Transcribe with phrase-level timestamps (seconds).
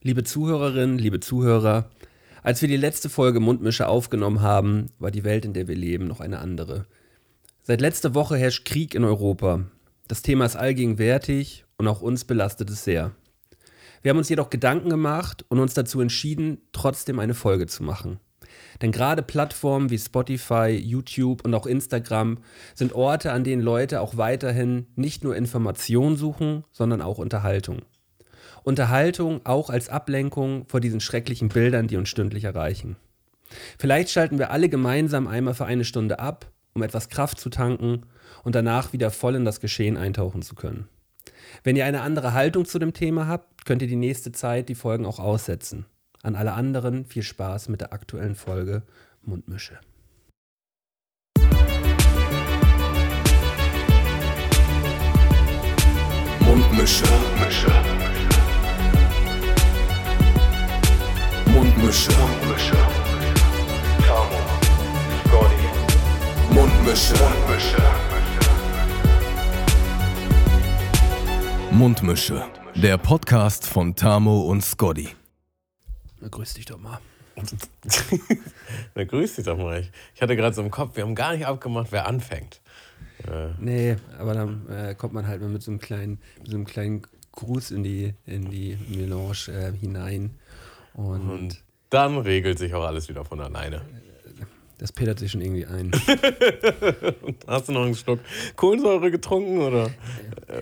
[0.00, 1.90] Liebe Zuhörerinnen, liebe Zuhörer,
[2.44, 6.06] als wir die letzte Folge Mundmische aufgenommen haben, war die Welt, in der wir leben,
[6.06, 6.86] noch eine andere.
[7.64, 9.64] Seit letzter Woche herrscht Krieg in Europa.
[10.06, 13.10] Das Thema ist allgegenwärtig und auch uns belastet es sehr.
[14.00, 18.20] Wir haben uns jedoch Gedanken gemacht und uns dazu entschieden, trotzdem eine Folge zu machen.
[18.80, 22.38] Denn gerade Plattformen wie Spotify, YouTube und auch Instagram
[22.76, 27.82] sind Orte, an denen Leute auch weiterhin nicht nur Information suchen, sondern auch Unterhaltung.
[28.62, 32.96] Unterhaltung auch als Ablenkung vor diesen schrecklichen Bildern, die uns stündlich erreichen.
[33.78, 38.02] Vielleicht schalten wir alle gemeinsam einmal für eine Stunde ab, um etwas Kraft zu tanken
[38.44, 40.88] und danach wieder voll in das Geschehen eintauchen zu können.
[41.64, 44.74] Wenn ihr eine andere Haltung zu dem Thema habt, könnt ihr die nächste Zeit die
[44.74, 45.86] Folgen auch aussetzen.
[46.22, 48.82] An alle anderen viel Spaß mit der aktuellen Folge
[49.22, 49.78] Mundmische.
[56.40, 57.04] Mundmische.
[57.06, 57.97] Mundmische.
[61.78, 62.10] Mundmische.
[62.10, 62.76] Mundmische.
[64.04, 64.40] Tamo.
[65.24, 65.64] Scotty.
[66.52, 67.14] Mundmische.
[67.14, 67.82] Mundmische.
[71.70, 72.44] Mundmische.
[72.74, 75.10] Der Podcast von Tamo und Scotty.
[76.20, 76.98] Na, grüß dich doch mal.
[78.96, 79.88] Na, grüß dich doch mal.
[80.16, 82.60] Ich, hatte gerade so im Kopf, wir haben gar nicht abgemacht, wer anfängt.
[83.28, 83.50] Äh.
[83.60, 86.66] Nee, aber dann äh, kommt man halt mal mit so einem kleinen, mit so einem
[86.66, 90.34] kleinen Gruß in die, in die Melange äh, hinein.
[90.94, 93.82] Und, Und dann regelt sich auch alles wieder von alleine.
[94.78, 95.90] Das petert sich schon irgendwie ein.
[97.48, 98.20] Hast du noch einen Schluck
[98.54, 99.90] Kohlensäure getrunken oder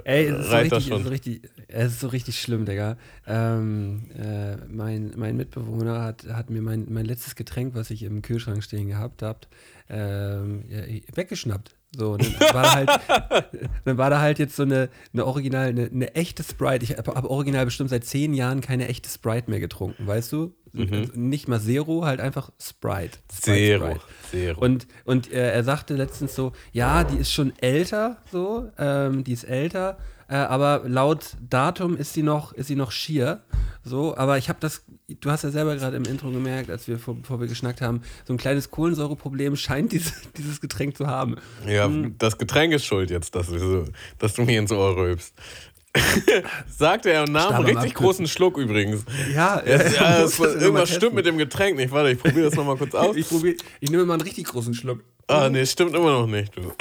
[0.05, 2.97] Ey, es ist, so richtig, ist so richtig, es ist so richtig schlimm, Digga.
[3.27, 8.23] Ähm, äh, mein, mein Mitbewohner hat, hat mir mein, mein letztes Getränk, was ich im
[8.23, 9.41] Kühlschrank stehen gehabt habe,
[9.91, 10.81] ähm, ja,
[11.15, 11.76] weggeschnappt.
[11.95, 12.91] So, dann war, da halt,
[13.85, 16.85] dann war da halt jetzt so eine, eine original, eine, eine echte Sprite.
[16.85, 20.55] Ich habe hab original bestimmt seit zehn Jahren keine echte Sprite mehr getrunken, weißt du?
[20.73, 20.93] Mhm.
[20.93, 23.19] Also nicht mal Zero, halt einfach Sprite.
[23.33, 23.87] Sprite Zero.
[23.87, 24.01] Sprite.
[24.31, 24.61] Zero.
[24.61, 29.33] Und, und äh, er sagte letztens so, ja, die ist schon älter, so, ähm, die
[29.33, 29.97] ist älter,
[30.29, 33.43] äh, aber laut Datum ist sie noch, ist sie noch schier.
[33.89, 34.83] So, aber ich habe das,
[35.21, 38.03] du hast ja selber gerade im Intro gemerkt, als wir vor, bevor wir geschnackt haben,
[38.27, 41.37] so ein kleines Kohlensäureproblem scheint diese, dieses Getränk zu haben.
[41.69, 42.17] Ja, hm.
[42.19, 43.85] das Getränk ist schuld jetzt, dass du, so,
[44.19, 45.35] dass du mir ins Ohr rülpst.
[46.67, 49.05] Sagte er und nahm einen richtig großen Schluck übrigens.
[49.33, 51.93] Ja, ja, ja das irgendwas stimmt mit dem Getränk nicht.
[51.93, 53.15] Warte, ich probiere das nochmal kurz aus.
[53.15, 55.05] Ich, probier, ich nehme mal einen richtig großen Schluck.
[55.29, 56.73] Ah, nee, stimmt immer noch nicht, du.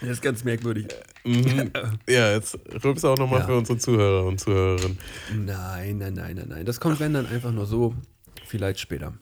[0.00, 0.88] Das ist ganz merkwürdig.
[1.24, 1.70] Mhm.
[2.08, 3.46] Ja, jetzt rülpst auch nochmal ja.
[3.46, 4.98] für unsere Zuhörer und Zuhörerinnen.
[5.44, 6.64] Nein, nein, nein, nein, nein.
[6.64, 7.94] Das kommt, wenn dann einfach nur so,
[8.46, 9.12] vielleicht später.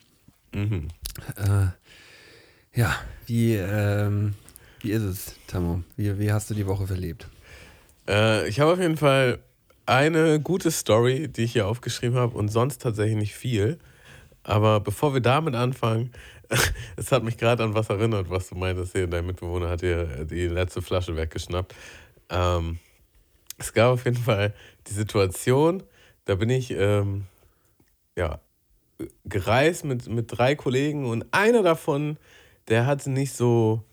[0.53, 0.87] Mhm.
[1.35, 1.67] Äh,
[2.79, 2.95] ja,
[3.25, 4.33] wie, ähm,
[4.81, 5.83] wie ist es, Tammo?
[5.95, 7.27] Wie, wie hast du die Woche verlebt?
[8.07, 9.39] Äh, ich habe auf jeden Fall
[9.85, 13.79] eine gute Story, die ich hier aufgeschrieben habe und sonst tatsächlich nicht viel.
[14.43, 16.11] Aber bevor wir damit anfangen,
[16.95, 19.07] es hat mich gerade an was erinnert, was du meintest hier.
[19.07, 21.73] Dein Mitbewohner hat dir die letzte Flasche weggeschnappt.
[22.29, 22.79] Ähm,
[23.57, 24.53] es gab auf jeden Fall
[24.87, 25.83] die Situation,
[26.25, 27.25] da bin ich ähm,
[28.15, 28.39] ja,
[29.25, 32.17] gereist mit, mit drei Kollegen und einer davon,
[32.67, 33.83] der hatte nicht so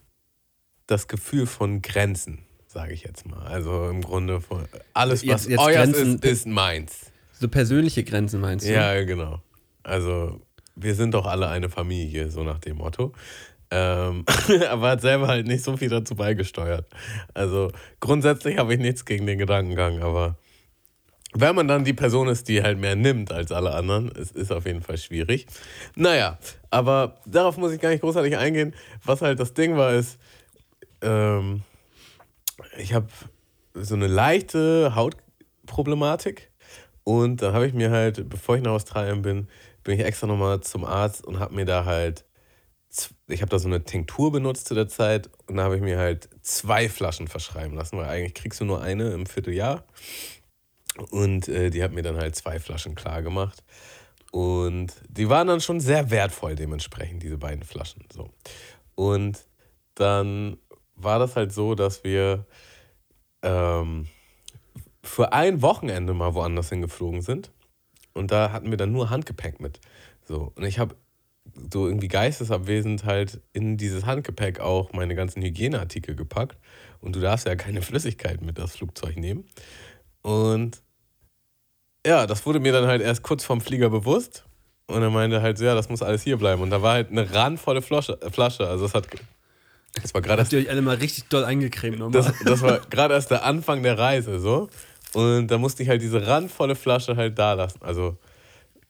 [0.86, 3.46] das Gefühl von Grenzen, sage ich jetzt mal.
[3.46, 7.12] Also im Grunde von alles, was jetzt, jetzt euer ist, ist meins.
[7.32, 8.72] So persönliche Grenzen meinst du?
[8.72, 9.40] Ja, genau.
[9.82, 10.40] Also
[10.74, 13.12] wir sind doch alle eine Familie, so nach dem Motto.
[13.70, 14.24] Ähm,
[14.70, 16.86] aber hat selber halt nicht so viel dazu beigesteuert.
[17.32, 17.70] Also
[18.00, 20.36] grundsätzlich habe ich nichts gegen den Gedankengang, aber
[21.36, 24.52] wenn man dann die Person ist, die halt mehr nimmt als alle anderen, es ist
[24.52, 25.46] auf jeden Fall schwierig.
[25.96, 26.38] Naja,
[26.70, 28.74] aber darauf muss ich gar nicht großartig eingehen.
[29.04, 30.18] Was halt das Ding war, ist,
[31.02, 31.62] ähm,
[32.78, 33.08] ich habe
[33.74, 36.52] so eine leichte Hautproblematik
[37.02, 39.48] und da habe ich mir halt, bevor ich nach Australien bin,
[39.84, 42.24] bin ich extra nochmal zum Arzt und habe mir da halt,
[43.28, 45.98] ich habe da so eine Tinktur benutzt zu der Zeit und da habe ich mir
[45.98, 49.84] halt zwei Flaschen verschreiben lassen, weil eigentlich kriegst du nur eine im Vierteljahr.
[51.10, 53.64] Und äh, die hat mir dann halt zwei Flaschen klar gemacht.
[54.30, 58.04] Und die waren dann schon sehr wertvoll dementsprechend, diese beiden Flaschen.
[58.12, 58.30] So.
[58.94, 59.44] Und
[59.94, 60.56] dann
[60.96, 62.46] war das halt so, dass wir
[63.42, 64.08] ähm,
[65.02, 67.52] für ein Wochenende mal woanders hingeflogen sind.
[68.14, 69.80] Und da hatten wir dann nur Handgepäck mit.
[70.24, 70.52] So.
[70.54, 70.96] Und ich habe
[71.70, 76.56] so irgendwie geistesabwesend halt in dieses Handgepäck auch meine ganzen Hygieneartikel gepackt.
[77.00, 79.44] Und du darfst ja keine Flüssigkeit mit das Flugzeug nehmen.
[80.22, 80.80] Und
[82.06, 84.44] ja, das wurde mir dann halt erst kurz vorm Flieger bewusst.
[84.86, 86.62] Und er meinte halt, ja, das muss alles hier bleiben.
[86.62, 88.18] Und da war halt eine randvolle Flasche.
[88.20, 89.08] Also es hat.
[90.02, 90.42] Das war gerade.
[90.42, 92.22] Habt ihr euch alle mal richtig doll eingecremt nochmal?
[92.22, 94.68] Das, das war gerade erst der Anfang der Reise, so.
[95.14, 97.80] Und da musste ich halt diese randvolle Flasche halt da lassen.
[97.82, 98.16] Also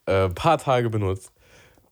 [0.07, 1.31] äh, ein paar Tage benutzt.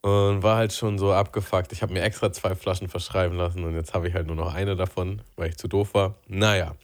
[0.01, 1.73] Und war halt schon so abgefuckt.
[1.73, 4.53] Ich habe mir extra zwei Flaschen verschreiben lassen und jetzt habe ich halt nur noch
[4.53, 6.17] eine davon, weil ich zu doof war.
[6.27, 6.75] Naja.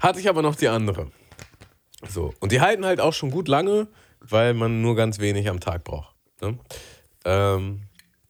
[0.00, 1.10] Hatte ich aber noch die andere.
[2.06, 2.34] So.
[2.40, 3.88] Und die halten halt auch schon gut lange,
[4.20, 6.14] weil man nur ganz wenig am Tag braucht.
[6.42, 6.58] Ne?
[7.24, 7.82] Ähm,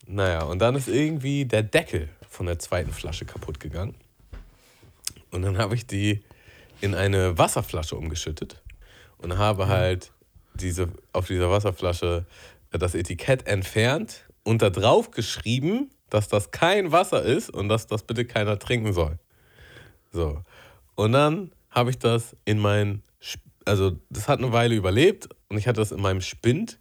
[0.06, 3.97] naja, und dann ist irgendwie der Deckel von der zweiten Flasche kaputt gegangen.
[5.33, 6.23] Und dann habe ich die
[6.81, 8.62] in eine Wasserflasche umgeschüttet
[9.19, 10.12] und habe halt
[10.55, 12.26] diese, auf dieser Wasserflasche
[12.70, 18.02] das Etikett entfernt und da drauf geschrieben, dass das kein Wasser ist und dass das
[18.02, 19.19] bitte keiner trinken soll.
[20.12, 20.43] So.
[20.94, 23.02] Und dann habe ich das in mein,
[23.64, 26.78] also das hat eine Weile überlebt und ich hatte das in meinem Spind.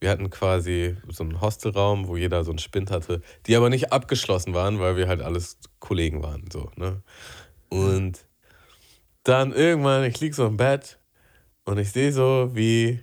[0.00, 3.92] Wir hatten quasi so einen Hostelraum, wo jeder so einen Spind hatte, die aber nicht
[3.92, 6.44] abgeschlossen waren, weil wir halt alles Kollegen waren.
[6.52, 7.02] So, ne?
[7.68, 8.24] Und
[9.28, 10.98] dann irgendwann, ich liege so im Bett
[11.64, 13.00] und ich sehe so, wie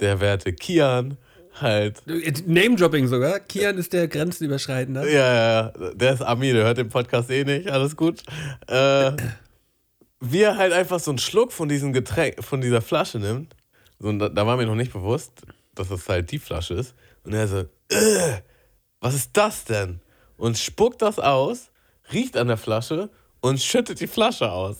[0.00, 1.16] der werte Kian
[1.60, 2.02] halt.
[2.06, 3.38] Name-Dropping sogar.
[3.40, 5.10] Kian ist der Grenzüberschreitende.
[5.12, 8.22] Ja, ja, der ist Ami, der hört den Podcast eh nicht, alles gut.
[8.66, 9.12] Äh,
[10.20, 13.54] wie er halt einfach so einen Schluck von diesem Getränk, von dieser Flasche nimmt.
[14.00, 15.42] So, da, da, war mir noch nicht bewusst,
[15.74, 16.94] dass das halt die Flasche ist.
[17.22, 17.64] Und er so,
[19.00, 20.00] was ist das denn?
[20.36, 21.70] Und spuckt das aus,
[22.12, 23.10] riecht an der Flasche
[23.44, 24.78] und schüttet die Flasche aus.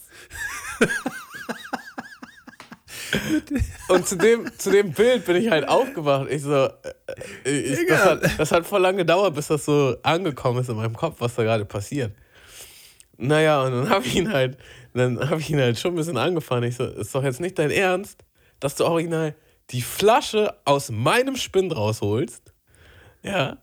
[3.89, 6.29] Und zu dem, zu dem Bild bin ich halt aufgewacht.
[6.31, 6.65] Ich so,
[7.45, 10.77] äh, ich, das, hat, das hat voll lange gedauert, bis das so angekommen ist in
[10.77, 12.13] meinem Kopf, was da gerade passiert.
[13.19, 14.57] Naja, und dann habe ich ihn halt,
[14.95, 16.65] dann habe ich ihn halt schon ein bisschen angefahren.
[16.65, 18.25] Ich so, ist doch jetzt nicht dein Ernst,
[18.61, 19.37] dass du original
[19.71, 22.55] die Flasche aus meinem Spind rausholst.
[23.23, 23.59] Ja.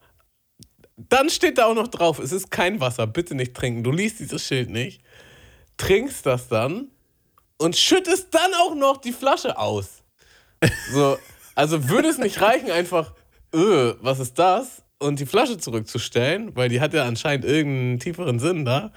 [1.10, 3.84] Dann steht da auch noch drauf, es ist kein Wasser, bitte nicht trinken.
[3.84, 5.02] Du liest dieses Schild nicht.
[5.78, 6.88] Trinkst das dann
[7.58, 10.04] und schüttest dann auch noch die Flasche aus.
[10.92, 11.18] So,
[11.56, 13.14] also würde es nicht reichen, einfach,
[13.54, 14.84] öh, was ist das?
[15.00, 18.92] Und die Flasche zurückzustellen, weil die hat ja anscheinend irgendeinen tieferen Sinn da.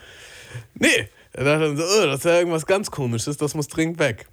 [0.74, 3.98] Nee, er dachte dann so, öh, das ist ja irgendwas ganz komisches, das muss dringend
[3.98, 4.26] weg.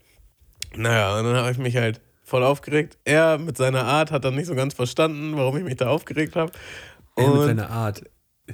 [0.75, 2.97] Naja, und dann habe ich mich halt voll aufgeregt.
[3.03, 6.35] Er mit seiner Art hat dann nicht so ganz verstanden, warum ich mich da aufgeregt
[6.35, 6.51] habe.
[7.15, 8.03] Er mit seiner Art.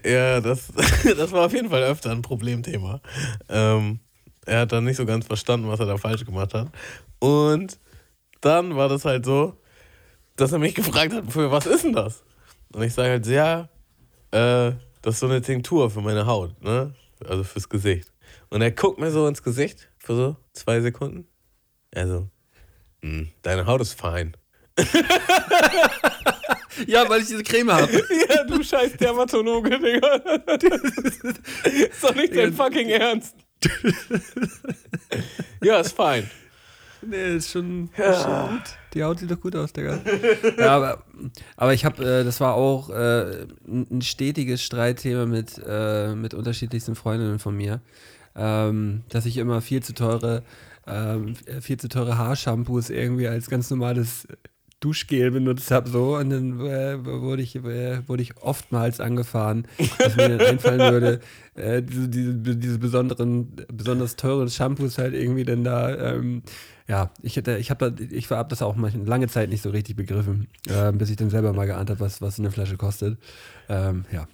[0.05, 0.67] Ja, das,
[1.17, 3.01] das war auf jeden Fall öfter ein Problemthema.
[3.49, 3.99] Ähm,
[4.45, 6.69] er hat dann nicht so ganz verstanden, was er da falsch gemacht hat.
[7.19, 7.79] Und
[8.41, 9.57] dann war das halt so,
[10.35, 12.23] dass er mich gefragt hat, für was ist denn das?
[12.73, 13.69] Und ich sage halt, ja,
[14.31, 16.93] äh, das ist so eine Tinktur für meine Haut, ne?
[17.25, 18.11] Also fürs Gesicht.
[18.49, 21.27] Und er guckt mir so ins Gesicht für so zwei Sekunden.
[21.93, 22.29] Also,
[23.01, 24.35] hm, deine Haut ist fein.
[26.85, 27.91] ja, weil ich diese Creme habe.
[28.29, 30.15] ja, du scheiß Dermatologe, Digga.
[31.63, 33.35] ist doch nicht dein fucking Ernst.
[35.63, 36.29] ja, ist fein.
[37.01, 38.13] Nee, ist schon, ja.
[38.13, 38.63] schon, gut.
[38.93, 39.99] Die Haut sieht doch gut aus, Digga.
[40.57, 41.03] ja, aber,
[41.55, 46.95] aber ich habe, äh, das war auch äh, ein stetiges Streitthema mit, äh, mit unterschiedlichsten
[46.95, 47.81] Freundinnen von mir,
[48.35, 50.43] ähm, dass ich immer viel zu teure,
[50.85, 54.27] ähm, viel zu teure Haarshampoos irgendwie als ganz normales
[54.79, 60.15] Duschgel benutzt habe, so, und dann äh, wurde, ich, äh, wurde ich oftmals angefahren, dass
[60.15, 61.19] mir dann einfallen würde,
[61.55, 66.43] äh, diese, diese, diese, besonderen, besonders teuren Shampoos halt irgendwie denn da, ähm,
[66.87, 69.95] ja, ich hätte, ich habe ich habe das auch manchmal lange Zeit nicht so richtig
[69.95, 73.17] begriffen, äh, bis ich dann selber mal geahnt habe, was, was eine Flasche kostet.
[73.69, 74.27] Ähm, ja.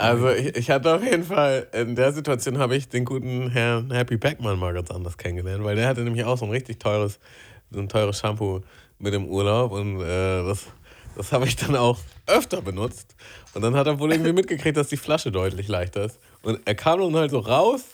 [0.00, 3.90] Also ich, ich, hatte auf jeden Fall, in der Situation habe ich den guten Herrn
[3.90, 7.18] Happy Beckmann mal ganz anders kennengelernt, weil der hatte nämlich auch so ein richtig teures,
[7.72, 8.60] so ein teures Shampoo
[8.98, 10.66] mit dem Urlaub und äh, das,
[11.16, 13.14] das habe ich dann auch öfter benutzt.
[13.54, 16.18] Und dann hat er wohl irgendwie mitgekriegt, dass die Flasche deutlich leichter ist.
[16.42, 17.84] Und er kam dann halt so raus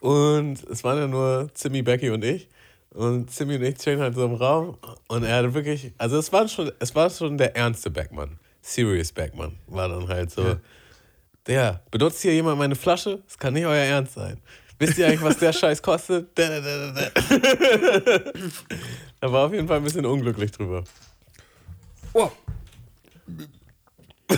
[0.00, 2.48] und es waren ja nur Zimmy, Becky und ich.
[2.90, 6.32] Und Zimmy und ich chillen halt so im Raum und er hatte wirklich, also es
[6.32, 8.38] war schon, es war schon der ernste Backman.
[8.62, 10.42] Serious Backman war dann halt so.
[10.42, 10.60] Ja.
[11.46, 13.22] Der, benutzt hier jemand meine Flasche?
[13.26, 14.40] Das kann nicht euer Ernst sein.
[14.78, 16.28] Wisst ihr eigentlich, was der Scheiß kostet?
[19.26, 20.84] Er war auf jeden Fall ein bisschen unglücklich drüber.
[22.12, 22.30] Oh.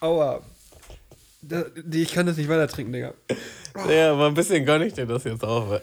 [0.00, 0.40] Aua.
[1.92, 3.14] Ich kann das nicht weiter trinken, Digga.
[3.88, 5.80] Ja, aber ein bisschen gönn ich dir das jetzt auch.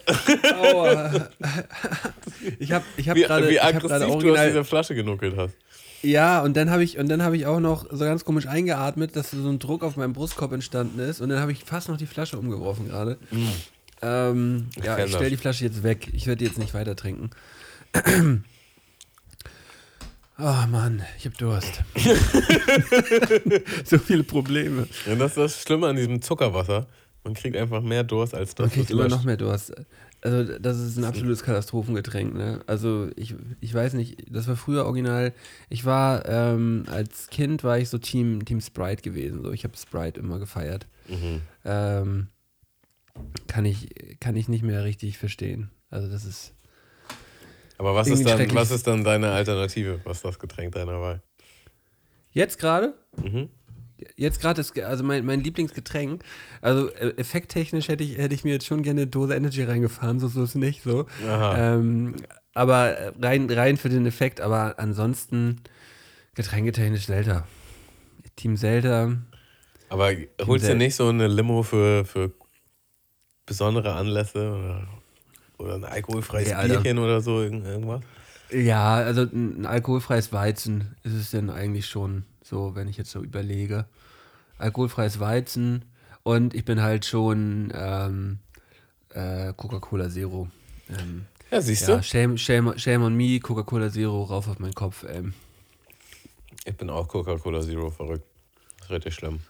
[0.60, 1.28] Aua.
[2.58, 3.48] Ich hab, ich hab gerade.
[3.48, 5.54] Wie aggressiv hab du aus dieser Flasche genuckelt hast.
[6.02, 9.48] Ja, und dann habe ich, und ich auch noch so ganz komisch eingeatmet, dass so
[9.48, 11.20] ein Druck auf meinem Brustkorb entstanden ist.
[11.20, 13.16] Und dann habe ich fast noch die Flasche umgeworfen gerade.
[13.30, 13.46] Mm.
[14.02, 16.08] Ähm, ja, ich stelle die Flasche jetzt weg.
[16.12, 17.30] Ich werde die jetzt nicht weiter trinken.
[20.38, 21.82] Oh Mann, ich habe Durst.
[23.84, 24.88] so viele Probleme.
[25.06, 26.88] Ja, das ist das Schlimme an diesem Zuckerwasser.
[27.22, 28.66] Man kriegt einfach mehr Durst als das.
[28.66, 29.14] Man kriegt immer löscht.
[29.14, 29.72] noch mehr Durst.
[30.22, 32.60] Also das ist ein absolutes Katastrophengetränk, ne?
[32.66, 35.32] Also ich, ich weiß nicht, das war früher original.
[35.68, 39.42] Ich war, ähm, als Kind war ich so Team, Team Sprite gewesen.
[39.42, 39.52] So.
[39.52, 40.86] Ich habe Sprite immer gefeiert.
[41.08, 41.40] Mhm.
[41.64, 42.28] Ähm,
[43.46, 43.88] kann, ich,
[44.20, 45.70] kann ich nicht mehr richtig verstehen.
[45.90, 46.54] Also das ist.
[47.78, 50.00] Aber was ist, dann, was ist dann deine Alternative?
[50.04, 51.22] Was ist das Getränk deiner Wahl?
[52.30, 52.94] Jetzt gerade?
[53.22, 53.48] Mhm.
[54.16, 56.24] Jetzt gerade ist, also mein, mein Lieblingsgetränk,
[56.60, 60.18] also äh, effekttechnisch hätte ich, hätte ich mir jetzt schon gerne eine Dose Energy reingefahren,
[60.18, 61.06] so so ist nicht so.
[61.24, 62.16] Ähm,
[62.54, 65.60] aber rein, rein für den Effekt, aber ansonsten
[66.34, 67.46] getränketechnisch Zelda.
[68.36, 69.18] Team Zelda.
[69.88, 70.10] Aber
[70.46, 72.32] holst du nicht so eine Limo für, für
[73.46, 74.88] besondere Anlässe oder,
[75.58, 76.80] oder ein alkoholfreies Alter.
[76.80, 78.02] Bierchen oder so, irgend- irgendwas?
[78.50, 83.22] Ja, also ein, alkoholfreies Weizen ist es denn eigentlich schon so, wenn ich jetzt so
[83.22, 83.86] überlege.
[84.58, 85.84] Alkoholfreies Weizen
[86.22, 88.38] und ich bin halt schon ähm,
[89.14, 90.48] äh, Coca-Cola Zero.
[90.90, 92.02] Ähm, Ja, siehst ja, du?
[92.02, 95.04] shame, shame, shame on me, Coca-Cola Zero rauf auf meinen Kopf.
[95.08, 95.32] Ähm.
[96.64, 98.24] Ich bin auch Coca-Cola Zero verrückt.
[98.78, 99.40] Das ist richtig schlimm.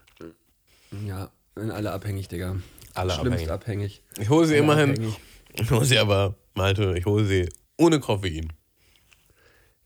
[1.06, 2.56] Ja, sind alle abhängig, Digga.
[2.94, 4.02] Alle Schlimmst abhängig.
[4.18, 4.90] Ich hole sie Alle immerhin.
[4.90, 5.14] abhängig.
[5.54, 8.52] Ich hole sie aber, Malte, ich hole sie ohne Koffein.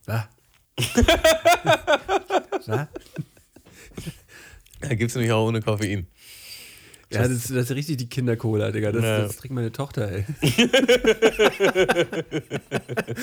[0.06, 0.24] Was?
[2.66, 2.88] Was?
[4.80, 6.06] Da gibt es nämlich auch ohne Koffein.
[7.12, 8.90] Ja, das, ist- das ist richtig die Kindercola, Digga.
[8.92, 9.18] Das, Ja.
[9.20, 10.24] das trinkt meine Tochter, ey.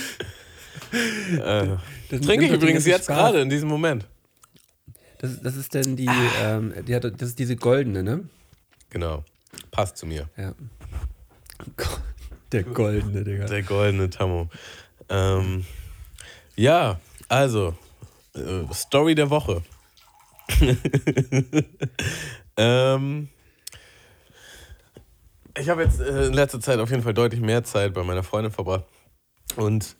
[0.92, 1.78] Äh,
[2.10, 3.18] Das trinke ich übrigens jetzt Spaß.
[3.18, 4.08] gerade in diesem Moment.
[5.20, 6.10] Das, das ist denn die,
[6.42, 8.28] ähm, die hat, das ist diese goldene, ne?
[8.90, 9.24] Genau.
[9.72, 10.29] Passt zu mir.
[10.38, 10.53] Ja.
[12.51, 13.45] Der goldene, Digga.
[13.45, 14.50] Der goldene Tammo.
[15.10, 15.65] Ähm,
[16.55, 17.75] ja, also,
[18.36, 19.63] äh, Story der Woche.
[22.57, 23.29] ähm,
[25.57, 28.24] ich habe jetzt äh, in letzter Zeit auf jeden Fall deutlich mehr Zeit bei meiner
[28.24, 28.86] Freundin verbracht.
[29.55, 29.95] Und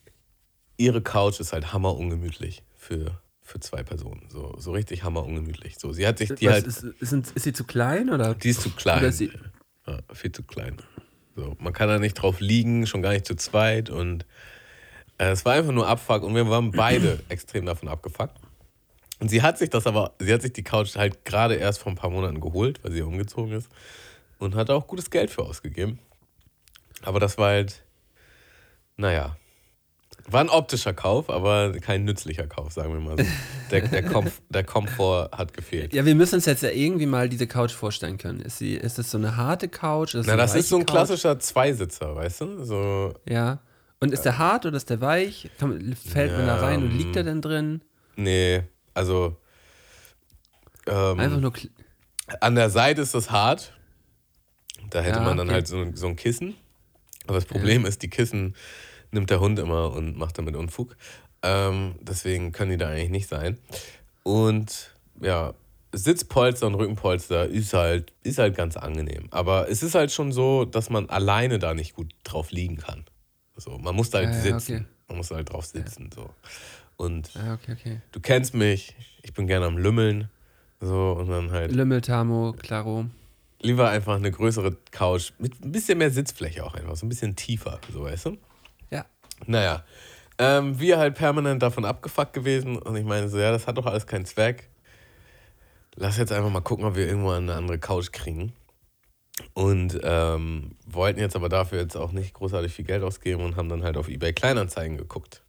[0.77, 4.25] ihre Couch ist halt hammer ungemütlich für, für zwei Personen.
[4.29, 5.77] So, so richtig hammer ungemütlich.
[5.77, 6.67] So, sie hat sich die Was, halt.
[6.67, 8.33] ist, ist, ist sie zu klein oder?
[8.35, 9.03] Die ist zu klein.
[9.03, 10.77] Ist ja, viel zu klein.
[11.35, 13.89] So, man kann da nicht drauf liegen, schon gar nicht zu zweit.
[13.89, 14.25] Und
[15.17, 18.39] äh, es war einfach nur Abfuck und wir waren beide extrem davon abgefuckt.
[19.19, 21.91] Und sie hat sich das aber, sie hat sich die Couch halt gerade erst vor
[21.91, 23.69] ein paar Monaten geholt, weil sie umgezogen ist.
[24.39, 26.00] Und hat auch gutes Geld für ausgegeben.
[27.01, 27.83] Aber das war halt,
[28.97, 29.38] naja,
[30.30, 33.25] war ein optischer Kauf, aber kein nützlicher Kauf, sagen wir mal so.
[33.72, 35.94] Der, der, Komf der Komfort hat gefehlt.
[35.94, 38.39] Ja, wir müssen uns jetzt ja irgendwie mal diese Couch vorstellen können.
[38.39, 40.13] Ist, sie, ist das so eine harte Couch?
[40.15, 40.94] Ist Na, das ist so ein Couch?
[40.96, 42.63] klassischer Zweisitzer, weißt du?
[42.63, 43.60] So, Ja.
[44.00, 45.50] Und ist der hart oder ist der weich?
[45.58, 47.82] Fällt man da rein und liegt er denn drin?
[48.18, 48.62] nee,
[48.94, 49.38] also
[50.88, 51.53] ähm, Einfach nur.
[52.42, 53.74] an der Seite ist das hart.
[54.89, 55.53] Da hätte Ja, man dann okay.
[55.56, 56.56] halt so, so ein Kissen.
[57.27, 58.56] Aber das Problem ist, die Kissen
[59.13, 60.96] nimmt der Hund immer und macht damit Unfug.
[61.41, 63.58] Ähm, deswegen können die da eigentlich nicht sein.
[64.24, 64.91] Und
[65.22, 65.53] ja,
[65.91, 69.27] Sitzpolster und Rückenpolster ist halt, ist halt ganz angenehm.
[69.32, 73.05] Aber es ist halt schon so, dass man alleine da nicht gut drauf liegen kann.
[73.55, 74.75] So, man muss da halt Ja, ja, sitzen.
[74.77, 74.86] okay.
[75.10, 76.10] Man muss halt drauf sitzen.
[76.15, 76.29] So.
[76.98, 78.01] Und Ah, okay, okay.
[78.12, 80.29] du kennst mich, ich bin gerne am Lümmeln.
[80.79, 83.05] So, und dann halt Lümmel, Tamo, Claro.
[83.62, 87.36] lieber einfach eine größere Couch mit ein bisschen mehr Sitzfläche auch einfach, so ein bisschen
[87.36, 88.38] tiefer, so weißt du?
[88.92, 89.06] Ja.
[89.46, 89.84] Naja,
[90.38, 93.86] ähm, wir halt permanent davon abgefuckt gewesen und ich meine so, ja, das hat doch
[93.86, 94.70] alles keinen Zweck.
[95.96, 98.54] Lass jetzt einfach mal gucken, ob wir irgendwo eine andere Couch kriegen.
[99.54, 103.70] Und ähm, wollten jetzt aber dafür jetzt auch nicht großartig viel Geld ausgeben und haben
[103.70, 105.42] dann halt auf eBay Kleinanzeigen geguckt.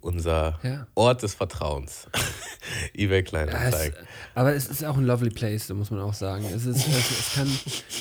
[0.00, 0.86] Unser Ja.
[0.94, 2.08] Ort des Vertrauens.
[2.94, 3.98] eBay Ja, es, Kleinanzeigen.
[4.34, 6.44] aber es ist auch ein lovely place, so muss man auch sagen.
[6.46, 7.58] Es ist, es, es kann,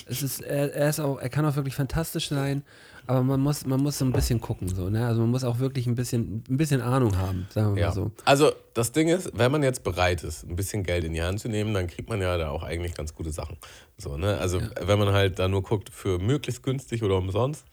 [0.08, 2.64] es ist, er, er ist auch, er kann auch wirklich fantastisch sein,
[3.08, 5.06] aber man muss, man muss so ein bisschen gucken, so, ne?
[5.08, 7.88] Also man muss auch wirklich ein bisschen, ein bisschen Ahnung haben, sagen wir Ja.
[7.90, 8.12] mal so.
[8.26, 11.40] Also das Ding ist, wenn man jetzt bereit ist, ein bisschen Geld in die Hand
[11.40, 13.58] zu nehmen, dann kriegt man ja da auch eigentlich ganz gute Sachen.
[13.98, 14.38] So, ne?
[14.38, 17.66] Also wenn man halt da nur guckt für möglichst günstig oder umsonst,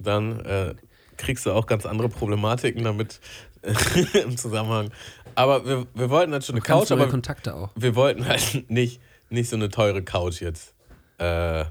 [0.00, 0.74] dann äh,
[1.16, 3.20] kriegst du auch ganz andere Problematiken damit
[4.14, 4.90] im Zusammenhang.
[5.34, 7.70] Aber wir, wir wollten halt schon eine Couch, aber Kontakte auch.
[7.74, 10.74] wir wollten halt nicht, nicht so eine teure Couch jetzt.
[11.18, 11.64] Äh,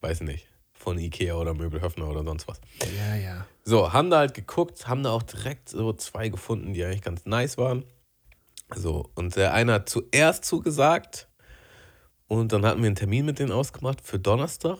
[0.00, 0.46] weiß nicht.
[0.86, 2.60] Von Ikea oder Möbelhöfner oder sonst was.
[2.96, 3.46] Ja, ja.
[3.64, 7.26] So, haben da halt geguckt, haben da auch direkt so zwei gefunden, die eigentlich ganz
[7.26, 7.82] nice waren.
[8.72, 11.28] So, und der eine hat zuerst zugesagt
[12.28, 14.78] und dann hatten wir einen Termin mit denen ausgemacht für Donnerstag.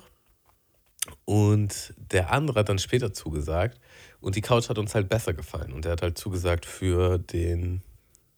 [1.24, 3.80] Und der andere hat dann später zugesagt
[4.20, 5.72] und die Couch hat uns halt besser gefallen.
[5.72, 7.82] Und der hat halt zugesagt für den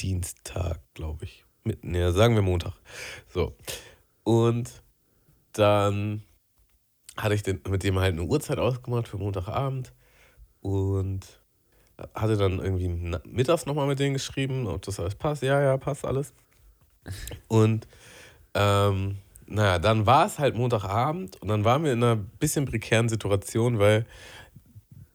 [0.00, 1.44] Dienstag, glaube ich.
[1.64, 2.72] Mit, ne, sagen wir Montag.
[3.28, 3.58] So.
[4.24, 4.70] Und
[5.52, 6.22] dann
[7.18, 9.92] hatte ich den, mit dem halt eine Uhrzeit ausgemacht für Montagabend
[10.60, 11.26] und
[12.14, 12.88] hatte dann irgendwie
[13.28, 15.42] mittags nochmal mit denen geschrieben, ob das alles passt.
[15.42, 16.32] Ja, ja, passt alles.
[17.48, 17.88] Und
[18.54, 23.08] ähm, naja, dann war es halt Montagabend und dann waren wir in einer bisschen prekären
[23.08, 24.06] Situation, weil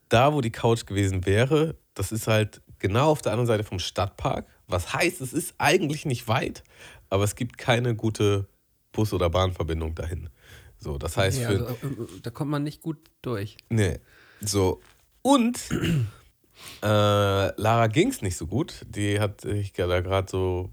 [0.08, 3.78] da, wo die Couch gewesen wäre, das ist halt genau auf der anderen Seite vom
[3.78, 4.46] Stadtpark.
[4.66, 6.64] Was heißt, es ist eigentlich nicht weit,
[7.08, 8.48] aber es gibt keine gute
[8.92, 10.28] Bus- oder Bahnverbindung dahin.
[10.84, 13.56] So, das heißt, ja, also, äh, da kommt man nicht gut durch.
[13.70, 14.00] Nee.
[14.42, 14.82] So.
[15.22, 15.58] Und
[16.82, 16.86] äh,
[17.60, 18.84] Lara ging es nicht so gut.
[18.86, 20.70] Die hat ich da gerade so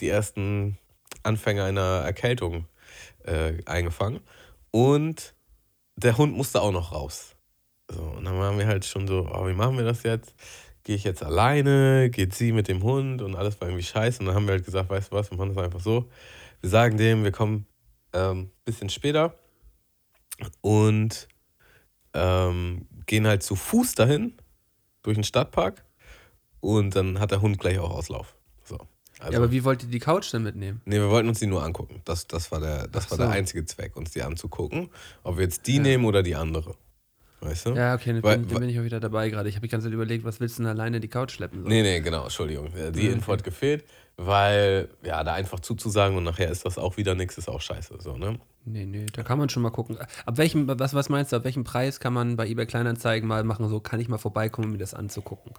[0.00, 0.78] die ersten
[1.22, 2.66] Anfänge einer Erkältung
[3.24, 4.18] äh, eingefangen.
[4.72, 5.34] Und
[5.94, 7.36] der Hund musste auch noch raus.
[7.88, 10.34] So, und dann waren wir halt schon so, oh, wie machen wir das jetzt?
[10.82, 12.10] Gehe ich jetzt alleine?
[12.10, 13.22] Geht sie mit dem Hund?
[13.22, 14.18] Und alles war irgendwie scheiße.
[14.18, 16.08] Und dann haben wir halt gesagt, weißt du was, wir machen das einfach so.
[16.62, 17.66] Wir sagen dem, wir kommen
[18.12, 19.34] ähm, bisschen später
[20.60, 21.28] und
[22.14, 24.34] ähm, gehen halt zu Fuß dahin,
[25.02, 25.84] durch den Stadtpark.
[26.60, 28.36] Und dann hat der Hund gleich auch Auslauf.
[28.64, 28.78] So.
[29.18, 30.80] Also, ja, aber wie wollt ihr die Couch denn mitnehmen?
[30.84, 32.02] Nee, wir wollten uns die nur angucken.
[32.04, 33.24] Das, das war, der, das war so.
[33.24, 34.90] der einzige Zweck, uns die anzugucken.
[35.22, 35.82] Ob wir jetzt die ja.
[35.82, 36.74] nehmen oder die andere.
[37.40, 37.70] Weißt du?
[37.70, 39.48] Ja, okay, dann, Weil, bin ich auch wieder dabei gerade.
[39.48, 41.62] Ich habe die ganze Zeit überlegt, was willst du denn alleine die Couch schleppen?
[41.62, 41.68] So?
[41.68, 42.70] Nee, nee, genau, Entschuldigung.
[42.92, 43.14] Die mhm.
[43.14, 43.84] Info hat gefehlt,
[44.18, 47.94] weil, ja, da einfach zuzusagen und nachher ist das auch wieder nichts, ist auch scheiße,
[48.00, 48.38] so, ne?
[48.66, 49.96] Nee, nee, da kann man schon mal gucken.
[49.98, 53.42] Ab welchem, was, was meinst du, ab welchem Preis kann man bei eBay Kleinanzeigen mal
[53.42, 55.52] machen, so kann ich mal vorbeikommen, um mir das anzugucken?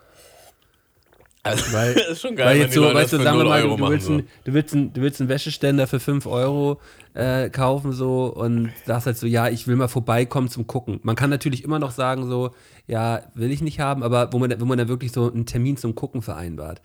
[1.43, 3.75] Also, weil, das ist schon geil, weil jetzt so, weißt du, sagen wir mal, du,
[3.75, 6.79] du, willst ein, du, willst ein, du willst einen Wäscheständer für 5 Euro
[7.13, 10.99] äh, kaufen so und sagst halt so, ja, ich will mal vorbeikommen zum Gucken.
[11.03, 12.51] Man kann natürlich immer noch sagen so,
[12.87, 15.77] ja, will ich nicht haben, aber wo man, wo man dann wirklich so einen Termin
[15.77, 16.81] zum Gucken vereinbart.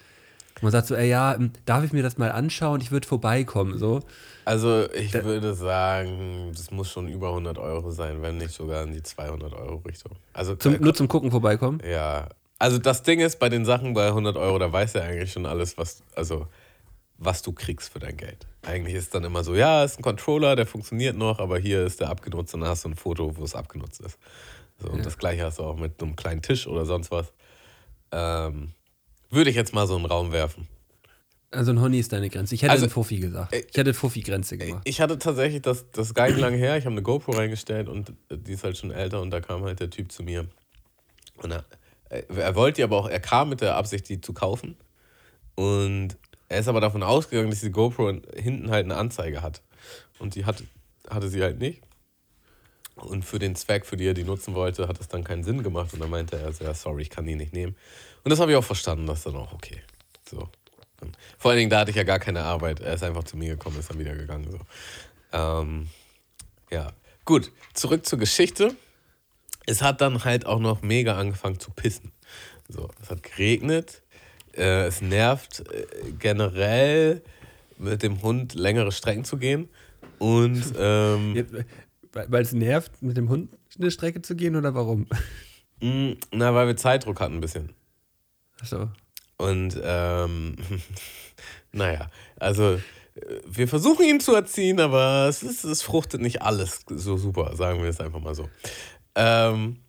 [0.63, 2.81] Man sagt so, ey, ja, hm, darf ich mir das mal anschauen?
[2.81, 4.01] Ich würde vorbeikommen, so.
[4.47, 8.85] Also ich da, würde sagen, das muss schon über 100 Euro sein, wenn nicht sogar
[8.85, 10.13] in die 200 Euro Richtung.
[10.33, 11.83] Also zum, nur zum Gucken vorbeikommen?
[11.87, 15.33] Ja, also das Ding ist, bei den Sachen bei 100 Euro, da weiß er eigentlich
[15.33, 16.49] schon alles, was, also,
[17.19, 18.47] was du kriegst für dein Geld.
[18.63, 22.01] Eigentlich ist dann immer so, ja, ist ein Controller, der funktioniert noch, aber hier ist
[22.01, 24.19] der abgenutzt und dann hast du ein Foto, wo es abgenutzt ist.
[24.79, 27.33] So, und das gleiche hast du auch mit einem kleinen Tisch oder sonst was.
[28.13, 28.73] Ähm,
[29.31, 30.69] würde ich jetzt mal so einen Raum werfen.
[31.51, 32.55] Also ein Honey ist deine Grenze.
[32.55, 33.53] Ich hätte also, einen Fuffi gesagt.
[33.53, 34.83] Äh, ich hätte Fuffi-Grenze gemacht.
[34.85, 36.77] Ich hatte tatsächlich das, das gar nicht lange her.
[36.77, 39.81] Ich habe eine GoPro reingestellt und die ist halt schon älter und da kam halt
[39.81, 40.47] der Typ zu mir.
[41.37, 41.63] Und er, äh,
[42.09, 44.77] er wollte die aber auch, er kam mit der Absicht, die zu kaufen.
[45.55, 46.17] Und
[46.49, 49.63] er ist aber davon ausgegangen, dass die GoPro hinten halt eine Anzeige hat.
[50.19, 50.63] Und die hat,
[51.09, 51.83] hatte sie halt nicht.
[52.95, 55.63] Und für den Zweck, für den er die nutzen wollte, hat es dann keinen Sinn
[55.63, 55.93] gemacht.
[55.93, 57.77] Und dann meinte er, ja, sorry, ich kann die nicht nehmen.
[58.25, 59.83] Und das habe ich auch verstanden, das ist dann auch okay.
[60.29, 60.49] So.
[61.39, 62.81] Vor allen Dingen, da hatte ich ja gar keine Arbeit.
[62.81, 64.51] Er ist einfach zu mir gekommen, ist dann wieder gegangen.
[64.51, 64.59] So.
[65.33, 65.89] Ähm,
[66.71, 66.93] ja,
[67.25, 67.53] gut.
[67.75, 68.75] Zurück zur Geschichte
[69.67, 72.13] es hat dann halt auch noch mega angefangen zu pissen.
[72.69, 74.03] So, es hat geregnet,
[74.57, 75.87] äh, es nervt äh,
[76.19, 77.23] generell
[77.79, 79.69] mit dem Hund längere Strecken zu gehen
[80.19, 81.47] und ähm,
[82.13, 85.07] weil es nervt, mit dem Hund eine Strecke zu gehen oder warum?
[85.79, 87.75] Mm, na, weil wir Zeitdruck hatten ein bisschen.
[88.63, 88.89] Ach so.
[89.37, 90.57] Und ähm,
[91.73, 92.09] naja,
[92.41, 92.81] also äh,
[93.47, 97.83] wir versuchen ihn zu erziehen, aber es, ist, es fruchtet nicht alles so super, sagen
[97.83, 98.49] wir es einfach mal so.
[99.17, 99.81] Ähm,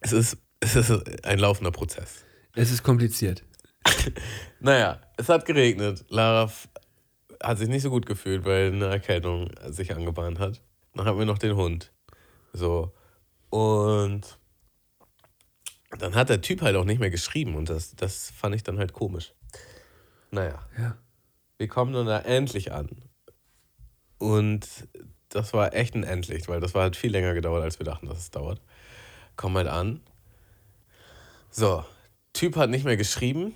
[0.00, 2.24] es, ist, es ist ein laufender Prozess.
[2.54, 3.44] Es ist kompliziert.
[4.60, 6.04] naja, es hat geregnet.
[6.08, 6.50] Lara
[7.42, 10.60] hat sich nicht so gut gefühlt, weil eine Erkältung sich angebahnt hat.
[10.94, 11.92] Dann hatten wir noch den Hund.
[12.52, 12.92] So.
[13.50, 14.38] Und
[15.98, 18.78] dann hat der Typ halt auch nicht mehr geschrieben und das, das fand ich dann
[18.78, 19.32] halt komisch.
[20.30, 20.66] Naja.
[20.76, 20.98] Ja.
[21.58, 22.88] Wir kommen dann da endlich an.
[24.18, 24.66] Und
[25.28, 28.06] das war echt ein Endlich, weil das war halt viel länger gedauert, als wir dachten,
[28.06, 28.60] dass es dauert.
[29.36, 30.00] Komm halt an.
[31.50, 31.84] So,
[32.32, 33.54] Typ hat nicht mehr geschrieben.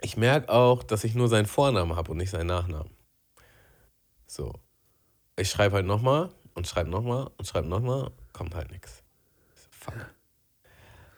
[0.00, 2.90] Ich merke auch, dass ich nur seinen Vornamen habe und nicht seinen Nachnamen.
[4.26, 4.52] So.
[5.36, 8.10] Ich schreibe halt nochmal und schreibe nochmal und schreibe nochmal.
[8.32, 9.02] Kommt halt nichts.
[9.70, 9.94] Fuck.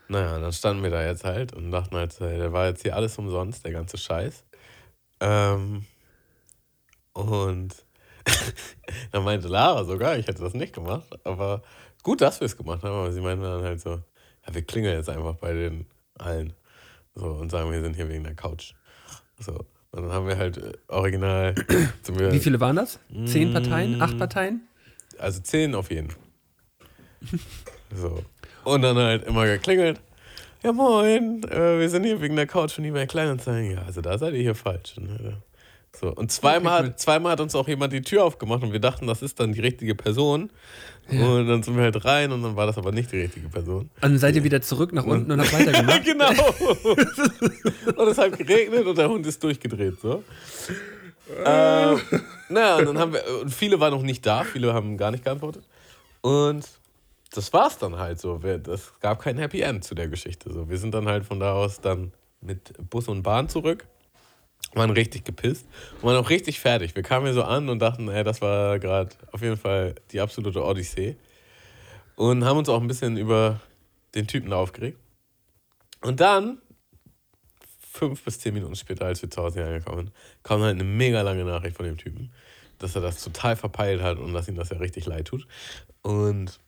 [0.08, 3.16] Naja, dann standen wir da jetzt halt und dachten halt, der war jetzt hier alles
[3.18, 4.44] umsonst, der ganze Scheiß.
[5.20, 5.84] Ähm,
[7.12, 7.74] und
[9.12, 11.62] dann meinte Lara sogar, ich hätte das nicht gemacht, aber
[12.02, 14.96] gut, dass wir es gemacht haben, aber sie meinte dann halt so, ja, wir klingeln
[14.96, 15.86] jetzt einfach bei den
[16.18, 16.52] allen
[17.14, 18.74] so, und sagen, wir sind hier wegen der Couch.
[19.38, 19.52] So.
[19.90, 21.54] Und dann haben wir halt äh, original.
[22.06, 22.98] Wie viele waren das?
[23.24, 24.00] Zehn Parteien?
[24.02, 24.68] Acht Parteien?
[25.18, 26.12] Also zehn auf jeden.
[27.94, 28.22] so.
[28.64, 30.00] Und dann halt immer geklingelt.
[30.62, 33.72] Ja, moin, äh, wir sind hier wegen der Couch von eBay Kleinanzeigen.
[33.72, 34.96] Ja, also da seid ihr hier falsch.
[34.98, 35.32] Äh,
[36.00, 39.06] So, und zweimal, hat, zweimal hat uns auch jemand die Tür aufgemacht und wir dachten,
[39.08, 40.50] das ist dann die richtige Person.
[41.10, 41.26] Ja.
[41.26, 43.90] Und dann sind wir halt rein und dann war das aber nicht die richtige Person.
[43.94, 46.04] Und dann seid ihr wieder zurück nach unten und, und habt weitergemacht.
[46.04, 46.28] genau.
[47.96, 50.00] und es hat geregnet und der Hund ist durchgedreht.
[50.00, 50.22] So.
[51.44, 52.00] ähm,
[52.48, 55.24] naja, und dann haben wir, und viele waren noch nicht da, viele haben gar nicht
[55.24, 55.64] geantwortet.
[56.20, 56.64] Und
[57.32, 58.40] das war's dann halt so.
[58.44, 60.52] Es gab kein Happy End zu der Geschichte.
[60.52, 60.68] So.
[60.68, 63.86] Wir sind dann halt von da aus dann mit Bus und Bahn zurück
[64.74, 66.94] waren richtig gepisst und waren auch richtig fertig.
[66.94, 70.20] Wir kamen hier so an und dachten, ey, das war gerade auf jeden Fall die
[70.20, 71.16] absolute Odyssee.
[72.16, 73.60] Und haben uns auch ein bisschen über
[74.14, 74.98] den Typen aufgeregt.
[76.02, 76.60] Und dann,
[77.92, 81.22] fünf bis zehn Minuten später, als wir zu Hause angekommen sind, kam halt eine mega
[81.22, 82.32] lange Nachricht von dem Typen,
[82.78, 85.46] dass er das total verpeilt hat und dass ihm das ja richtig leid tut.
[86.02, 86.60] Und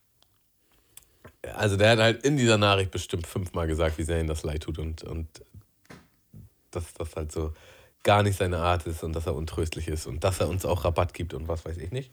[1.53, 4.63] also der hat halt in dieser Nachricht bestimmt fünfmal gesagt, wie sehr ihm das leid
[4.63, 5.27] tut und, und
[6.71, 7.53] dass das halt so
[8.03, 10.85] gar nicht seine Art ist und dass er untröstlich ist und dass er uns auch
[10.85, 12.11] Rabatt gibt und was weiß ich nicht.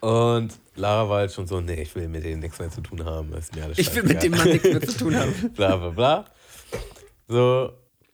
[0.00, 3.04] Und Lara war halt schon so, nee, ich will mit denen nichts mehr zu tun
[3.04, 3.32] haben.
[3.32, 5.32] Ist mir alles ich will mit dem Mann nichts mehr zu tun haben.
[5.54, 6.24] bla bla bla.
[7.26, 7.72] So,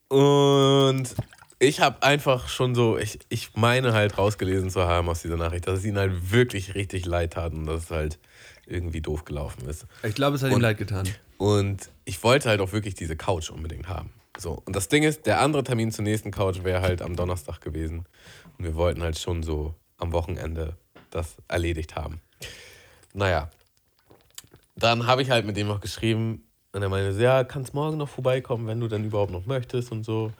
[0.08, 1.14] und
[1.58, 5.66] ich habe einfach schon so, ich, ich meine halt rausgelesen zu haben aus dieser Nachricht,
[5.66, 8.18] dass es ihnen halt wirklich richtig leid tat und dass es halt
[8.66, 9.86] irgendwie doof gelaufen ist.
[10.02, 11.08] Ich glaube, es hat und, ihm leid getan.
[11.38, 14.10] Und ich wollte halt auch wirklich diese Couch unbedingt haben.
[14.40, 17.60] So, und das Ding ist, der andere Termin zur nächsten Couch wäre halt am Donnerstag
[17.60, 18.06] gewesen.
[18.56, 20.78] Und wir wollten halt schon so am Wochenende
[21.10, 22.22] das erledigt haben.
[23.12, 23.50] Naja,
[24.76, 28.08] dann habe ich halt mit dem noch geschrieben und er meinte, ja, kannst morgen noch
[28.08, 30.32] vorbeikommen, wenn du dann überhaupt noch möchtest und so.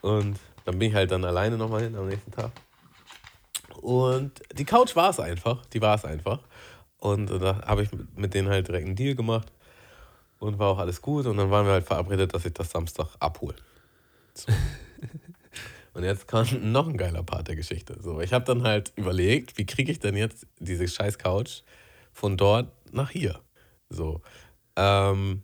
[0.00, 2.50] Und dann bin ich halt dann alleine nochmal hin am nächsten Tag.
[3.80, 6.40] Und die Couch war es einfach, die war es einfach.
[6.98, 9.52] Und da habe ich mit denen halt direkt einen Deal gemacht
[10.38, 11.26] und war auch alles gut.
[11.26, 13.56] Und dann waren wir halt verabredet, dass ich das Samstag abhole.
[14.34, 14.52] So.
[15.94, 17.96] und jetzt kam noch ein geiler Part der Geschichte.
[18.00, 21.62] So, ich habe dann halt überlegt, wie kriege ich denn jetzt diese scheiß Couch
[22.12, 23.40] von dort nach hier?
[23.90, 24.22] So.
[24.76, 25.42] Ähm,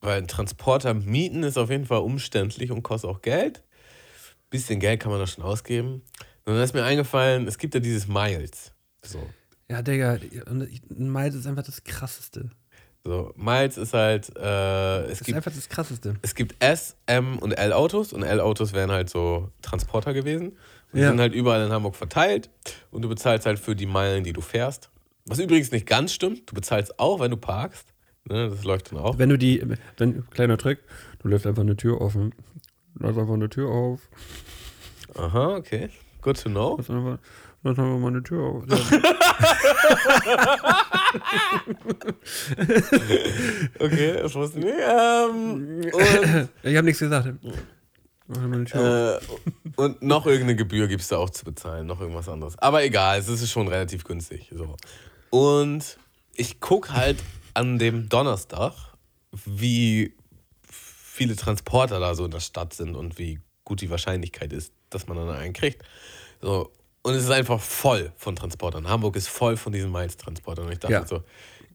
[0.00, 3.62] weil ein Transporter mieten ist auf jeden Fall umständlich und kostet auch Geld.
[4.50, 6.02] Bisschen Geld kann man da schon ausgeben.
[6.44, 8.72] Und dann ist mir eingefallen, es gibt ja dieses Miles.
[9.02, 9.26] So.
[9.70, 10.18] Ja, Digga,
[10.88, 12.50] Miles ist einfach das krasseste.
[13.06, 14.32] So, Miles ist halt.
[14.36, 16.14] Äh, es das ist gibt, einfach das Krasseste.
[16.22, 20.48] Es gibt S, M und L Autos und L Autos wären halt so Transporter gewesen.
[20.48, 20.56] Und
[20.94, 21.10] die ja.
[21.10, 22.48] sind halt überall in Hamburg verteilt
[22.90, 24.90] und du bezahlst halt für die Meilen, die du fährst.
[25.26, 27.88] Was übrigens nicht ganz stimmt, du bezahlst auch, wenn du parkst.
[28.26, 29.18] Ne, das läuft dann auch.
[29.18, 29.62] Wenn du die,
[29.98, 30.78] wenn, kleiner Trick,
[31.18, 32.34] du lässt einfach eine Tür offen.
[32.98, 34.08] Lass einfach eine Tür auf.
[35.14, 35.90] Aha, okay.
[36.22, 36.78] Good to know.
[37.64, 38.64] Einfach, lass einfach mal eine Tür auf.
[43.78, 44.76] okay, das wusste ich nicht.
[44.78, 45.80] Ähm,
[46.62, 47.32] ich habe nichts gesagt.
[48.26, 49.18] Äh,
[49.76, 52.58] und noch irgendeine Gebühr gibt es da auch zu bezahlen, noch irgendwas anderes.
[52.58, 54.50] Aber egal, es ist schon relativ günstig.
[54.54, 54.76] So.
[55.30, 55.98] Und
[56.34, 57.18] ich gucke halt
[57.52, 58.72] an dem Donnerstag,
[59.32, 60.14] wie
[60.62, 65.06] viele Transporter da so in der Stadt sind und wie gut die Wahrscheinlichkeit ist, dass
[65.06, 65.82] man dann einen kriegt.
[66.40, 66.70] So,
[67.04, 68.88] und es ist einfach voll von Transportern.
[68.88, 70.64] Hamburg ist voll von diesen Miles-Transportern.
[70.64, 71.06] Und ich dachte ja.
[71.06, 71.22] so,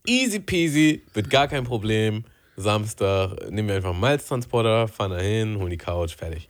[0.07, 2.25] easy peasy, wird gar kein Problem.
[2.57, 6.49] Samstag nehmen wir einfach einen Miles-Transporter, fahren da hin, holen die Couch, fertig.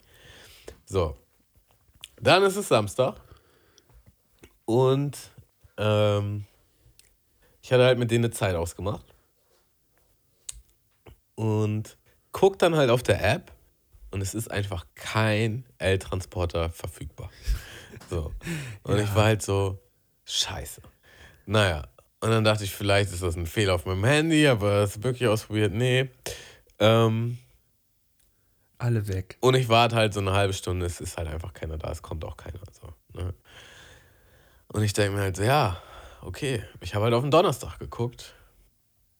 [0.85, 1.17] So.
[2.21, 3.19] Dann ist es Samstag.
[4.63, 5.17] Und
[5.77, 6.45] ähm,
[7.61, 9.05] ich hatte halt mit denen eine Zeit ausgemacht.
[11.35, 11.97] Und
[12.31, 13.51] guck dann halt auf der App
[14.11, 17.29] und es ist einfach kein L-Transporter verfügbar.
[18.09, 18.33] So.
[18.83, 19.03] Und ja.
[19.03, 19.79] ich war halt so,
[20.25, 20.81] scheiße.
[21.45, 21.87] Naja,
[22.21, 25.27] und dann dachte ich, vielleicht ist das ein Fehler auf meinem Handy, aber es wirklich
[25.27, 26.09] ausprobiert, nee.
[26.79, 27.37] Ähm,
[28.77, 29.37] Alle weg.
[29.39, 32.01] Und ich warte halt so eine halbe Stunde, es ist halt einfach keiner da, es
[32.01, 32.59] kommt auch keiner.
[32.71, 33.33] So, ne?
[34.67, 35.81] Und ich denke mir halt so, ja,
[36.21, 38.35] okay, ich habe halt auf den Donnerstag geguckt.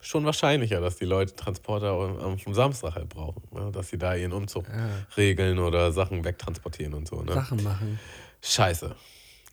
[0.02, 3.43] Schon wahrscheinlicher, dass die Leute Transporter am, am Samstag halt brauchen.
[3.52, 3.69] Ne?
[3.71, 4.89] Dass sie da ihren Umzug ja.
[5.17, 7.21] regeln oder Sachen wegtransportieren und so.
[7.21, 7.34] Ne?
[7.34, 7.99] Sachen machen.
[8.41, 8.95] Scheiße.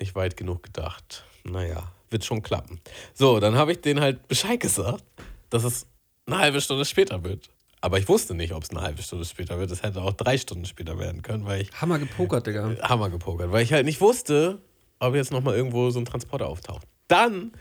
[0.00, 1.24] Nicht weit genug gedacht.
[1.44, 2.80] Naja, wird schon klappen.
[3.14, 5.04] So, dann habe ich denen halt Bescheid gesagt,
[5.50, 5.86] dass es
[6.26, 7.48] eine halbe Stunde später wird.
[7.80, 9.70] Aber ich wusste nicht, ob es eine halbe Stunde später wird.
[9.70, 11.72] Es hätte auch drei Stunden später werden können, weil ich.
[11.80, 12.76] Hammer gepokert, Digga.
[12.82, 14.60] Hammer gepokert, weil ich halt nicht wusste,
[14.98, 16.86] ob jetzt nochmal irgendwo so ein Transporter auftaucht.
[17.08, 17.52] Dann,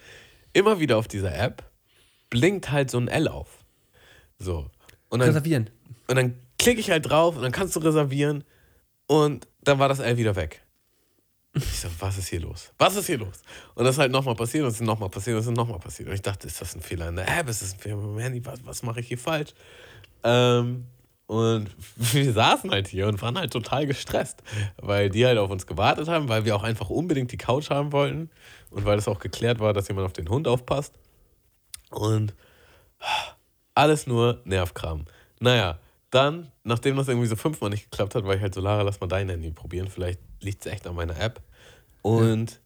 [0.54, 1.64] immer wieder auf dieser App,
[2.30, 3.64] blinkt halt so ein L auf.
[4.40, 4.70] So.
[5.10, 5.70] Und dann, reservieren.
[6.08, 8.44] Und dann klicke ich halt drauf und dann kannst du reservieren
[9.08, 10.65] und dann war das L wieder weg.
[11.56, 12.72] Ich so, was ist hier los?
[12.78, 13.42] Was ist hier los?
[13.76, 15.80] Und das ist halt nochmal passiert und es ist nochmal passiert und es ist nochmal
[15.80, 16.10] passiert.
[16.10, 17.48] Und ich dachte, ist das ein Fehler in der App?
[17.48, 18.46] Ist das ein Fehler im Handy?
[18.46, 19.54] Was, was mache ich hier falsch?
[20.24, 20.86] Ähm,
[21.28, 24.44] Und wir saßen halt hier und waren halt total gestresst,
[24.78, 27.92] weil die halt auf uns gewartet haben, weil wir auch einfach unbedingt die Couch haben
[27.94, 28.30] wollten
[28.70, 30.94] und weil es auch geklärt war, dass jemand auf den Hund aufpasst.
[31.90, 32.34] Und
[33.74, 35.06] alles nur Nervkram.
[35.40, 35.80] Naja,
[36.12, 39.00] dann, nachdem das irgendwie so fünfmal nicht geklappt hat, war ich halt so, Lara, lass
[39.02, 39.88] mal dein Handy probieren.
[39.90, 41.42] Vielleicht liegt es echt an meiner App.
[42.06, 42.62] Und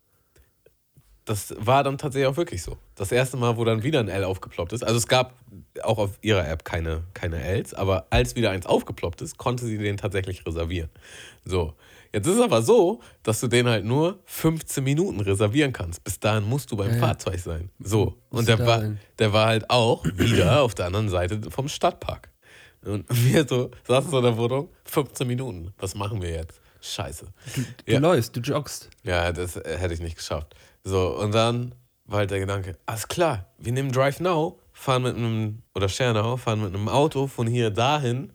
[1.24, 2.78] das war dann tatsächlich auch wirklich so.
[2.96, 5.34] Das erste Mal, wo dann wieder ein L aufgeploppt ist, also es gab
[5.82, 9.78] auch auf ihrer App keine, keine Ls, aber als wieder eins aufgeploppt ist, konnte sie
[9.78, 10.90] den tatsächlich reservieren.
[11.46, 11.74] So.
[12.12, 16.04] Jetzt ist es aber so, dass du den halt nur 15 Minuten reservieren kannst.
[16.04, 17.00] Bis dahin musst du beim Ja, ja.
[17.00, 17.70] Fahrzeug sein.
[17.80, 18.16] So.
[18.30, 19.00] Und der war, sein.
[19.20, 22.30] der war halt auch wieder auf der anderen Seite vom Stadtpark.
[22.84, 25.74] Und wir so, saßen so in der Wohnung, 15 Minuten.
[25.78, 26.60] Was machen wir jetzt?
[26.82, 27.28] Scheiße.
[27.86, 28.00] Du Ja.
[28.00, 28.90] läufst, du joggst.
[29.04, 30.56] Ja, das hätte ich nicht geschafft.
[30.84, 35.16] So, und dann war halt der Gedanke, alles klar, wir nehmen Drive Now, fahren mit
[35.16, 38.32] einem, oder Now, fahren mit einem Auto von hier dahin,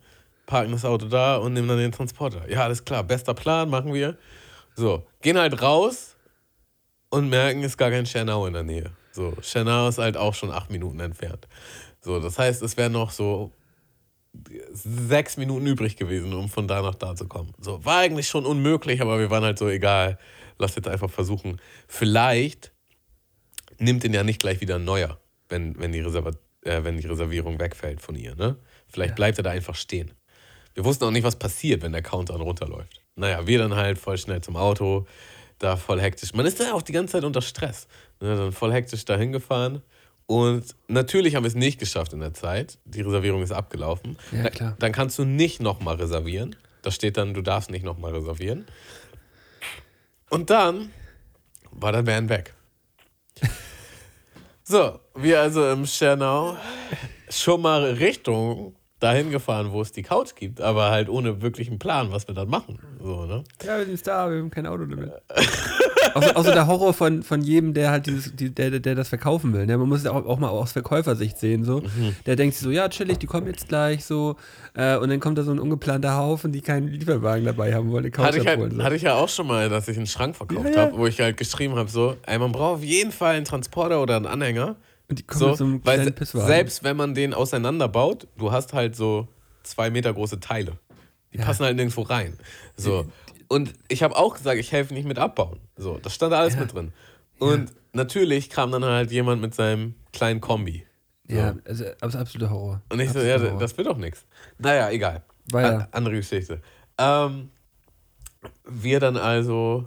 [0.47, 2.49] parken das Auto da und nehmen dann den Transporter.
[2.49, 4.17] Ja, alles klar, bester Plan, machen wir.
[4.77, 6.17] So, gehen halt raus
[7.09, 8.91] und merken, ist gar kein Now in der Nähe.
[9.13, 11.47] So, Now ist halt auch schon acht Minuten entfernt.
[12.01, 13.53] So, das heißt, es wären noch so
[14.73, 17.53] sechs Minuten übrig gewesen, um von da nach da zu kommen.
[17.61, 20.19] So, war eigentlich schon unmöglich, aber wir waren halt so, egal,
[20.59, 21.61] lass jetzt einfach versuchen.
[21.89, 22.73] Vielleicht
[23.79, 25.19] nimmt ihn ja nicht gleich wieder ein neuer,
[25.49, 26.31] wenn, wenn, die, Reserva
[26.63, 28.35] äh, wenn die Reservierung wegfällt von ihr.
[28.35, 28.57] Ne?
[28.89, 29.17] Vielleicht Ja.
[29.17, 30.13] bleibt er da einfach stehen.
[30.75, 33.01] Wir wussten auch nicht, was passiert, wenn der Countdown runterläuft.
[33.15, 35.07] Naja, wir dann halt voll schnell zum Auto,
[35.59, 36.35] da voll hektisch.
[36.35, 37.87] Man ist ja auch die ganze Zeit unter Stress.
[38.21, 38.37] Ne?
[38.37, 39.83] Dann voll hektisch dahin gefahren.
[40.27, 42.79] Und natürlich haben wir es nicht geschafft in der Zeit.
[42.85, 44.17] Die Reservierung ist abgelaufen.
[44.33, 44.77] Ja, Da- klar.
[44.79, 46.57] Dann kannst du nicht nochmal reservieren.
[46.83, 48.67] Da steht dann, du darfst nicht nochmal reservieren.
[50.31, 50.91] Und dann
[51.71, 52.55] war der Van weg.
[54.67, 56.57] So, wir also im Schernau
[57.29, 62.11] schon mal Richtung dahin gefahren, wo es die Couch gibt, aber halt ohne wirklichen Plan,
[62.13, 62.79] was wir dann machen.
[62.99, 63.45] So, ne?
[63.63, 65.13] Ja, wir sind da, wir haben kein Auto damit.
[66.15, 69.53] außer, außer der Horror von, von jedem, der halt dieses, die, der, der das verkaufen
[69.53, 69.67] will.
[69.67, 69.77] Ne?
[69.77, 71.65] Man muss es auch, auch mal aus Verkäufersicht sehen.
[71.65, 71.81] So.
[71.81, 72.17] Mhm.
[72.27, 74.37] Der denkt sich so, ja, chillig, die kommen jetzt gleich so.
[74.75, 78.11] Äh, und dann kommt da so ein ungeplanter Haufen, die keinen Lieferwagen dabei haben wollen,
[78.11, 78.83] Couch Hatte ich, halt, so.
[78.83, 80.81] hatte ich ja auch schon mal, dass ich einen Schrank verkauft Ja, ja.
[80.87, 84.01] habe, wo ich halt geschrieben habe, so, ey, man braucht auf jeden Fall einen Transporter
[84.03, 84.77] oder einen Anhänger.
[85.09, 86.47] und die kommen So, mit so einem weil Pisswagen.
[86.47, 89.29] selbst wenn man den auseinanderbaut, du hast halt so
[89.63, 90.73] zwei Meter große Teile.
[91.33, 91.45] Die Ja.
[91.47, 92.39] passen halt nirgendwo rein.
[92.77, 93.07] So.
[93.49, 95.61] Und ich habe auch gesagt, ich helfe nicht mit abbauen.
[95.77, 96.61] So, das stand da alles Ja.
[96.61, 96.93] mit drin.
[97.39, 100.87] Und natürlich kam dann halt jemand mit seinem kleinen Kombi.
[101.29, 101.37] So.
[101.37, 102.83] Ja, also abs- absoluter Horror.
[102.91, 103.61] Und ich so, Absoluter ja, Horror.
[103.61, 104.25] das wird doch nichts.
[104.59, 105.23] Naja, egal.
[105.51, 105.75] Weiter.
[105.83, 106.61] An, andere Geschichte.
[106.99, 107.51] Ähm,
[108.69, 109.87] wir dann also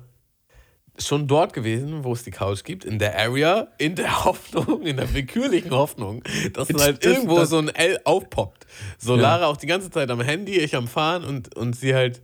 [1.00, 4.98] schon dort gewesen, wo es die Couch gibt, in der Area, in der Hoffnung, in
[4.98, 8.65] der willkürlichen Hoffnung, dass Das- halt irgendwo so ein L aufpoppt.
[8.98, 9.22] So Ja.
[9.22, 12.22] Lara auch die ganze Zeit am Handy, ich am Fahren und, und sie halt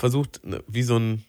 [0.00, 1.24] versucht, ne, wie so ein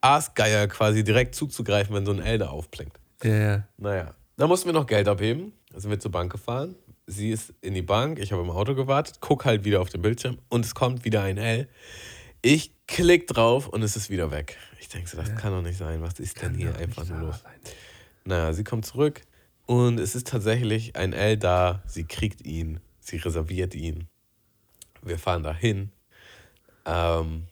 [0.00, 2.98] Aasgeier quasi direkt zuzugreifen, wenn so ein L da aufblinkt.
[3.22, 3.68] Ja, ja.
[3.78, 5.52] Naja, da mussten wir noch Geld abheben.
[5.72, 6.74] Da sind wir zur Bank gefahren.
[7.06, 10.02] Sie ist in die Bank, ich habe im Auto gewartet, guck halt wieder auf den
[10.02, 11.68] Bildschirm und es kommt wieder ein L.
[12.40, 14.56] Ich klick drauf und es ist wieder weg.
[14.80, 16.00] Ich denke so, das kann doch nicht sein.
[16.02, 17.40] Was ist denn hier einfach nur los?
[17.42, 17.52] sein.
[18.24, 19.22] Naja, sie kommt zurück
[19.66, 21.82] und es ist tatsächlich ein L da.
[21.86, 24.08] Sie kriegt ihn, sie reserviert ihn.
[25.02, 25.90] Wir fahren dahin.
[26.84, 27.46] Ähm,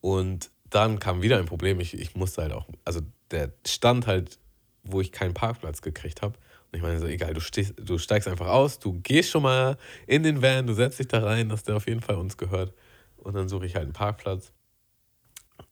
[0.00, 1.80] und dann kam wieder ein Problem.
[1.80, 3.00] Ich, ich musste halt auch, also
[3.30, 4.38] der stand halt,
[4.84, 6.34] wo ich keinen Parkplatz gekriegt habe.
[6.70, 9.76] Und ich meine so, egal, du, stehst, du steigst einfach aus, du gehst schon mal
[10.06, 12.72] in den Van, du setzt dich da rein, dass der auf jeden Fall uns gehört.
[13.16, 14.52] Und dann suche ich halt einen Parkplatz.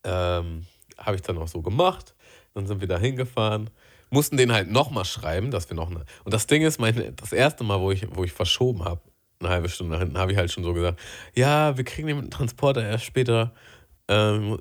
[0.04, 0.66] Ähm,
[0.98, 2.14] habe ich dann auch so gemacht.
[2.54, 3.70] Dann sind wir da hingefahren.
[4.10, 6.04] Mussten den halt nochmal schreiben, dass wir noch eine.
[6.24, 9.00] Und das Ding ist, mein, das erste Mal, wo ich, wo ich verschoben habe,
[9.40, 11.00] eine halbe Stunde nach hinten, habe ich halt schon so gesagt:
[11.34, 13.52] Ja, wir kriegen den Transporter erst später.
[14.08, 14.58] Ähm,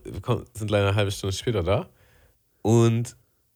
[0.54, 1.90] sind leider eine halbe Stunde später da.
[2.62, 3.16] Und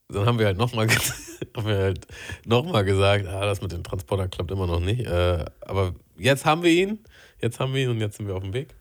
[0.10, 0.88] dann haben wir halt nochmal
[1.58, 2.08] haben wir halt
[2.46, 5.02] noch mal gesagt: ah, Das mit dem Transporter klappt immer noch nicht.
[5.06, 7.00] Äh, aber jetzt haben wir ihn.
[7.42, 8.76] Jetzt haben wir ihn und jetzt sind wir auf dem Weg.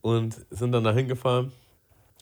[0.00, 1.52] Und sind dann da hingefahren.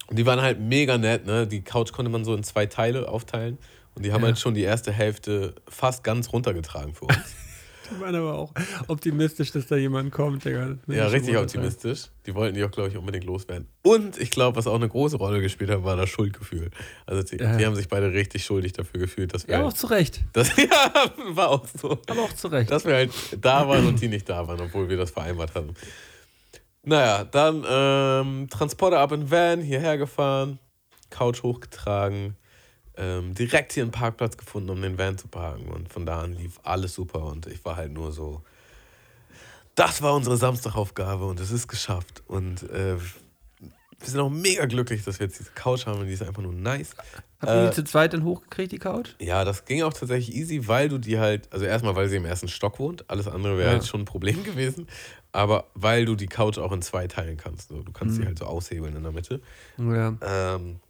[0.06, 1.46] Und die waren halt mega nett, ne?
[1.46, 3.58] Die Couch konnte man so in zwei Teile aufteilen.
[3.94, 4.28] Und die haben Ja.
[4.28, 7.16] halt schon die erste Hälfte fast ganz runtergetragen für uns.
[7.90, 8.52] Die waren aber auch
[8.88, 10.44] optimistisch, dass da jemand kommt.
[10.44, 10.76] Digga.
[10.86, 12.06] Ja, richtig optimistisch.
[12.26, 13.66] Die wollten die auch, glaube ich, unbedingt loswerden.
[13.82, 16.70] Und ich glaube, was auch eine große Rolle gespielt hat, war das Schuldgefühl.
[17.06, 17.56] Also die, Ja.
[17.56, 20.20] die haben sich beide richtig schuldig dafür gefühlt, dass wir, Ja, auch zu Recht.
[20.32, 20.68] das, ja,
[21.30, 22.70] war auch so, Aber auch zu Recht.
[22.70, 25.74] dass wir halt da waren und die nicht da waren, obwohl wir das vereinbart hatten.
[26.82, 30.58] Naja, dann ähm, Transporter ab in Van, hierher gefahren,
[31.10, 32.36] Couch hochgetragen,
[33.00, 35.68] ähm, direkt hier einen Parkplatz gefunden, um den Van zu parken.
[35.68, 38.42] Und von da an lief alles super und ich war halt nur so,
[39.74, 42.22] das war unsere Samstagaufgabe und es ist geschafft.
[42.26, 46.12] Und äh, wir sind auch mega glücklich, dass wir jetzt diese Couch haben und die
[46.12, 46.94] ist einfach nur nice.
[47.40, 49.10] Habt ihr Äh, die zu zweit dann hochgekriegt, die Couch?
[49.18, 52.24] Ja, das ging auch tatsächlich easy, weil du die halt, also erstmal, weil sie im
[52.24, 53.72] ersten Stock wohnt, alles andere wäre Ja.
[53.74, 54.86] halt schon ein Problem gewesen,
[55.32, 57.68] aber weil du die Couch auch in zwei teilen kannst.
[57.68, 57.82] So.
[57.82, 58.22] Du kannst Mhm.
[58.22, 59.40] sie halt so aushebeln in der Mitte.
[59.78, 60.16] Ja.
[60.22, 60.80] Ähm,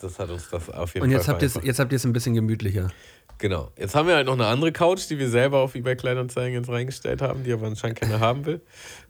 [0.00, 1.64] das hat uns das auf jeden Und Fall jetzt habt, vereinfacht.
[1.64, 2.90] jetzt habt ihr es ein bisschen gemütlicher.
[3.38, 3.70] Genau.
[3.78, 6.68] Jetzt haben wir halt noch eine andere Couch, die wir selber auf eBay Kleinanzeigen jetzt
[6.68, 8.60] reingestellt haben, die aber anscheinend keiner haben will.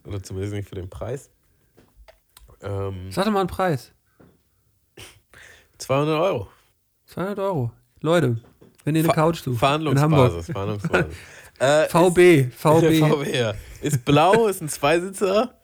[0.04, 1.30] Oder zumindest nicht für den Preis.
[2.62, 3.92] Ähm, Sag doch mal einen Preis.
[5.78, 6.48] 200 Euro.
[7.06, 7.72] 200 Euro.
[8.02, 8.36] Leute,
[8.84, 9.62] wenn ihr eine Ver- Couch sucht.
[9.62, 9.94] In Hamburg.
[9.98, 10.46] Verhandlungsbasis.
[10.46, 11.16] Verhandlungsbasis.
[11.58, 12.98] äh, VB, VB.
[13.00, 13.54] VW, ja.
[13.80, 15.54] Ist blau, ist ein Zweisitzer.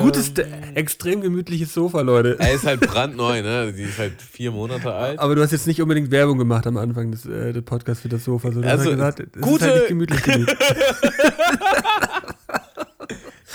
[0.00, 2.36] Gutes, Ähm, extrem gemütliches Sofa, Leute.
[2.38, 3.72] Er ist halt brandneu, ne?
[3.72, 5.18] Die ist halt vier Monate alt.
[5.18, 8.08] Aber du hast jetzt nicht unbedingt Werbung gemacht am Anfang des, äh, des Podcasts für
[8.08, 8.52] das Sofa.
[8.52, 10.48] So, du Also, gesagt, es gute- ist halt nicht gemütlich genug.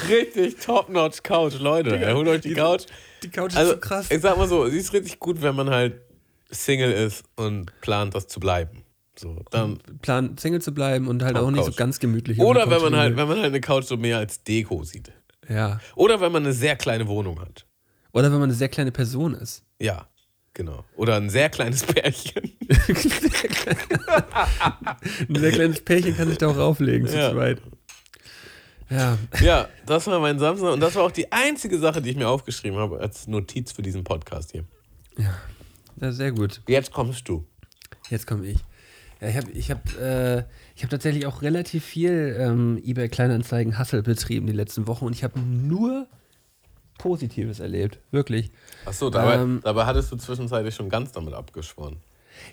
[0.09, 1.97] Richtig top-notch Couch, Leute.
[1.97, 2.83] ey, holt euch die Couch.
[3.23, 4.07] Die Couch ist Also, so krass.
[4.11, 6.01] ich sag mal so, sie ist richtig gut, wenn man halt
[6.51, 8.83] Single ist und plant, das zu bleiben.
[9.17, 11.77] So, dann, Plan, Single zu bleiben und halt auch nicht so Couch.
[11.77, 12.37] ganz gemütlich.
[12.39, 15.11] oder wenn man halt, wenn man halt eine Couch so mehr als Deko sieht.
[15.49, 15.79] Ja.
[15.95, 17.65] Oder wenn man eine sehr kleine Wohnung hat.
[18.13, 19.63] Oder wenn man eine sehr kleine Person ist.
[19.79, 20.07] Ja,
[20.53, 20.83] genau.
[20.95, 22.53] Oder ein sehr kleines Pärchen.
[25.29, 27.31] Ein sehr kleines Pärchen kann sich da auch rauflegen zu Ja.
[27.31, 27.62] zweit.
[28.89, 29.17] Ja.
[29.41, 32.27] Ja, das war mein Samstag und das war auch die einzige Sache, die ich mir
[32.29, 34.63] aufgeschrieben habe als Notiz für diesen Podcast hier.
[35.99, 36.62] ja, sehr gut.
[36.67, 37.45] Jetzt kommst du.
[38.10, 38.57] Jetzt komme ich.
[39.19, 40.43] Ja, ich habe ich hab, äh,
[40.77, 45.13] ich hab tatsächlich auch relativ viel ähm, eBay Kleinanzeigen Hassel betrieben die letzten Wochen und
[45.13, 46.05] ich habe nur
[46.99, 47.99] Positives erlebt.
[48.11, 48.51] Wirklich.
[48.85, 51.97] Achso, dabei, Ähm, dabei hattest du zwischenzeitlich schon ganz damit abgeschworen.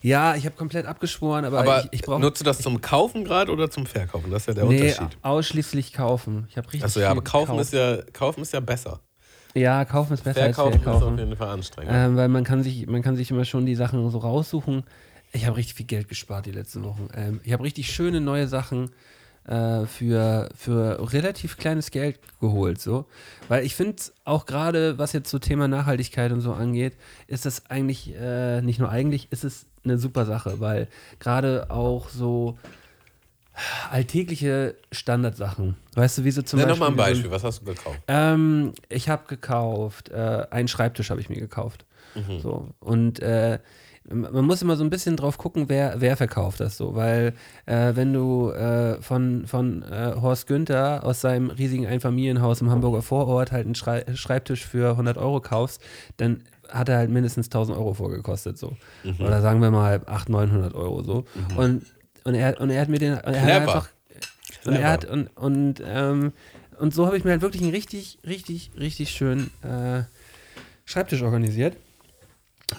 [0.00, 2.18] Ja, ich habe komplett abgeschworen, aber, Aber ich, ich brauche.
[2.20, 4.30] nutzt du das zum Kaufen gerade oder zum Verkaufen?
[4.30, 5.18] Das ist ja der Nee, Unterschied.
[5.22, 6.46] ausschließlich kaufen.
[6.48, 6.84] Ich habe richtig.
[6.84, 7.60] Achso, ja, aber kaufen gekauft.
[7.60, 9.00] ist ja, kaufen ist ja besser.
[9.54, 11.06] Ja, kaufen ist besser Verkaufen, als verkaufen.
[11.06, 11.92] ist auf jeden Fall anstrengend.
[11.94, 14.84] Ähm, weil man kann sich, man kann sich immer schon die Sachen so raussuchen.
[15.34, 17.08] Ich habe richtig viel Geld gespart die letzten Wochen.
[17.14, 18.90] Ähm, ich habe richtig schöne neue Sachen
[19.46, 22.80] äh, für, für relativ kleines Geld geholt.
[22.80, 23.06] So.
[23.48, 27.68] Weil ich finde auch gerade, was jetzt so Thema Nachhaltigkeit und so angeht, ist das
[27.68, 32.56] eigentlich, äh, nicht nur eigentlich, ist es eine super Sache, weil gerade auch so
[33.90, 36.80] alltägliche Standardsachen, weißt du, wie so zum Nenn Beispiel.
[36.80, 37.30] doch mal ein Beispiel.
[37.30, 38.00] Was hast du gekauft?
[38.08, 41.84] ähm, ich habe gekauft, äh, einen Schreibtisch habe ich mir gekauft.
[42.14, 42.40] Mhm.
[42.40, 42.68] So.
[42.80, 43.58] Und äh,
[44.10, 46.94] man muss immer so ein bisschen drauf gucken, wer, wer verkauft das so.
[46.94, 47.34] Weil
[47.66, 53.02] äh, wenn du äh, von, von äh, Horst Günther aus seinem riesigen Einfamilienhaus im Hamburger
[53.02, 55.80] Vorort halt einen Schrei Schreibtisch für 100 Euro kaufst,
[56.18, 58.76] dann hat er halt mindestens 1000 Euro vorgekostet so.
[59.04, 59.24] Mhm.
[59.24, 61.24] Oder sagen wir mal 800, 900 Euro so.
[61.56, 61.86] Und,
[62.24, 63.88] und, er, und er hat mir den er hat einfach
[64.66, 66.32] und er hat und, und, ähm,
[66.78, 70.04] und so habe ich mir halt wirklich einen richtig, richtig, richtig schönen äh,
[70.86, 71.76] Schreibtisch organisiert.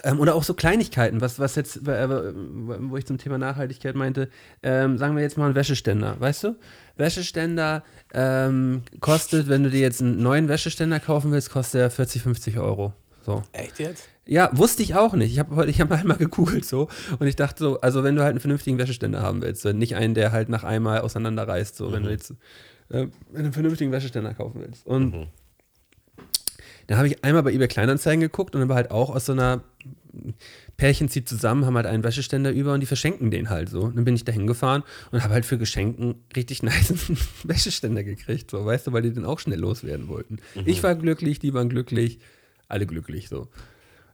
[0.04, 4.30] Ähm, oder auch so Kleinigkeiten, was, was jetzt, äh, wo ich zum Thema Nachhaltigkeit meinte,
[4.64, 6.56] ähm, sagen wir jetzt mal einen Wäscheständer, weißt du?
[6.98, 12.24] Wäscheständer ähm, kostet, wenn du dir jetzt einen neuen Wäscheständer kaufen willst, kostet er 40,
[12.24, 12.94] 50 Euro.
[13.26, 13.44] So.
[13.54, 14.08] Echt jetzt?
[14.28, 15.32] Ja, wusste ich auch nicht.
[15.32, 18.22] Ich habe heute, ich habe einmal gegoogelt so und ich dachte so, also wenn du
[18.22, 21.92] halt einen vernünftigen Wäscheständer haben willst, so nicht einen, der halt nach einmal auseinanderreißt, so
[21.92, 22.34] wenn du jetzt
[22.90, 24.86] äh, einen vernünftigen Wäscheständer kaufen willst.
[24.86, 25.28] Und
[26.88, 29.32] dann habe ich einmal bei eBay Kleinanzeigen geguckt und dann war halt auch aus so
[29.32, 29.64] einer
[30.78, 33.82] Pärchen zieht zusammen, haben halt einen Wäscheständer über und die verschenken den halt so.
[33.82, 36.94] Und dann bin ich da hingefahren und habe halt für Geschenken richtig nice
[37.44, 40.38] Wäscheständer gekriegt, so, weißt du, weil die den auch schnell loswerden wollten.
[40.66, 42.20] Ich war glücklich, die waren glücklich,
[42.68, 43.48] alle glücklich so.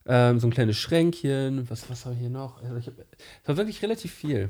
[0.06, 2.62] Ähm, so ein kleines Schränkchen, was, was habe ich hier noch?
[2.64, 4.50] Also ich hab, es war wirklich relativ viel.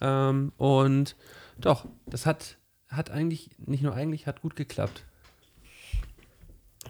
[0.00, 1.16] Ähm, und
[1.58, 5.04] doch, das hat, hat eigentlich, nicht nur eigentlich, hat gut geklappt.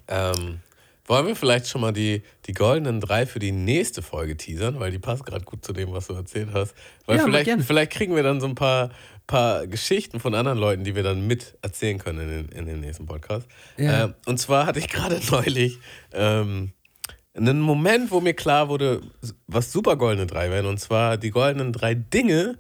[0.08, 0.60] Ähm,
[1.06, 4.90] wollen wir vielleicht schon mal die, die goldenen drei für die nächste Folge teasern, weil
[4.90, 6.74] die passt gerade gut zu dem, was du erzählt hast.
[7.04, 7.62] Weil Ja, vielleicht, gerne.
[7.62, 8.90] vielleicht kriegen wir dann so ein paar,
[9.26, 12.80] paar Geschichten von anderen Leuten, die wir dann mit erzählen können in den, in den
[12.80, 13.46] nächsten Podcast.
[13.76, 14.04] Ja.
[14.04, 15.78] Ähm, und zwar hatte ich gerade neulich
[16.12, 16.72] ähm,
[17.34, 19.02] einen Moment, wo mir klar wurde,
[19.46, 20.66] was super goldene drei wären.
[20.66, 22.58] Und zwar die goldenen drei Dinge,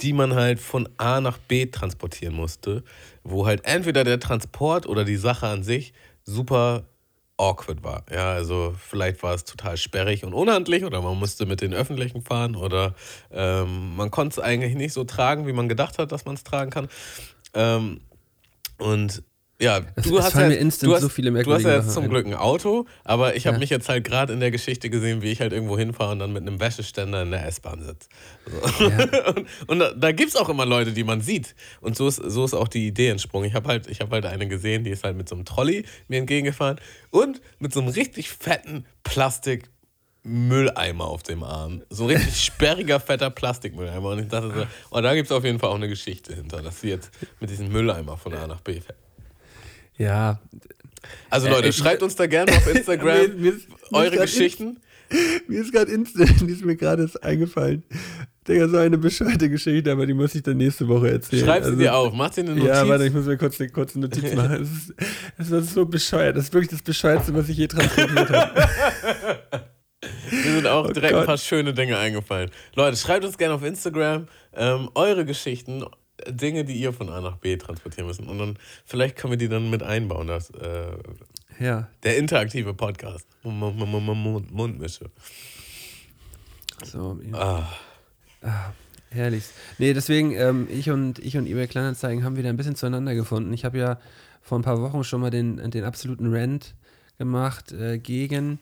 [0.00, 2.82] die man halt von A nach B transportieren musste,
[3.22, 5.94] wo halt entweder der Transport oder die Sache an sich
[6.24, 6.84] super
[7.36, 8.04] awkward war.
[8.10, 12.22] Ja, also vielleicht war es total sperrig und unhandlich oder man musste mit den Öffentlichen
[12.22, 12.94] fahren oder
[13.30, 16.44] ähm, man konnte es eigentlich nicht so tragen, wie man gedacht hat, dass man es
[16.44, 16.88] tragen kann.
[17.54, 18.00] Ähm,
[18.78, 19.22] und
[19.60, 22.08] Ja, Es- du es hast ja, du hast, so viele Du hast ja jetzt zum.
[22.08, 23.60] Glück ein Auto, aber ich habe Ja.
[23.60, 26.32] mich jetzt halt gerade in der Geschichte gesehen, wie ich halt irgendwo hinfahre und dann
[26.32, 28.08] mit einem Wäscheständer in der S-Bahn sitze.
[28.78, 28.84] So.
[29.36, 31.54] und und da, da gibt es auch immer Leute, die man sieht.
[31.80, 33.46] Und so ist, so ist auch die Idee entsprungen.
[33.46, 35.84] Ich habe halt, ich hab halt eine gesehen, die ist halt mit so einem Trolley
[36.08, 36.80] mir entgegengefahren
[37.10, 39.70] und mit so einem richtig fetten Plastik.
[40.26, 41.82] Mülleimer auf dem Arm.
[41.90, 44.08] So ein richtig sperriger, fetter Plastikmülleimer.
[44.08, 46.62] Und ich dachte so, oh, da gibt es auf jeden Fall auch eine Geschichte hinter,
[46.62, 48.98] dass sie jetzt mit diesem Mülleimer von A nach B fährt.
[49.96, 50.40] Ja,
[51.30, 54.80] Also Äh, Leute, ich- schreibt uns da gerne auf Instagram Mir- mir ist- eure Geschichten.
[55.48, 57.84] Mir ist gerade instant, die ist mir gerade eingefallen.
[58.48, 61.44] Digga, so eine bescheuerte Geschichte, aber die muss ich dann nächste Woche erzählen.
[61.44, 62.66] Schreib sie Also- dir auf, mach dir eine Notiz.
[62.68, 64.62] Ja, warte, ich muss mir kurz eine kurze Notiz machen.
[64.62, 64.94] Es ist,
[65.38, 66.36] es ist so bescheuert.
[66.36, 68.68] Das ist wirklich das Bescheuertste, was ich je transportiert habe.
[70.30, 71.26] Mir sind auch Oh direkt ein Gott.
[71.26, 72.50] paar schöne Dinge eingefallen.
[72.74, 75.84] Leute, schreibt uns gerne auf Instagram ähm, eure Geschichten,
[76.28, 78.28] Dinge, die ihr von A nach B transportieren müssen.
[78.28, 80.96] Und dann vielleicht können wir die dann mit einbauen, das, äh,
[81.60, 83.26] Ja, der interaktive Podcast.
[83.42, 85.10] Mund- Mundmische.
[86.84, 87.18] so.
[87.32, 87.64] Ah.
[89.10, 89.44] Herrlich.
[89.78, 93.52] Nee, deswegen, ähm, ich und ich und eBay Kleinanzeigen haben wieder ein bisschen zueinander gefunden.
[93.52, 94.00] Ich habe ja
[94.42, 96.74] vor ein paar Wochen schon mal den, den absoluten Rant
[97.16, 98.58] gemacht äh, gegen,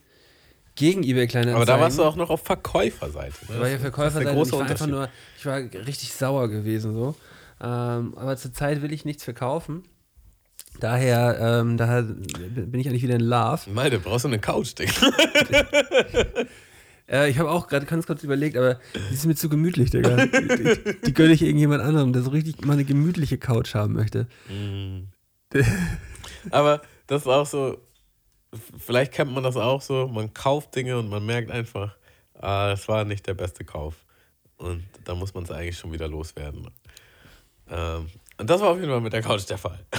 [0.76, 1.56] gegen eBay Kleinanzeigen.
[1.56, 3.34] Aber da warst du auch noch auf Verkäuferseite.
[3.48, 3.48] Ne?
[3.48, 5.08] Ich war ja Das ist Verkäufer, der ich war einfach nur,
[5.38, 7.16] ich war richtig sauer gewesen so.
[7.62, 9.84] Ähm, aber zurzeit will ich nichts verkaufen.
[10.80, 13.70] Daher, ähm, daher bin ich eigentlich wieder in Love.
[13.70, 14.92] Malte, brauchst du eine Couch, Digga?
[17.08, 20.24] Äh, ich habe auch gerade ganz kurz überlegt, aber die ist mir zu gemütlich, Digga.
[20.24, 23.92] Die, die, die gönne ich irgendjemand anderem, der so richtig mal eine gemütliche Couch haben
[23.92, 24.28] möchte.
[26.50, 27.78] Aber das ist auch so,
[28.78, 31.96] vielleicht kennt man das auch so, man kauft Dinge und man merkt einfach,
[32.34, 34.06] ah, das war nicht der beste Kauf.
[34.56, 36.68] Und da muss man es eigentlich schon wieder loswerden.
[37.70, 38.06] Ähm,
[38.38, 39.78] und das war auf jeden Fall mit der Couch der Fall.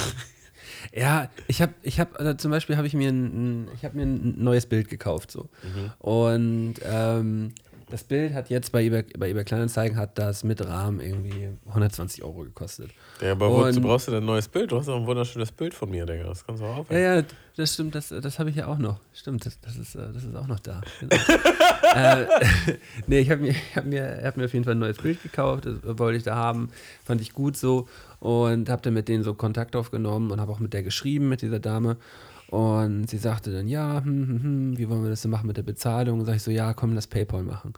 [0.95, 3.95] Ja, ich habe, ich habe, also zum Beispiel habe ich mir ein, ein- ich habe
[3.95, 5.49] mir ein neues Bild gekauft so.
[5.97, 7.53] Und ähm,
[7.94, 12.24] das Bild hat jetzt bei eBay, bei eBay Kleinanzeigen hat das mit Rahmen irgendwie 120
[12.24, 12.89] Euro gekostet.
[13.22, 14.72] Ja, aber wozu brauchst du denn ein neues Bild?
[14.72, 16.24] Du hast doch ein wunderschönes Bild von mir, Digga.
[16.24, 17.04] Das kannst du auch Ja, aufhängen.
[17.04, 17.24] ja,
[17.56, 19.00] das stimmt, das, das habe ich ja auch noch.
[19.14, 20.82] Stimmt, das, das, ist, äh, das ist auch noch da.
[21.02, 21.16] Genau.
[21.94, 22.26] äh,
[23.06, 25.22] nee, ich habe mir, ich hab mir, hab mir auf jeden Fall ein neues Bild
[25.22, 26.72] gekauft, das wollte ich da haben,
[27.06, 27.88] fand ich gut so
[28.20, 31.44] und habe dann mit denen so Kontakt aufgenommen und habe auch mit der geschrieben, mit
[31.44, 31.98] dieser Dame.
[32.54, 35.58] Und sie sagte dann, ja, hm, hm, hm, wie wollen wir das denn machen mit
[35.58, 36.20] der Bezahlung?
[36.20, 37.74] Und sag ich so, ja, komm, lass PayPal machen.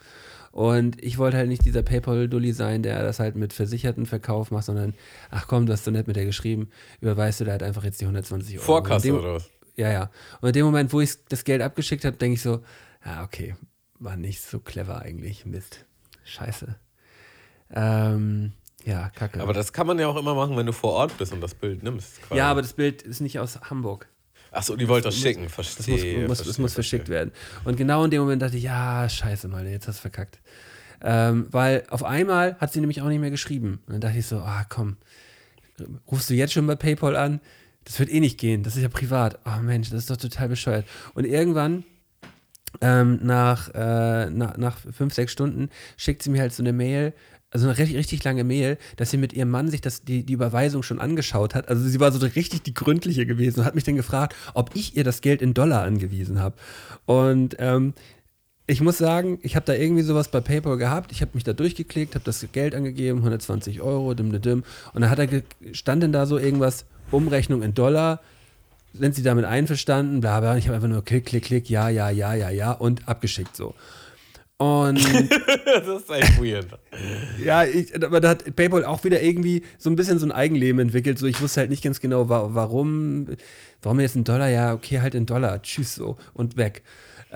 [0.51, 4.65] Und ich wollte halt nicht dieser PayPal-Dulli sein, der das halt mit versicherten Verkauf macht,
[4.65, 4.93] sondern,
[5.31, 6.67] ach komm, du hast so nett mit der geschrieben,
[6.99, 8.65] überweist du da halt einfach jetzt die 120 Euro.
[8.65, 9.49] Vorkasse dem- oder was?
[9.77, 10.09] ja, ja.
[10.41, 12.59] Und in dem Moment, wo ich das Geld abgeschickt habe, denke ich so,
[13.05, 13.55] ja, okay,
[13.99, 15.45] war nicht so clever eigentlich.
[15.45, 15.85] Mist.
[16.25, 16.75] Scheiße.
[17.73, 18.51] Ähm,
[18.83, 19.39] ja, kacke.
[19.39, 21.53] Aber das kann man ja auch immer machen, wenn du vor Ort bist und das
[21.53, 22.21] Bild nimmst.
[22.23, 22.37] quasi.
[22.37, 24.09] ja, aber das Bild ist nicht aus Hamburg.
[24.55, 26.27] Achso, die wollte das muss- schicken, Das muss, verstehe.
[26.27, 27.31] muss, das muss verschickt werden.
[27.65, 30.39] Und genau in dem Moment dachte ich, ja, scheiße, mal, jetzt hast du verkackt.
[31.03, 33.79] Ähm, weil auf einmal hat sie nämlich auch nicht mehr geschrieben.
[33.85, 34.95] Und dann dachte ich so, ah, komm,
[36.09, 37.41] rufst du jetzt schon bei PayPal an?
[37.83, 39.39] Das wird eh nicht gehen, das ist ja privat.
[39.45, 40.85] Oh Mensch, das ist doch total bescheuert.
[41.13, 41.83] Und irgendwann,
[42.81, 47.13] ähm, nach, äh, nach, nach fünf, sechs Stunden, schickt sie mir halt so eine Mail,
[47.55, 50.33] also eine richtig, richtig lange Mail, dass sie mit ihrem Mann sich das, die, die
[50.33, 51.69] Überweisung schon angeschaut hat.
[51.69, 54.97] Also sie war so richtig die gründliche gewesen und hat mich dann gefragt, ob ich
[54.97, 56.57] ihr das Geld in Dollar angewiesen habe.
[57.05, 57.93] Und ähm,
[58.67, 61.13] ich muss sagen, ich habe da irgendwie sowas bei PayPal gehabt.
[61.13, 64.63] Ich habe mich da durchgeklickt, habe das Geld angegeben, 120 Euro, dim, dim, dim.
[64.93, 68.19] Und dann hat er stand denn da so irgendwas, Umrechnung in Dollar.
[68.93, 70.19] Sind Sie damit einverstanden?
[70.19, 70.51] Bla, bla.
[70.51, 73.55] Und ich habe einfach nur klick, klick, klick, ja, ja, ja, ja, ja und abgeschickt
[73.55, 73.75] so.
[74.57, 74.97] Und
[75.65, 76.67] das ist echt weird.
[77.43, 80.79] ja, ich, aber da hat PayPal auch wieder irgendwie so ein bisschen so ein Eigenleben
[80.79, 81.19] entwickelt.
[81.19, 83.27] So, ich wusste halt nicht ganz genau, wa warum,
[83.81, 84.47] warum jetzt ein Dollar?
[84.49, 86.83] Ja, okay, halt in Dollar, tschüss so und weg.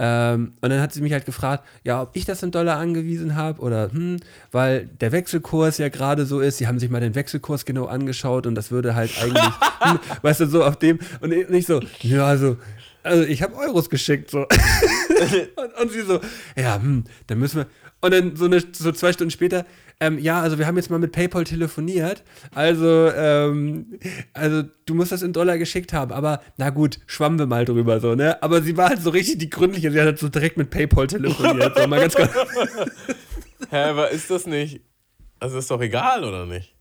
[0.01, 3.35] Ähm, und dann hat sie mich halt gefragt, ja, ob ich das in Dollar angewiesen
[3.35, 4.21] habe oder hm,
[4.53, 6.57] weil der Wechselkurs ja gerade so ist.
[6.57, 9.43] Sie haben sich mal den Wechselkurs genau angeschaut und das würde halt eigentlich,
[9.81, 12.55] hm, weißt du, so auf dem und ich- nicht so, ja, also,
[13.03, 14.39] also ich habe Euros geschickt so.
[15.55, 16.19] und, und sie so,
[16.55, 17.67] ja, hm, dann müssen wir.
[18.01, 19.65] Und dann so, eine, so zwei Stunden später,
[19.99, 22.23] ähm, ja, also wir haben jetzt mal mit PayPal telefoniert.
[22.55, 23.99] Also, ähm,
[24.33, 27.99] also du musst das in Dollar geschickt haben, aber na gut, schwammen wir mal drüber
[27.99, 28.41] so, ne?
[28.41, 31.07] Aber sie war halt so richtig die gründliche, sie hat halt so direkt mit PayPal
[31.07, 31.77] telefoniert.
[31.77, 32.31] So, mal ganz kurz.
[33.69, 34.81] Hä, aber ist das nicht.
[35.39, 36.73] Also ist doch egal, oder nicht?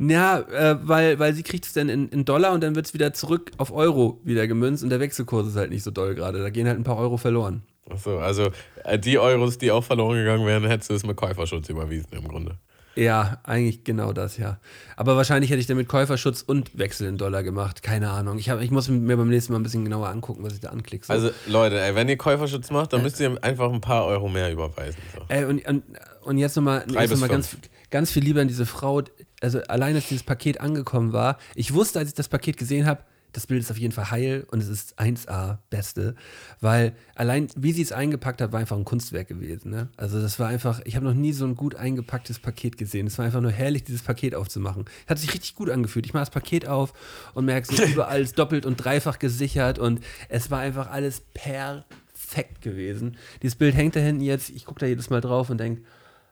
[0.00, 2.94] Ja, äh, weil, weil sie kriegt es dann in, in Dollar und dann wird es
[2.94, 6.40] wieder zurück auf Euro wieder gemünzt und der Wechselkurs ist halt nicht so doll gerade.
[6.40, 7.62] Da gehen halt ein paar Euro verloren.
[7.90, 8.50] Achso, also
[8.84, 12.26] äh, die Euros, die auch verloren gegangen wären, hättest du es mit Käuferschutz überwiesen im
[12.26, 12.56] Grunde.
[12.96, 14.58] Ja, eigentlich genau das, ja.
[14.96, 17.82] Aber wahrscheinlich hätte ich damit Käuferschutz und Wechsel in Dollar gemacht.
[17.82, 18.38] Keine Ahnung.
[18.38, 20.70] Ich, hab, ich muss mir beim nächsten Mal ein bisschen genauer angucken, was ich da
[20.70, 21.06] anklicke.
[21.06, 21.12] So.
[21.12, 24.50] Also, Leute, ey, wenn ihr Käuferschutz macht, dann müsst ihr einfach ein paar Euro mehr
[24.52, 25.00] überweisen.
[25.14, 25.22] So.
[25.28, 25.84] Ey, und, und,
[26.22, 27.56] und jetzt nochmal noch ganz,
[27.90, 29.02] ganz viel lieber an diese Frau.
[29.40, 33.02] Also, allein als dieses Paket angekommen war, ich wusste, als ich das Paket gesehen habe,
[33.32, 36.14] das Bild ist auf jeden Fall heil und es ist 1A Beste,
[36.60, 39.70] weil allein wie sie es eingepackt hat, war einfach ein Kunstwerk gewesen.
[39.70, 39.88] Ne?
[39.96, 43.06] Also das war einfach, ich habe noch nie so ein gut eingepacktes Paket gesehen.
[43.06, 44.84] Es war einfach nur herrlich, dieses Paket aufzumachen.
[45.06, 46.06] Hat sich richtig gut angefühlt.
[46.06, 46.92] Ich mache das Paket auf
[47.34, 52.62] und merke so überall ist doppelt und dreifach gesichert und es war einfach alles perfekt
[52.62, 53.16] gewesen.
[53.42, 55.82] Dieses Bild hängt da hinten jetzt, ich gucke da jedes Mal drauf und denke,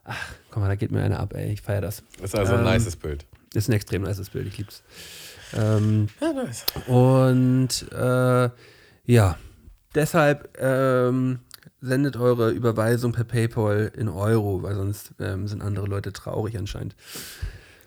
[0.08, 2.02] ach, komm mal, da geht mir einer ab, ey, ich feiere das.
[2.22, 3.24] Ist also ein Ähm, nices Bild.
[3.54, 4.82] Ist ein extrem nices Bild, ich lieb's.
[5.56, 6.64] Ähm, Ja, nice.
[6.86, 8.50] und äh,
[9.04, 9.38] ja,
[9.94, 11.38] deshalb ähm,
[11.80, 16.94] sendet eure Überweisung per PayPal in Euro, weil sonst ähm, sind andere Leute traurig anscheinend.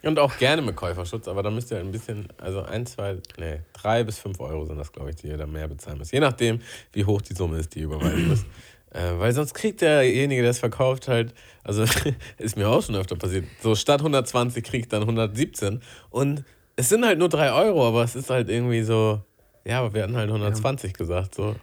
[0.03, 3.59] Und auch gerne mit Käuferschutz, aber da müsst ihr ein bisschen, also ein, zwei, nee,
[3.73, 6.11] drei bis fünf Euro sind das, glaube ich, die ihr da mehr bezahlen müsst.
[6.11, 6.59] Je nachdem,
[6.93, 8.45] wie hoch die Summe ist, die ihr überweisen müsst.
[8.93, 11.33] Äh, weil sonst kriegt derjenige, der es verkauft, halt,
[11.63, 11.85] also
[12.37, 16.43] ist mir auch schon öfter passiert, so statt 120 kriegt dann 117 und
[16.75, 19.23] es sind halt nur drei Euro, aber es ist halt irgendwie so,
[19.65, 21.55] ja, aber wir hatten halt 120 gesagt, so.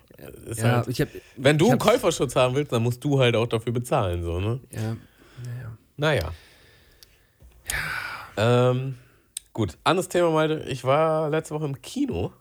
[0.47, 3.47] Ist Ja, halt, hab, wenn du einen Käuferschutz haben willst, dann musst du halt auch
[3.47, 4.61] dafür bezahlen, so, ne?
[4.71, 4.97] ja,
[5.97, 6.33] Naja.
[8.37, 8.97] Ähm,
[9.53, 10.65] gut, anderes Thema, Malte.
[10.69, 12.33] Ich war letzte Woche im Kino.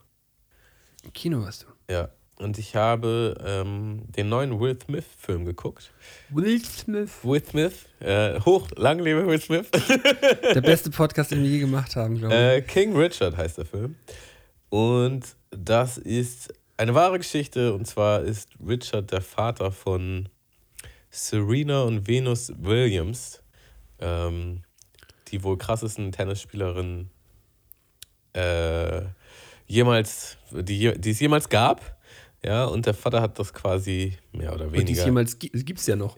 [1.04, 1.92] im Kino warst du.
[1.92, 2.08] Ja.
[2.38, 5.90] Und ich habe ähm, den neuen Will Smith-Film geguckt.
[6.30, 7.10] Will Smith.
[7.24, 9.66] Will Smith, äh, hoch, lang lebe Will Smith.
[10.54, 12.40] Der beste Podcast, den wir je gemacht haben, glaube ich.
[12.40, 13.96] äh, King Richard heißt der Film.
[14.68, 17.74] Und das ist eine wahre Geschichte.
[17.74, 20.28] Und zwar ist Richard der Vater von
[21.10, 23.42] Serena und Venus Williams,
[23.98, 24.62] ähm,
[25.28, 27.10] die wohl krassesten Tennisspielerinnen
[28.32, 29.02] äh,
[29.66, 31.97] jemals, die, die es jemals gab.
[32.44, 35.04] Ja, und der Vater hat das quasi mehr oder Und dies weniger.
[35.06, 36.16] jemals gi- gibt's ja noch.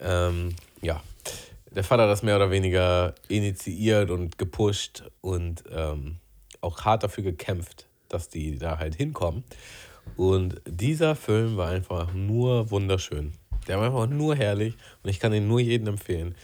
[0.00, 1.02] Ähm, ja,
[1.74, 6.16] der Vater hat das mehr oder weniger initiiert und gepusht und ähm,
[6.62, 9.44] auch hart dafür gekämpft, dass die da halt hinkommen.
[10.16, 13.32] Und dieser Film war einfach nur wunderschön.
[13.68, 16.34] Der war einfach nur herrlich und ich kann ihn nur jedem empfehlen.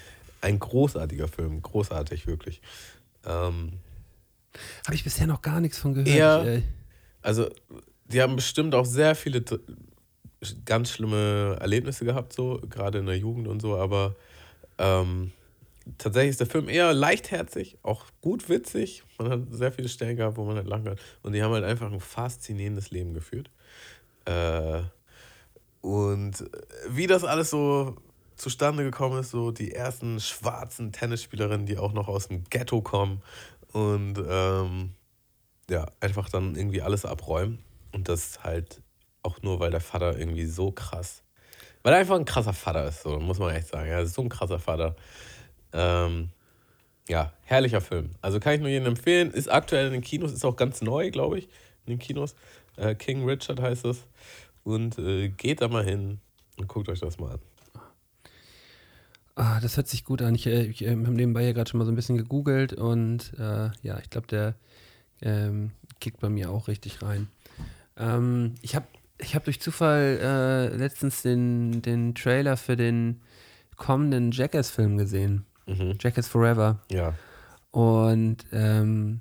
[0.43, 2.61] Ein großartiger Film, großartig, wirklich.
[3.25, 3.73] Ähm,
[4.87, 6.09] Habe ich bisher noch gar nichts von gehört.
[6.15, 6.43] Ja.
[6.43, 6.63] Ich, äh,
[7.23, 7.49] also,
[8.09, 9.45] die haben bestimmt auch sehr viele
[10.65, 14.15] ganz schlimme Erlebnisse gehabt, so, gerade in der Jugend und so, aber
[14.79, 15.33] ähm,
[15.99, 19.03] tatsächlich ist der Film eher leichtherzig, auch gut witzig.
[19.19, 20.99] Man hat sehr viele Stellen gehabt, wo man halt lachen kann.
[21.23, 23.51] Und die haben halt einfach ein faszinierendes Leben geführt.
[24.25, 24.83] Äh,
[25.81, 26.45] und
[26.89, 27.97] wie das alles so
[28.37, 33.23] zustande gekommen ist, so die ersten schwarzen Tennisspielerinnen, die auch noch aus dem Ghetto kommen
[33.73, 34.91] und ähm,
[35.71, 37.59] ja, einfach dann irgendwie alles abräumen.
[37.93, 38.83] Und das halt
[39.23, 41.23] auch nur, weil der Vater irgendwie so krass,
[41.83, 43.89] weil er einfach ein krasser Vater ist, so muss man echt sagen.
[43.89, 44.97] Er ist so ein krasser Vater.
[45.73, 46.31] Ähm,
[47.09, 48.11] ja, herrlicher Film.
[48.21, 49.31] Also kann ich nur jedem empfehlen.
[49.31, 51.45] Ist aktuell in den Kinos, ist auch ganz neu, glaube ich,
[51.85, 52.35] in den Kinos.
[52.77, 54.05] Äh, King Richard heißt es.
[54.65, 56.19] Und äh, geht da mal hin
[56.57, 57.41] und guckt euch das mal an.
[59.37, 60.35] Ah, das hört sich gut an.
[60.35, 63.33] Ich, äh, ich äh, habe nebenbei ja gerade schon mal so ein bisschen gegoogelt und
[63.39, 64.55] äh, ja, ich glaube, der
[65.21, 67.29] ähm, kickt bei mir auch richtig rein.
[67.99, 68.87] Ähm, ich habe
[69.19, 73.21] ich hab durch Zufall äh, letztens den, den Trailer für den
[73.77, 75.47] kommenden Jackass-Film gesehen.
[75.67, 75.97] Mhm.
[76.01, 76.81] Jackass Forever.
[76.91, 77.15] Ja.
[77.71, 79.21] Und ähm,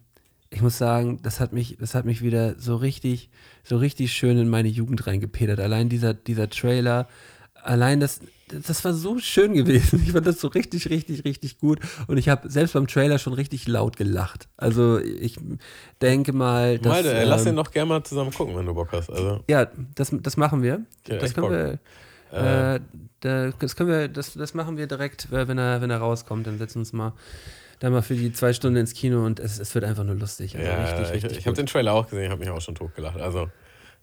[0.49, 3.29] ich muss sagen, das hat mich, das hat mich wieder so richtig,
[3.63, 5.59] so richtig schön in meine Jugend reingepedert.
[5.59, 7.07] Allein dieser, dieser Trailer,
[7.55, 10.03] allein das, das war so schön gewesen.
[10.05, 11.79] Ich fand das so richtig, richtig, richtig gut.
[12.07, 14.47] Und ich habe selbst beim Trailer schon richtig laut gelacht.
[14.57, 15.37] Also ich
[16.01, 18.73] denke mal, dass, Malte, ey, lass ähm, den doch gerne mal zusammen gucken, wenn du
[18.73, 19.09] Bock hast.
[19.09, 20.81] Also, ja, das, das machen wir.
[21.07, 21.51] Ja, das können Bock.
[21.51, 21.79] wir.
[22.31, 22.79] Äh,
[23.21, 26.45] da, das können wir, das, das machen wir direkt, äh, wenn er, wenn er rauskommt.
[26.45, 27.13] Dann setzen wir uns mal
[27.79, 30.55] da mal für die zwei Stunden ins Kino und es, es wird einfach nur lustig.
[30.55, 31.31] Also ja, richtig, richtig.
[31.31, 33.19] ich, ich habe den Trailer auch gesehen, habe mich auch schon totgelacht.
[33.19, 33.49] Also,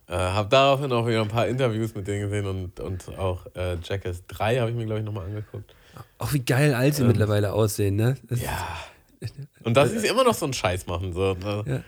[0.08, 3.76] äh, habe daraufhin auch wieder ein paar Interviews mit denen gesehen und, und auch äh,
[3.82, 5.74] Jackass 3 habe ich mir, glaube ich, nochmal angeguckt.
[6.18, 8.16] Auch wie geil alt sie Ähm, mittlerweile aussehen, ne?
[8.28, 8.76] Das Ja.
[9.64, 11.12] Und dass sie immer noch so einen Scheiß machen.
[11.12, 11.34] So.
[11.34, 11.64] ne?
[11.66, 11.82] Ja.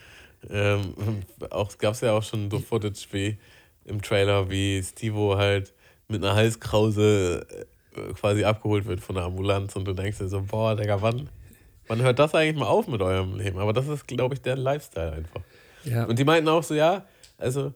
[0.50, 0.94] Ähm,
[1.50, 3.38] auch gab es ja auch schon so Footage wie
[3.84, 5.72] im Trailer, wie Stevo halt
[6.08, 7.46] mit einer Halskrause
[7.96, 11.28] äh, quasi abgeholt wird von der Ambulanz und du denkst dir so, boah, Digga, wann,
[11.86, 13.58] wann hört das eigentlich mal auf mit eurem Leben?
[13.58, 15.40] Aber das ist, glaube ich, der Lifestyle einfach.
[15.84, 17.04] Ja, Und die meinten auch so, ja,
[17.38, 17.72] also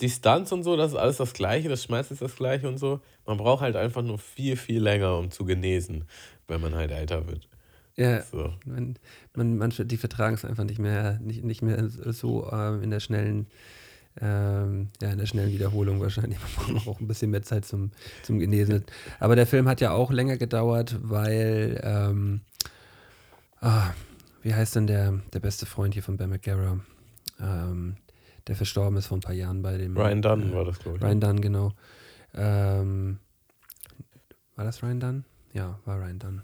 [0.00, 2.78] die Stunts und so, das ist alles das Gleiche, das Schmerz ist das Gleiche und
[2.78, 3.00] so.
[3.26, 6.04] Man braucht halt einfach nur viel, viel länger, um zu genesen,
[6.48, 7.48] wenn man halt älter wird.
[7.96, 8.52] Ja, So.
[8.66, 8.96] man,
[9.34, 13.00] man, manche, die vertragen es einfach nicht mehr, nicht, nicht mehr so ähm, in der
[13.00, 13.46] schnellen,
[14.20, 16.38] ähm, ja, in der schnellen Wiederholung wahrscheinlich.
[16.56, 17.90] Man braucht auch ein bisschen mehr Zeit zum,
[18.22, 18.84] zum Genesen.
[19.18, 22.40] Aber der Film hat ja auch länger gedauert, weil, ähm,
[23.60, 23.90] ah,
[24.42, 26.78] wie heißt denn der, der beste Freund hier von Ben McGarrah,
[27.40, 27.96] ähm,
[28.46, 29.96] der verstorben ist vor ein paar Jahren bei dem.
[29.96, 31.02] Ryan Dunn äh, war das, glaube ich.
[31.02, 31.72] Ryan Dunn, genau.
[32.34, 33.18] Ähm,
[34.54, 35.24] war das Ryan Dunn?
[35.52, 36.42] Ja, war Ryan Dunn.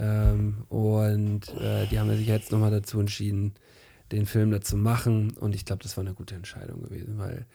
[0.00, 3.54] Ähm, und äh, die haben sich jetzt nochmal dazu entschieden,
[4.12, 5.32] den Film dazu machen.
[5.32, 7.46] Und ich glaube, das war eine gute Entscheidung gewesen, weil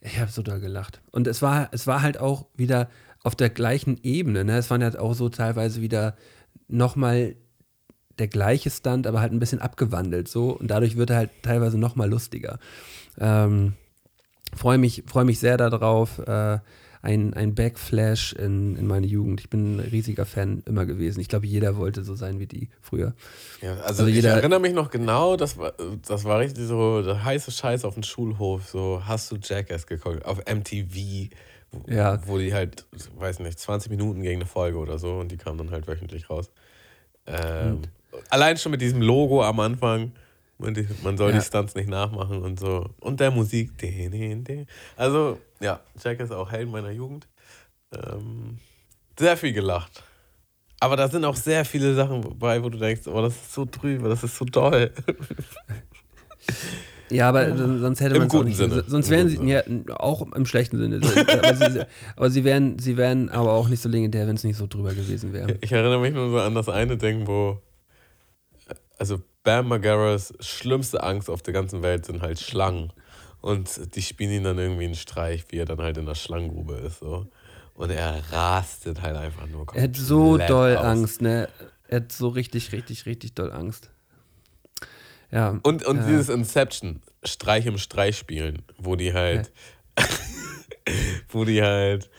[0.00, 1.00] ich habe so da gelacht.
[1.10, 2.88] Und es war, es war halt auch wieder
[3.22, 4.44] auf der gleichen Ebene.
[4.44, 4.58] Ne?
[4.58, 6.16] Es waren halt auch so teilweise wieder
[6.68, 7.34] nochmal
[8.18, 10.50] der gleiche Stunt, aber halt ein bisschen abgewandelt so.
[10.50, 12.58] Und dadurch wird er halt teilweise nochmal lustiger.
[13.18, 13.74] Ähm,
[14.54, 16.18] Freue mich, freu mich sehr darauf.
[16.20, 16.58] Äh,
[17.02, 19.40] ein, ein Backflash in, in meine Jugend.
[19.40, 21.20] Ich bin ein riesiger Fan immer gewesen.
[21.20, 23.12] Ich glaube, jeder wollte so sein wie die früher.
[23.60, 25.74] Ja, also, Also ich erinnere mich noch genau, das war,
[26.06, 28.66] das war richtig so der heiße Scheiß auf dem Schulhof.
[28.68, 30.24] So, hast du Jackass geguckt?
[30.24, 31.28] Auf MTV,
[31.72, 32.18] wo, Ja.
[32.26, 32.86] wo die halt,
[33.18, 36.30] weiß nicht, 20 Minuten gegen eine Folge oder so und die kamen dann halt wöchentlich
[36.30, 36.50] raus.
[37.26, 37.82] Ähm,
[38.30, 40.12] allein schon mit diesem Logo am Anfang.
[40.58, 40.74] Man,
[41.18, 41.38] soll Ja.
[41.38, 42.86] die Stunts nicht nachmachen und so.
[43.00, 43.72] Und der Musik.
[44.96, 47.28] Also, ja, Jackass auch Held meiner Jugend.
[47.94, 48.58] Ähm,
[49.18, 50.02] sehr viel gelacht.
[50.80, 53.66] Aber da sind auch sehr viele Sachen bei, wo du denkst, oh, das ist so
[53.70, 54.90] drüber, das ist so toll.
[57.10, 58.56] Ja, aber son- sonst hätte Im man es auch guten nicht.
[58.58, 58.84] Sinne.
[58.86, 59.62] Sonst Im wären sie, ja,
[59.98, 60.96] auch im schlechten Sinne.
[61.28, 61.80] aber sie,
[62.16, 64.92] aber sie wären, sie wären aber auch nicht so legendär, wenn es nicht so drüber
[64.92, 65.56] gewesen wäre.
[65.60, 67.60] Ich erinnere mich nur so an das eine Ding, wo,
[68.98, 72.92] also Bam Margera's schlimmste Angst auf der ganzen Welt sind halt Schlangen.
[73.40, 76.74] Und die spielen ihn dann irgendwie einen Streich, wie er dann halt in der Schlangengrube
[76.74, 76.98] ist.
[76.98, 77.28] So.
[77.74, 79.66] Und er rastet halt einfach nur.
[79.74, 80.84] Er hat so doll aus.
[80.84, 81.48] Angst, ne?
[81.86, 83.90] Er hat so richtig, richtig, richtig doll Angst.
[85.30, 85.60] Ja.
[85.62, 86.06] Und, und Ja.
[86.06, 89.52] dieses Inception, Streich im Streich spielen, wo die halt,
[91.28, 92.10] wo die halt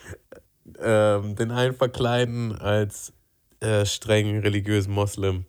[0.80, 3.12] ähm, den einen verkleiden als
[3.60, 5.44] äh, streng religiösen Moslem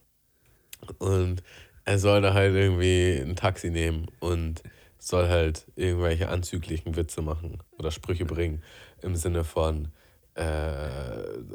[1.00, 1.44] und
[1.86, 4.62] er soll da halt irgendwie ein Taxi nehmen und
[4.98, 8.64] soll halt irgendwelche anzüglichen Witze machen oder Sprüche bringen
[9.02, 9.90] im Sinne von
[10.36, 10.42] äh,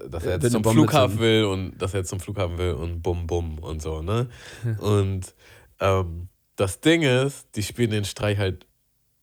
[0.08, 2.72] dass Äh, er wird jetzt zum Flughafen will und dass er jetzt zum Flughafen will
[2.72, 4.28] und bum bum und so, ne?
[4.78, 5.34] Und
[5.80, 8.66] ähm, das Ding ist, die spielen den Streich halt,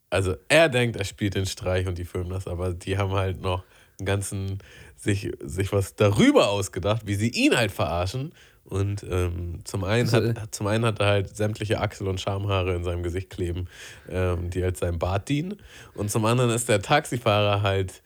[0.10, 3.40] also er denkt, er spielt den Streich und die filmen das, aber die haben halt
[3.42, 3.64] noch
[4.00, 4.60] einen ganzen,
[4.98, 8.34] sich, sich was darüber ausgedacht, wie sie ihn halt verarschen.
[8.72, 12.74] Und ähm, zum, einen Also, hat, zum einen hat er halt sämtliche Achsel- und Schamhaare
[12.74, 13.68] in seinem Gesicht kleben,
[14.08, 15.58] ähm, die als sein Bart dienen.
[15.94, 18.02] Und zum anderen ist der Taxifahrer halt,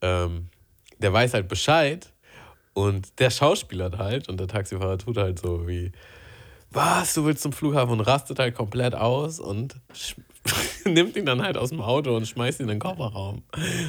[0.00, 0.48] ähm,
[1.00, 2.10] der weiß halt Bescheid
[2.72, 5.92] und der schauspielert halt und der Taxifahrer tut halt so wie,
[6.70, 9.76] was, du willst zum Flughafen und rastet halt komplett aus und
[10.86, 13.42] nimmt ihn dann halt aus dem Auto und schmeißt ihn in den Kofferraum.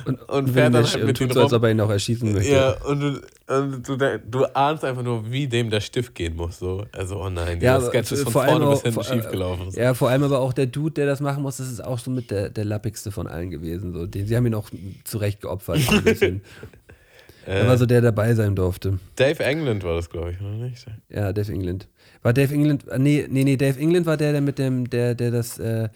[0.06, 2.52] Und, und fährt dann halt mit tut so, als ob er ihn auch erschießen möchte.
[2.52, 3.22] Ja, und, du,
[3.56, 3.98] und du,
[4.30, 6.60] du ahnst einfach nur, wie dem der Stift gehen muss.
[6.60, 6.86] So.
[6.92, 9.22] Also, oh nein, Ja, dieser aber Sketch ist von vorne bis auch- hinten vor- äh,
[9.22, 9.70] schief gelaufen.
[9.74, 12.12] Ja, vor allem aber auch der Dude, der das machen muss, das ist auch so
[12.12, 13.94] mit der, der lappigste von allen gewesen.
[13.94, 14.06] So.
[14.06, 14.70] Den, sie haben ihn auch
[15.04, 15.80] zurecht geopfert.
[15.80, 15.96] so
[17.46, 19.00] er war so der, der dabei sein durfte.
[19.16, 20.86] Dave England war das, glaube ich, oder nicht?
[21.10, 21.88] Ja, Dave England.
[22.24, 25.16] War Dave England, äh, nee, nee, nee, Dave England war der, der mit dem, der,
[25.16, 25.88] der das, äh,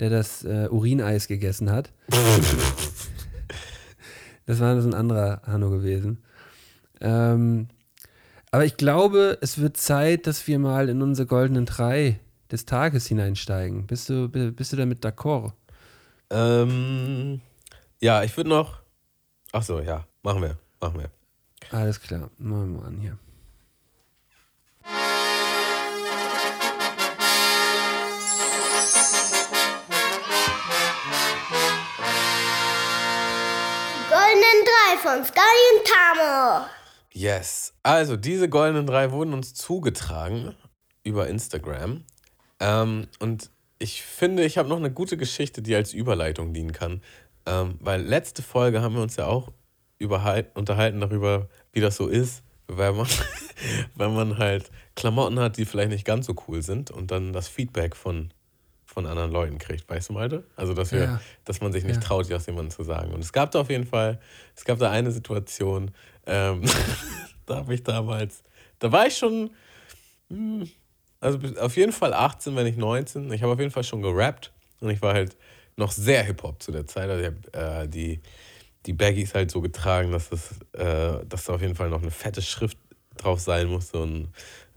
[0.00, 1.92] der das äh, Urineis gegessen hat.
[4.46, 6.22] das war so ein anderer Hanno gewesen.
[7.00, 7.68] Ähm,
[8.50, 12.18] aber ich glaube, es wird Zeit, dass wir mal in unsere goldenen drei
[12.50, 13.86] des Tages hineinsteigen.
[13.86, 15.52] Bist du, bi- bist du damit d'accord?
[16.30, 17.40] Ähm,
[18.00, 18.80] ja, ich würde noch.
[19.52, 21.10] Ach so, ja, machen wir, machen wir.
[21.70, 23.18] Alles klar, machen wir mal an hier.
[34.40, 35.40] Goldenen Drei von Sky
[35.74, 36.66] und Tamo.
[37.12, 37.74] Yes.
[37.82, 40.54] Also, diese goldenen drei wurden uns zugetragen
[41.04, 42.04] über Instagram.
[42.58, 47.02] Ähm, und ich finde, ich habe noch eine gute Geschichte, die als Überleitung dienen kann.
[47.44, 49.52] Ähm, weil letzte Folge haben wir uns ja auch
[50.00, 53.08] unterhalten darüber, wie das so ist, wenn man,
[53.94, 57.46] wenn man halt Klamotten hat, die vielleicht nicht ganz so cool sind und dann das
[57.46, 58.32] Feedback von,
[58.92, 59.88] von anderen Leuten kriegt.
[59.88, 60.44] Weißt du, Malte?
[60.56, 61.20] Also, dass, wir, Ja.
[61.44, 62.08] dass man sich nicht Ja.
[62.08, 63.12] traut, das jemandem zu sagen.
[63.12, 64.20] Und es gab da auf jeden Fall,
[64.56, 65.92] es gab da eine Situation,
[66.26, 66.62] ähm,
[67.46, 68.42] da habe ich damals,
[68.78, 69.50] da war ich schon,
[70.28, 70.68] hm,
[71.20, 73.32] also auf jeden Fall 18, wenn nicht 19.
[73.32, 75.36] Ich habe auf jeden Fall schon gerappt und ich war halt
[75.76, 77.08] noch sehr Hip-Hop zu der Zeit.
[77.08, 78.20] Also ich habe äh, die,
[78.86, 82.10] die Baggies halt so getragen, dass, das, äh, dass da auf jeden Fall noch eine
[82.10, 82.78] fette Schrift
[83.16, 84.32] drauf sein musste und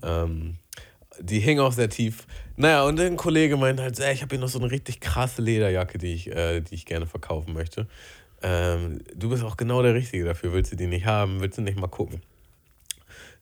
[0.06, 0.58] Ähm,
[1.24, 2.28] die hing auch sehr tief.
[2.58, 5.42] Naja, und ein Kollege meinte halt, ey, ich habe hier noch so eine richtig krasse
[5.42, 7.88] Lederjacke, die ich, äh, die ich gerne verkaufen möchte.
[8.42, 10.52] Ähm, du bist auch genau der Richtige dafür.
[10.52, 11.40] Willst du die nicht haben?
[11.40, 12.22] Willst du nicht mal gucken?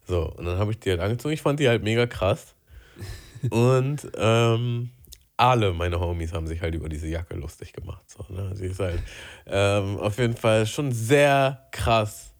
[0.07, 1.34] So, und dann habe ich die halt angezogen.
[1.34, 2.53] Ich fand die halt mega krass.
[3.49, 4.91] Und ähm,
[5.38, 8.03] alle meine Homies haben sich halt über diese Jacke lustig gemacht.
[8.07, 8.55] So, ne?
[8.55, 9.01] Sie ist halt
[9.47, 12.36] ähm, auf jeden Fall schon sehr krass.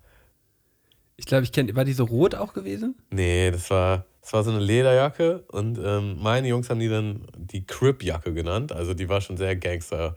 [1.17, 1.75] Ich glaube, ich kenne.
[1.75, 2.95] War die so rot auch gewesen?
[3.09, 7.26] Nee, das war, das war so eine Lederjacke und ähm, meine Jungs haben die dann
[7.36, 8.72] die Crip-Jacke genannt.
[8.72, 10.15] Also die war schon sehr Gangster.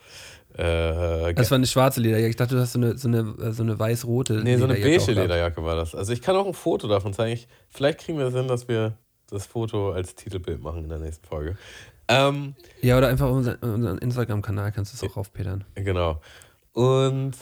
[0.57, 2.30] Äh, Das war eine schwarze Lederjacke.
[2.30, 5.12] Ich dachte, du hast so eine, so eine, so eine weiß-rote nee, so eine beige.
[5.12, 5.94] Lederjacke war das.
[5.94, 7.32] Also ich kann auch ein Foto davon zeigen.
[7.32, 8.96] Ich, vielleicht kriegen wir es hin, dass wir
[9.30, 11.57] das Foto als Titelbild machen in der nächsten Folge.
[12.07, 15.64] Ähm, Ja, oder einfach auf unseren, unseren Instagram-Kanal kannst du es auch raufpedern.
[15.74, 16.20] Genau.
[16.72, 17.32] Und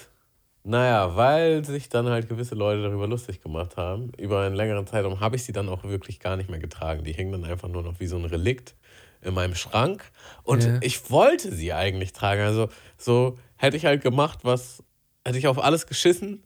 [0.64, 5.20] naja, weil sich dann halt gewisse Leute darüber lustig gemacht haben, über einen längeren Zeitraum
[5.20, 7.04] habe ich sie dann auch wirklich gar nicht mehr getragen.
[7.04, 8.76] Die hingen dann einfach nur noch wie so ein Relikt
[9.22, 10.10] in meinem Schrank.
[10.44, 10.78] Und Ja.
[10.80, 12.42] ich wollte sie eigentlich tragen.
[12.42, 14.82] Also so hätte ich halt gemacht, was,
[15.24, 16.42] hätte ich auf alles geschissen,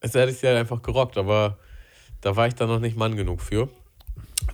[0.00, 1.18] als hätte ich sie halt einfach gerockt.
[1.18, 1.58] Aber
[2.20, 3.68] da war ich dann noch nicht Mann genug für.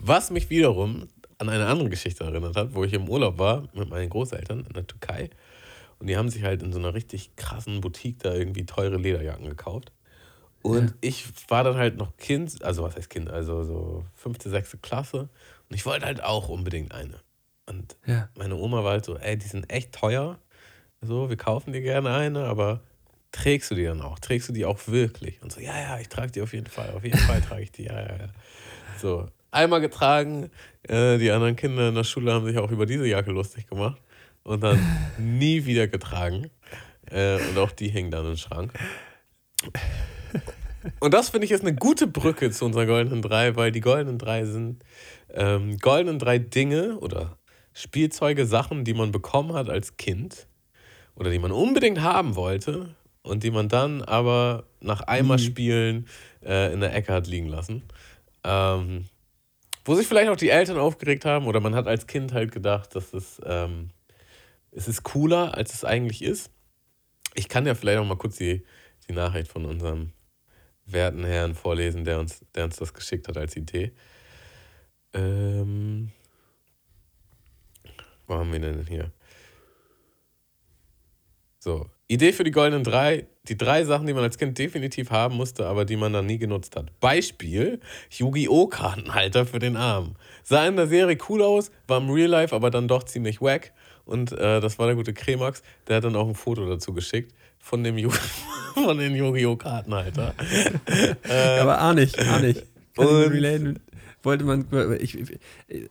[0.00, 1.08] Was mich wiederum
[1.38, 4.72] an eine andere Geschichte erinnert hat, wo ich im Urlaub war mit meinen Großeltern in
[4.72, 5.30] der Türkei.
[5.98, 9.46] Und die haben sich halt in so einer richtig krassen Boutique da irgendwie teure Lederjacken
[9.48, 9.92] gekauft.
[10.62, 14.78] Und ich war dann halt noch Kind, also was heißt Kind, also so fünfte, sechste
[14.78, 15.28] Klasse.
[15.68, 17.20] Und ich wollte halt auch unbedingt eine.
[17.66, 18.30] Und Ja.
[18.36, 20.38] meine Oma war halt so, ey, die sind echt teuer.
[21.02, 22.80] So, wir kaufen dir gerne eine, aber
[23.30, 24.18] trägst du die dann auch?
[24.18, 25.42] Trägst du die auch wirklich?
[25.42, 26.92] Und so, ja, ja, ich trage die auf jeden Fall.
[26.92, 28.28] Auf jeden Fall trage ich die, ja, ja, ja.
[28.98, 30.50] So, einmal getragen.
[30.82, 34.00] Äh, die anderen Kinder in der Schule haben sich auch über diese Jacke lustig gemacht.
[34.44, 34.78] Und dann
[35.18, 36.50] nie wieder getragen.
[37.10, 38.72] Äh, und auch die hängen dann im Schrank.
[41.00, 44.18] Und das finde ich ist eine gute Brücke zu unserer goldenen drei, weil die goldenen
[44.18, 44.84] drei sind
[45.34, 47.36] ähm, goldenen drei Dinge oder
[47.72, 50.46] Spielzeuge, Sachen, die man bekommen hat als Kind
[51.16, 56.06] oder die man unbedingt haben wollte und die man dann aber nach einmal Spielen
[56.44, 57.82] äh, in der Ecke hat liegen lassen.
[58.44, 59.06] Ähm,
[59.84, 62.94] wo sich vielleicht auch die Eltern aufgeregt haben oder man hat als Kind halt gedacht,
[62.94, 63.90] dass es, ähm,
[64.74, 66.50] es ist cooler, als es eigentlich ist.
[67.34, 68.64] Ich kann ja vielleicht auch mal kurz die,
[69.08, 70.12] die Nachricht von unserem
[70.86, 73.92] werten Herrn vorlesen, der uns, der uns das geschickt hat als Idee.
[75.12, 76.10] Ähm,
[78.26, 79.12] wo haben wir denn hier?
[81.58, 83.26] So, Idee für die goldenen drei.
[83.48, 86.38] Die drei Sachen, die man als Kind definitiv haben musste, aber die man dann nie
[86.38, 86.98] genutzt hat.
[87.00, 88.66] Beispiel: Yu-Gi-Oh!
[88.66, 90.16] Kartenhalter für den Arm.
[90.42, 93.72] Sah in der Serie cool aus, war im Real Life aber dann doch ziemlich wack.
[94.04, 95.62] Und äh, das war der gute Kremax.
[95.88, 98.10] Der hat dann auch ein Foto dazu geschickt von dem Yu
[98.74, 99.56] von den Yu-Gi-Oh!
[99.56, 100.34] Kartenhalter.
[101.60, 102.62] Aber ahne ich, ahne ich.
[102.94, 103.80] Kann ich und-.
[104.22, 104.66] Wollte man,
[105.00, 105.38] ich, ich,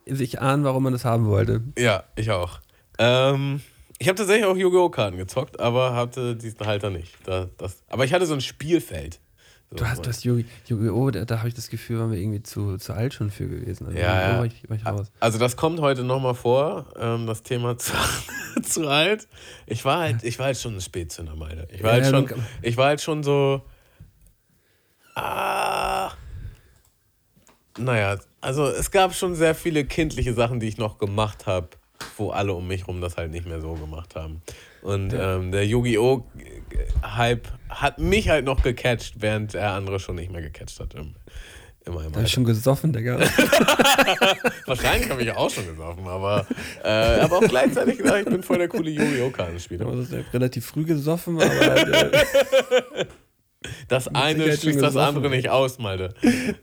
[0.06, 1.62] ich ahnen, warum man das haben wollte.
[1.78, 2.58] Ja, ich auch.
[2.98, 3.60] Ähm,
[3.98, 4.88] ich habe tatsächlich auch Yu-Gi-Oh!
[4.88, 7.14] Karten gezockt, aber hatte diesen Halter nicht.
[7.24, 9.20] Da, das, aber ich hatte so ein Spielfeld.
[9.70, 11.10] Du hast, du hast Yu-Gi-Oh!
[11.10, 13.86] Da, da habe ich das Gefühl, waren wir irgendwie zu, zu alt schon für gewesen.
[13.86, 14.44] Also Ja, ja.
[14.44, 14.86] Ich, ich.
[15.20, 17.92] Also das kommt heute nochmal vor, ähm, das Thema zu,
[18.62, 19.26] zu alt.
[19.66, 21.66] Ich war halt, ich war halt schon ein Spätzünder, meine.
[21.72, 22.30] Ich war halt schon,
[22.62, 23.62] ich war halt schon so.
[25.16, 26.12] Ah.
[27.78, 31.68] Naja, also es gab schon sehr viele kindliche Sachen, die ich noch gemacht habe,
[32.16, 34.42] wo alle um mich rum das halt nicht mehr so gemacht haben.
[34.84, 36.26] Und ähm, der Yu-Gi-Oh!
[37.02, 41.00] Hype hat mich halt noch gecatcht, während er andere schon nicht mehr gecatcht hat im,
[41.00, 41.14] meinem
[41.84, 42.22] Da habe Alter.
[42.22, 43.18] ich schon gesoffen, Digga.
[44.66, 46.46] Wahrscheinlich habe ich auch schon gesoffen, aber
[46.84, 49.30] äh, aber auch gleichzeitig gedacht, ich bin voll der coole Yu-Gi-Oh!
[49.30, 49.86] Kartenspieler.
[49.86, 53.06] Also, ich hab relativ früh gesoffen, aber äh,
[53.88, 56.12] Das eine schließt das andere nicht aus, Malte.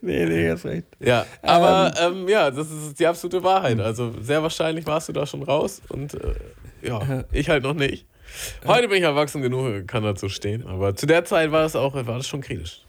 [0.02, 0.86] nee, nee, hast recht.
[1.00, 3.80] Ja, aber ähm, ja, das ist die absolute Wahrheit.
[3.80, 6.36] Also sehr wahrscheinlich warst du da schon raus und äh,
[6.84, 8.06] ja, ich halt noch nicht.
[8.66, 11.94] Heute bin ich erwachsen genug, kann dazu stehen, aber zu der Zeit war das auch,
[11.94, 12.82] war das schon kritisch.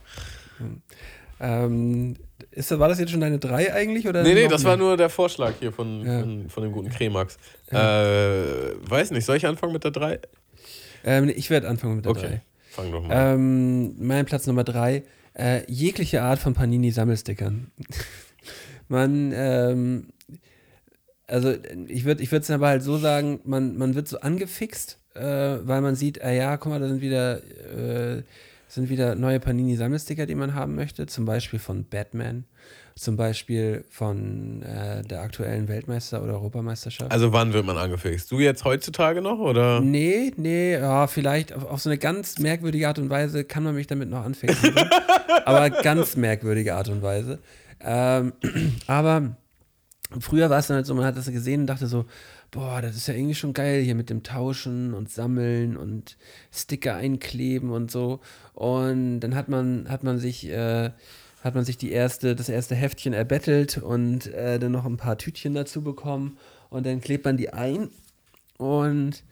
[1.40, 2.16] Ähm,
[2.50, 4.06] ist, das- war das jetzt schon deine drei eigentlich?
[4.06, 4.70] Oder Nee, nee, das mehr?
[4.72, 6.20] war nur der Vorschlag hier von, Ja.
[6.20, 7.36] von, von dem guten Kremax.
[7.70, 10.20] Äh, weiß nicht, soll ich anfangen mit der 3?
[11.04, 12.42] Ähm, nee, ich werde anfangen mit der Okay, drei.
[12.70, 13.34] fang doch mal.
[13.34, 15.02] Ähm, mein Platz Nummer drei.
[15.34, 17.70] Äh, jegliche Art von Panini-Sammelstickern.
[18.88, 20.06] man, ähm,
[21.32, 21.54] also
[21.88, 25.80] ich würde ich es aber halt so sagen, man, man wird so angefixt, äh, weil
[25.80, 28.22] man sieht, äh, ja, guck mal, da sind wieder, äh,
[28.68, 31.06] sind wieder neue Panini-Sammelsticker, die man haben möchte.
[31.06, 32.44] Zum Beispiel von Batman,
[32.96, 37.10] zum Beispiel von äh, der aktuellen Weltmeister- oder Europameisterschaft.
[37.10, 38.30] Also wann wird man angefixt?
[38.30, 39.80] Du jetzt heutzutage noch oder?
[39.80, 43.74] Nee, nee, ja, vielleicht auf, auf so eine ganz merkwürdige Art und Weise kann man
[43.74, 44.74] mich damit noch anfixen.
[45.46, 47.38] aber ganz merkwürdige Art und Weise.
[47.80, 48.34] Ähm,
[48.86, 49.36] aber
[50.20, 52.06] früher war es dann halt so, man hat das gesehen und dachte so,
[52.50, 56.16] boah, das ist ja irgendwie schon geil hier mit dem Tauschen und Sammeln und
[56.52, 58.20] Sticker einkleben und so.
[58.54, 60.90] Und dann hat man, hat man sich, äh,
[61.42, 65.18] hat man sich die erste, das erste Heftchen erbettelt und äh, dann noch ein paar
[65.18, 66.38] Tütchen dazu bekommen.
[66.68, 67.90] Und dann klebt man die ein
[68.58, 69.24] und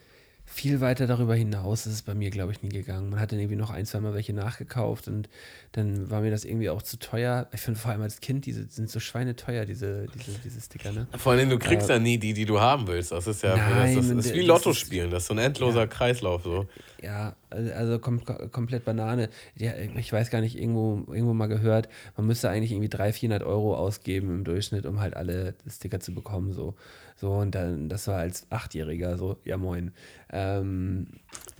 [0.52, 3.08] viel weiter darüber hinaus ist es bei mir, glaube ich, nie gegangen.
[3.10, 5.28] Man hat dann irgendwie noch ein, zwei Mal welche nachgekauft und
[5.72, 7.46] dann war mir das irgendwie auch zu teuer.
[7.52, 11.06] Ich finde vor allem als Kind, diese sind so schweineteuer, diese, diese, diese Sticker, ne?
[11.16, 13.12] Vor allem, du kriegst äh, ja nie die, die du haben willst.
[13.12, 15.10] Das ist ja Nein, das, das, das- ist wie Lotto spielen.
[15.12, 15.86] Das ist so ein endloser Ja.
[15.86, 16.42] Kreislauf.
[16.42, 16.66] So.
[17.00, 18.20] Ja, also also kom
[18.50, 19.30] komplett Banane.
[19.56, 23.42] Ja, ich weiß gar nicht, irgendwo, irgendwo mal gehört, man müsste eigentlich irgendwie 300, 400
[23.44, 26.52] Euro ausgeben im Durchschnitt, um halt alle Sticker zu bekommen.
[26.52, 26.74] So,
[27.20, 29.92] so und dann, das war als Achtjähriger so, ja moin.
[30.32, 31.06] Ähm,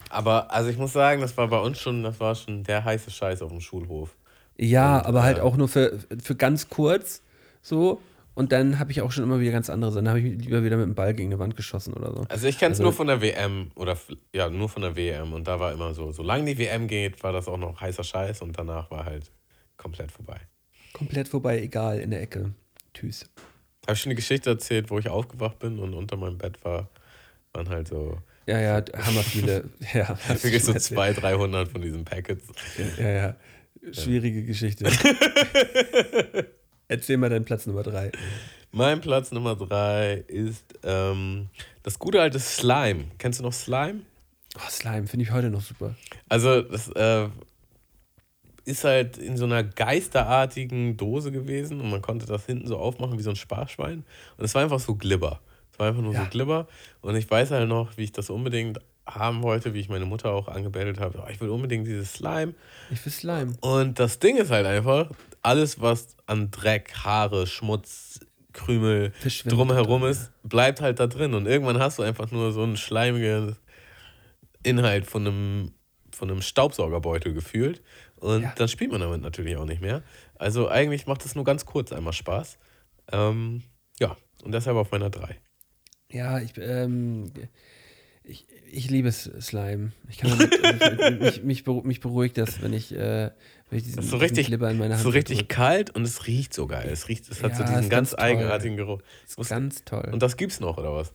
[0.08, 3.10] Aber also ich muss sagen, das war bei uns schon, das war schon der heiße
[3.10, 4.16] Scheiß auf dem Schulhof.
[4.56, 7.22] ja, Und, aber halt äh, auch nur für, für ganz kurz
[7.62, 8.00] so.
[8.34, 10.06] Und dann habe ich auch schon immer wieder ganz andere Sachen.
[10.06, 12.24] Dann habe ich lieber wieder mit dem Ball gegen eine Wand geschossen oder so.
[12.30, 13.98] Also ich kenne es Also- nur von der WM oder
[14.34, 17.32] ja, nur von der WM und da war immer so, solange die WM geht, war
[17.32, 19.30] das auch noch heißer Scheiß und danach war halt
[19.76, 20.40] komplett vorbei.
[20.94, 22.54] Komplett vorbei, egal, in der Ecke.
[22.94, 23.28] Tschüss.
[23.90, 26.88] Habe ich schon eine Geschichte erzählt, wo ich aufgewacht bin und unter meinem Bett war,
[27.52, 29.64] waren halt so Ja, ja, hammer viele.
[29.92, 31.16] Ja, wirklich so schon erzählt.
[31.16, 32.44] 200, 300 von diesen Packets.
[32.96, 33.36] Ja, ja.
[33.90, 34.84] Schwierige Geschichte.
[36.86, 38.12] Erzähl mal deinen Platz Nummer drei.
[38.70, 41.48] Mein Platz Nummer drei ist ähm,
[41.82, 43.06] das gute alte Slime.
[43.18, 44.02] Kennst du noch Slime?
[44.54, 45.96] Oh, Slime finde ich heute noch super.
[46.28, 47.28] Also, das äh,
[48.70, 53.18] ist halt in so einer geisterartigen Dose gewesen und man konnte das hinten so aufmachen
[53.18, 54.04] wie so ein Sparschwein.
[54.36, 55.40] Und es war einfach so Glibber.
[55.72, 56.24] Es war einfach nur Ja.
[56.24, 56.66] so Glibber.
[57.00, 60.30] Und ich weiß halt noch, wie ich das unbedingt haben wollte, wie ich meine Mutter
[60.32, 61.22] auch angebettelt habe.
[61.24, 62.54] Oh, ich will unbedingt dieses Slime.
[62.90, 63.54] Ich will Slime.
[63.60, 65.10] Und das Ding ist halt einfach,
[65.42, 68.20] alles, was an Dreck, Haare, Schmutz,
[68.52, 69.12] Krümel
[69.46, 71.34] drumherum ist, bleibt halt da drin.
[71.34, 73.56] Und irgendwann hast du einfach nur so einen schleimigen
[74.62, 75.72] Inhalt von einem,
[76.12, 77.80] von einem Staubsaugerbeutel gefühlt.
[78.20, 78.52] Und Ja.
[78.56, 80.02] dann spielt man damit natürlich auch nicht mehr.
[80.36, 82.58] Also eigentlich macht es nur ganz kurz einmal Spaß.
[83.12, 83.62] Ähm,
[83.98, 85.36] ja, und deshalb auf meiner 3.
[86.12, 87.32] Ja, ich, ähm,
[88.24, 89.92] ich, ich liebe Slime.
[90.08, 93.30] Ich kann damit, ich, mich, mich, mich beruhigt das, wenn ich, äh,
[93.70, 95.54] wenn ich diesen, so diesen richtig, Glibber in meiner Hand so richtig verdrücke.
[95.54, 96.88] kalt und es riecht so geil.
[96.90, 99.00] Es riecht, es hat so Ja, diesen ist ganz, ganz eigenartigen Geruch.
[99.26, 100.08] Ist ganz toll.
[100.12, 101.12] Und das gibt's noch, oder was?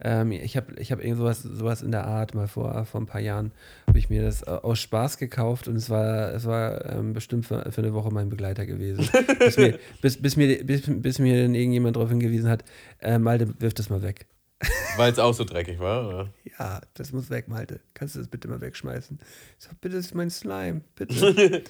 [0.00, 3.06] Ähm, ich habe ich hab irgend sowas, sowas in der Art mal vor, vor ein
[3.06, 3.52] paar Jahren,
[3.86, 7.46] habe ich mir das äh, aus Spaß gekauft und es war, es war ähm, bestimmt
[7.46, 9.08] für, für eine Woche mein Begleiter gewesen.
[9.38, 12.64] bis, mir, bis, bis, mir, bis, bis mir dann irgendjemand darauf hingewiesen hat,
[13.00, 14.26] äh, Malte, wirf das mal weg.
[14.96, 16.28] Weil es auch so dreckig war, oder?
[16.58, 17.80] Ja, das muss weg, Malte.
[17.94, 19.18] Kannst du das bitte mal wegschmeißen?
[19.58, 21.62] Ich sag, bitte, das ist mein Slime, bitte.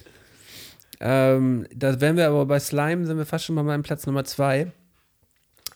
[0.99, 4.23] ähm, da wären wir aber bei Slime, sind wir fast schon bei meinem Platz Nummer
[4.23, 4.71] zwei.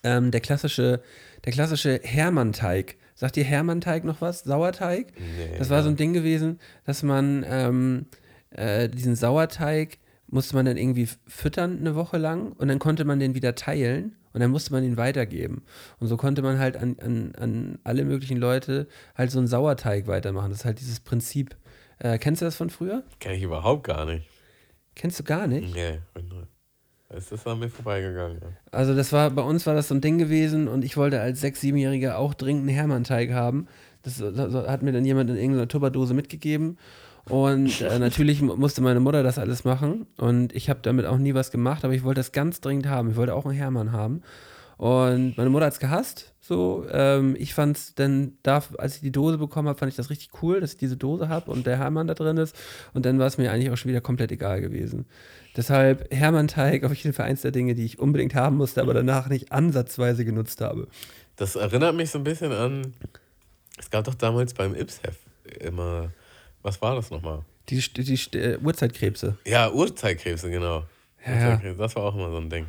[0.04, 1.02] Ähm, der klassische,
[1.46, 2.98] der klassische Hermann-Teig.
[3.16, 4.42] Sagt ihr Hermann-Teig noch was?
[4.44, 5.14] Sauerteig?
[5.18, 8.06] Nee, das war so ein Ding gewesen, dass man ähm,
[8.52, 13.20] äh, diesen Sauerteig musste man dann irgendwie füttern eine Woche lang und dann konnte man
[13.20, 15.64] den wieder teilen und dann musste man ihn weitergeben.
[16.00, 20.08] Und so konnte man halt an, an, an alle möglichen Leute halt so einen Sauerteig
[20.08, 20.52] weitermachen.
[20.52, 21.56] Das ist halt dieses Prinzip.
[21.98, 23.04] Äh, kennst du das von früher?
[23.20, 24.28] Kenn ich überhaupt gar nicht.
[24.96, 25.74] Kennst du gar nicht?
[25.74, 26.00] Nee,
[27.10, 28.40] es ist an mir vorbeigegangen.
[28.42, 28.48] Ja.
[28.72, 31.42] Also das war, bei uns war das so ein Ding gewesen und ich wollte als
[31.42, 33.68] sechs-, siebenjähriger auch dringend einen Hermann-Teig haben.
[34.04, 36.78] Das, das hat mir dann jemand in irgendeiner Tupperdose mitgegeben.
[37.28, 40.06] Und äh, natürlich mu- musste meine Mutter das alles machen.
[40.18, 43.12] Und ich habe damit auch nie was gemacht, aber ich wollte das ganz dringend haben.
[43.12, 44.22] Ich wollte auch einen Hermann haben.
[44.78, 46.34] Und meine Mutter hat es gehasst.
[46.40, 49.98] So, ähm, ich fand es dann, da, als ich die Dose bekommen habe, fand ich
[49.98, 52.56] das richtig cool, dass ich diese Dose habe und der Hermann da drin ist.
[52.94, 55.06] Und dann war es mir eigentlich auch schon wieder komplett egal gewesen.
[55.56, 59.28] Deshalb Hermann-Teig auf jeden Fall eins der Dinge, die ich unbedingt haben musste, aber danach
[59.30, 60.88] nicht ansatzweise genutzt habe.
[61.36, 62.94] Das erinnert mich so ein bisschen an.
[63.78, 65.16] Es gab doch damals beim Ipshef
[65.60, 66.12] immer.
[66.62, 67.44] Was war das nochmal?
[67.70, 70.86] Die, die St- äh, Urzeitkrebse, Ja, Urzeitkrebse, genau.
[71.26, 72.66] Ja, Urzeitkrebse, Das war auch immer so ein Ding.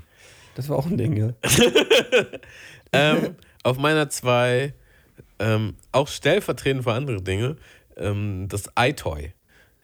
[0.55, 1.31] das war auch ein Ding, ja.
[2.93, 4.75] ähm, auf meiner zwei,
[5.39, 7.57] ähm, auch stellvertretend für andere Dinge,
[7.97, 9.33] ähm, das iToy.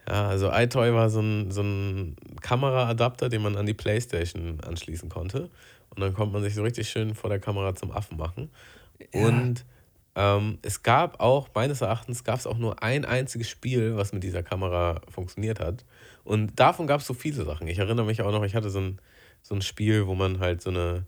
[0.09, 5.09] Ja, also iToy war so ein, so ein Kameraadapter, den man an die Playstation anschließen
[5.09, 5.51] konnte.
[5.91, 8.51] Und dann konnte man sich so richtig schön vor der Kamera zum Affen machen.
[9.13, 9.65] Und
[10.15, 14.23] ähm, es gab auch, meines Erachtens, gab es auch nur ein einziges Spiel, was mit
[14.23, 15.85] dieser Kamera funktioniert hat.
[16.25, 17.69] Und davon gab es so viele Sachen.
[17.69, 19.01] Ich erinnere mich auch noch, ich hatte so ein,
[19.43, 21.07] so ein Spiel, wo man halt so eine,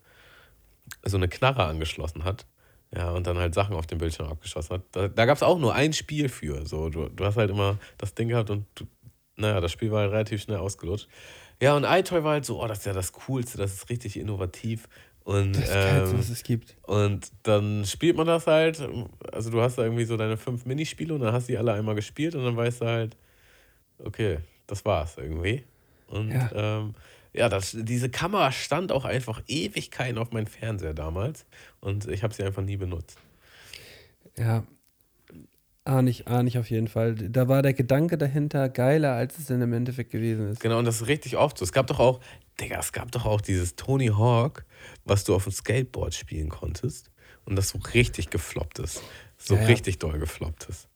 [1.04, 2.46] so eine Knarre angeschlossen hat.
[2.94, 4.82] Ja, und dann halt Sachen auf dem Bildschirm abgeschossen hat.
[4.92, 6.64] Da, da gab es auch nur ein Spiel für.
[6.66, 8.86] So, du, du hast halt immer das Ding gehabt und du,
[9.36, 11.06] naja, das Spiel war halt relativ schnell ausgelutscht.
[11.60, 14.18] Ja, und iToy war halt so, oh, das ist ja das Coolste, das ist richtig
[14.18, 14.88] innovativ.
[15.24, 16.76] Und, Das Geilste, ähm, was es gibt.
[16.84, 18.80] und dann spielt man das halt.
[19.30, 21.74] Also du hast da irgendwie so deine fünf Minispiele und dann hast du die alle
[21.74, 23.16] einmal gespielt und dann weißt du halt,
[23.98, 25.64] okay, das war's irgendwie.
[26.06, 26.50] Und Ja.
[26.54, 26.94] ähm,
[27.32, 31.46] ja das, diese Kamera stand auch einfach Ewigkeiten auf meinem Fernseher damals
[31.80, 33.18] und ich habe sie einfach nie benutzt.
[34.36, 34.64] Ja.
[35.84, 37.14] Ahne ich, ahne ich auf jeden Fall.
[37.14, 40.60] Da war der Gedanke dahinter geiler, als es dann im Endeffekt gewesen ist.
[40.60, 41.64] Genau, und das ist richtig oft so.
[41.64, 42.20] Es gab doch auch,
[42.60, 44.66] Digga, es gab doch auch dieses Tony Hawk,
[45.06, 47.10] was du auf dem Skateboard spielen konntest
[47.46, 49.02] und das so richtig gefloppt ist.
[49.38, 49.66] So Ja, ja.
[49.66, 50.88] richtig doll gefloppt ist.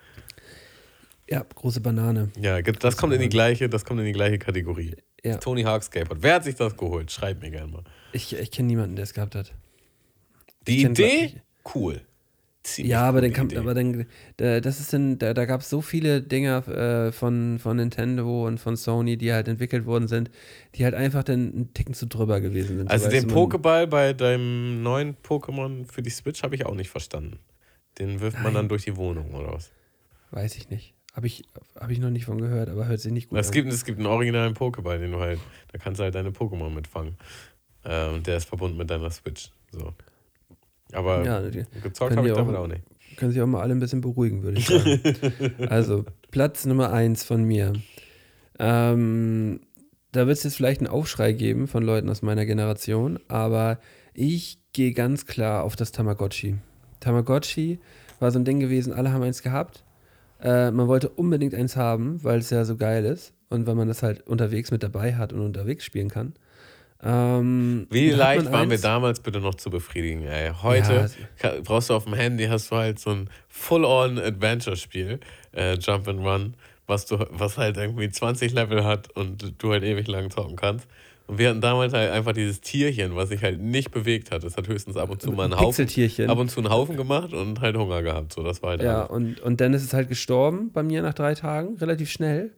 [1.30, 2.30] Ja, große Banane.
[2.39, 4.97] Ja, das kommt in die gleiche, das kommt in die gleiche Kategorie.
[5.25, 5.37] Ja.
[5.37, 6.23] Tony Hawk Skateboard.
[6.23, 7.11] Wer hat sich das geholt?
[7.12, 7.85] Schreibt mir gerne mal.
[8.12, 9.53] Ich, ich kenne niemanden, der es gehabt hat.
[10.66, 11.41] Die Idee?
[11.75, 12.01] Cool.
[12.64, 13.59] Ziemlich Ja, aber dann kam, Idee.
[13.59, 14.07] aber dann,
[14.37, 18.47] da, das ist dann, da, da gab es so viele Dinger äh, von, von Nintendo
[18.47, 20.31] und von Sony, die halt entwickelt worden sind,
[20.77, 22.91] die halt einfach dann einen Ticken zu drüber gewesen sind.
[22.91, 26.75] Also So, den man- Pokéball bei deinem neuen Pokémon für die Switch habe ich auch
[26.77, 27.39] nicht verstanden.
[27.99, 28.55] Den wirft man Nein.
[28.55, 29.73] dann durch die Wohnung oder was?
[30.31, 30.95] Weiß ich nicht.
[31.14, 31.44] Habe ich,
[31.78, 33.52] hab ich noch nicht von gehört, aber hört sich nicht gut Es an.
[33.52, 35.40] gibt, es gibt einen originalen Pokéball, den du halt,
[35.70, 37.16] da kannst du halt deine Pokémon mitfangen.
[37.84, 39.50] Äh, und der ist verbunden mit deiner Switch.
[39.72, 39.92] So.
[40.92, 41.40] Aber Ja,
[41.82, 42.82] gezockt habe ich damit auch- nicht.
[43.16, 45.00] können sich auch mal alle ein bisschen beruhigen, würde ich sagen.
[45.68, 47.74] also, Platz Nummer eins von mir.
[48.58, 49.60] Ähm,
[50.12, 53.78] da wird es jetzt vielleicht einen Aufschrei geben von Leuten aus meiner Generation, aber
[54.14, 56.56] ich gehe ganz klar auf das Tamagotchi.
[57.00, 57.78] Tamagotchi
[58.20, 59.82] war so ein Ding gewesen, alle haben eins gehabt.
[60.43, 63.88] Äh, man wollte unbedingt eins haben, weil es ja so geil ist und weil man
[63.88, 66.34] das halt unterwegs mit dabei hat und unterwegs spielen kann.
[67.05, 70.53] Ähm, Wie leicht waren wir eins- damals bitte noch zu befriedigen, ey.
[70.62, 71.11] Heute
[71.43, 71.51] Ja.
[71.64, 75.20] brauchst du auf dem Handy, hast du halt so ein Full-on-Adventure-Spiel,
[75.57, 76.55] äh, Jump and Run,
[76.86, 80.86] was, du, was halt irgendwie 20 Level hat und du halt ewig lang zocken kannst.
[81.33, 84.45] Und wir hatten damals halt einfach dieses Tierchen, was sich halt nicht bewegt hat.
[84.45, 85.87] Es hat höchstens ab und zu mal einen Haufen,
[86.28, 88.35] ab und zu einen Haufen gemacht und halt Hunger gehabt.
[88.35, 89.11] So, das war halt Ja, alles.
[89.11, 92.53] und, und dann ist es halt gestorben bei mir nach drei Tagen, relativ schnell.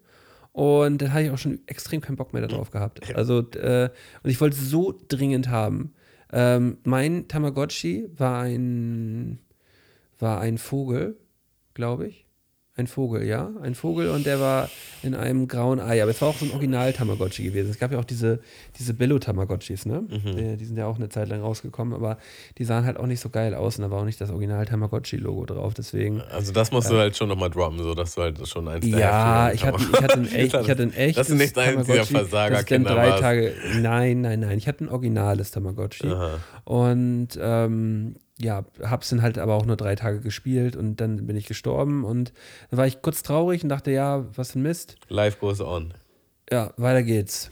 [0.51, 3.14] Und dann hatte ich auch schon extrem keinen Bock mehr darauf gehabt.
[3.14, 3.91] Also, äh,
[4.25, 5.95] und ich wollte es so dringend haben.
[6.33, 9.39] Ähm, mein Tamagotchi war ein,
[10.18, 11.16] war ein Vogel,
[11.75, 12.24] glaube ich.
[12.77, 13.51] Ein Vogel, ja.
[13.62, 14.68] Ein Vogel und der war
[15.05, 16.03] in einem grauen Ei.
[16.03, 17.70] Aber es war auch so ein Original-Tamagotchi gewesen.
[17.70, 18.41] Es gab ja auch diese,
[18.81, 20.03] diese Billo-Tamagotchis, ne?
[20.09, 22.18] Die, die sind ja auch eine Zeit lang rausgekommen, aber
[22.59, 25.47] die sahen halt auch nicht so geil aus und da war auch nicht das Original-Tamagotchi-Logo
[25.47, 25.72] drauf.
[25.75, 26.20] Deswegen.
[26.22, 29.53] Also das musst du halt schon nochmal droppen, so dass du halt schon eins Ja,
[29.53, 32.05] ich hatte, ich hatte ein echt, ich hatte ein echtes Dass du nicht eins dieser
[32.05, 33.20] Tamagotchi, das ich dann drei.
[33.20, 33.55] Tage.
[33.81, 34.59] Nein, nein, nein.
[34.59, 36.09] Ich hatte ein originales Tamagotchi.
[36.09, 36.39] Aha.
[36.64, 41.37] Und ähm, ja, hab's dann halt aber auch nur drei Tage gespielt und dann bin
[41.37, 42.32] ich gestorben und
[42.70, 44.97] dann war ich kurz traurig und dachte, ja, was für ein Mist.
[45.09, 45.95] Life goes on.
[46.51, 47.51] Ja, weiter geht's.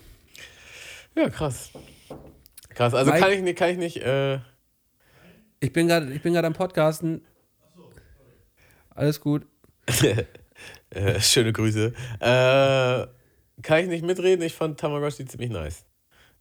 [1.16, 1.70] Ja, krass.
[2.70, 4.39] Krass, also Mike- kann ich nicht, kann ich nicht, äh,
[5.61, 7.22] Ich bin gerade, ich bin gerade am Podcasten.
[8.91, 9.47] Alles gut.
[10.91, 11.93] äh, schöne Grüße.
[12.20, 13.07] Äh,
[13.62, 15.85] kann ich nicht mitreden, ich fand Tamagotchi ziemlich nice.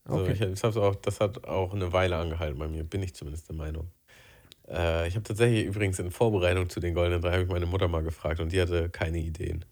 [0.04, 0.52] Also Okay.
[0.52, 3.56] ich, das, auch, das hat auch eine Weile angehalten bei mir, bin ich zumindest der
[3.56, 3.92] Meinung.
[4.72, 7.88] Äh, ich habe tatsächlich übrigens in Vorbereitung zu den Goldenen Drei, habe ich meine Mutter
[7.88, 9.66] mal gefragt und die hatte keine Ideen.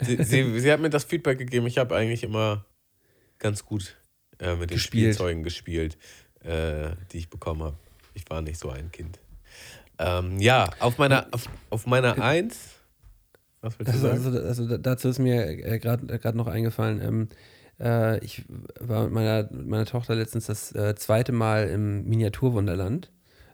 [0.00, 2.66] Sie, sie, sie hat mir das Feedback gegeben, ich habe eigentlich immer
[3.38, 3.96] ganz gut
[4.38, 5.14] äh, mit den Gespielt.
[5.14, 5.96] Spielzeugen gespielt,
[6.40, 7.76] äh, die ich bekommen habe.
[8.14, 9.18] Ich war nicht so ein Kind.
[9.98, 12.76] Ähm, ja, auf meiner, auf, auf meiner Eins.
[13.60, 14.46] Was willst du Also, sagen?
[14.46, 17.00] also, also dazu ist mir äh, gerade gerade noch eingefallen.
[17.00, 17.28] Ähm,
[17.80, 18.44] äh, ich
[18.80, 23.10] war mit meiner, meiner Tochter letztens das äh, zweite Mal im Miniaturwunderland.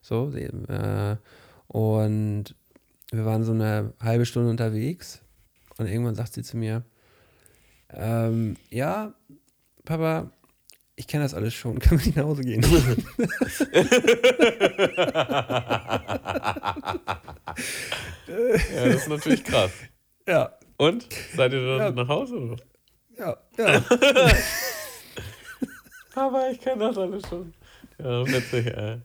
[0.08, 1.16] So, äh,
[1.66, 2.44] und
[3.12, 5.20] wir waren so eine halbe Stunde unterwegs
[5.76, 6.82] und irgendwann sagt sie zu mir,
[7.90, 9.12] ähm, ja,
[9.84, 10.30] Papa,
[10.96, 12.62] ich kenne das alles schon, können wir nicht nach Hause gehen?
[18.28, 19.72] Ja, das ist natürlich krass.
[20.28, 21.06] ja, Und?
[21.36, 22.02] Seid ihr dann Ja.
[22.02, 22.36] nach Hause?
[22.36, 22.56] Oder?
[23.18, 23.82] ja, ja.
[26.14, 27.52] Aber ich kenne das alles schon.
[27.98, 28.98] Ja, witzig, ey.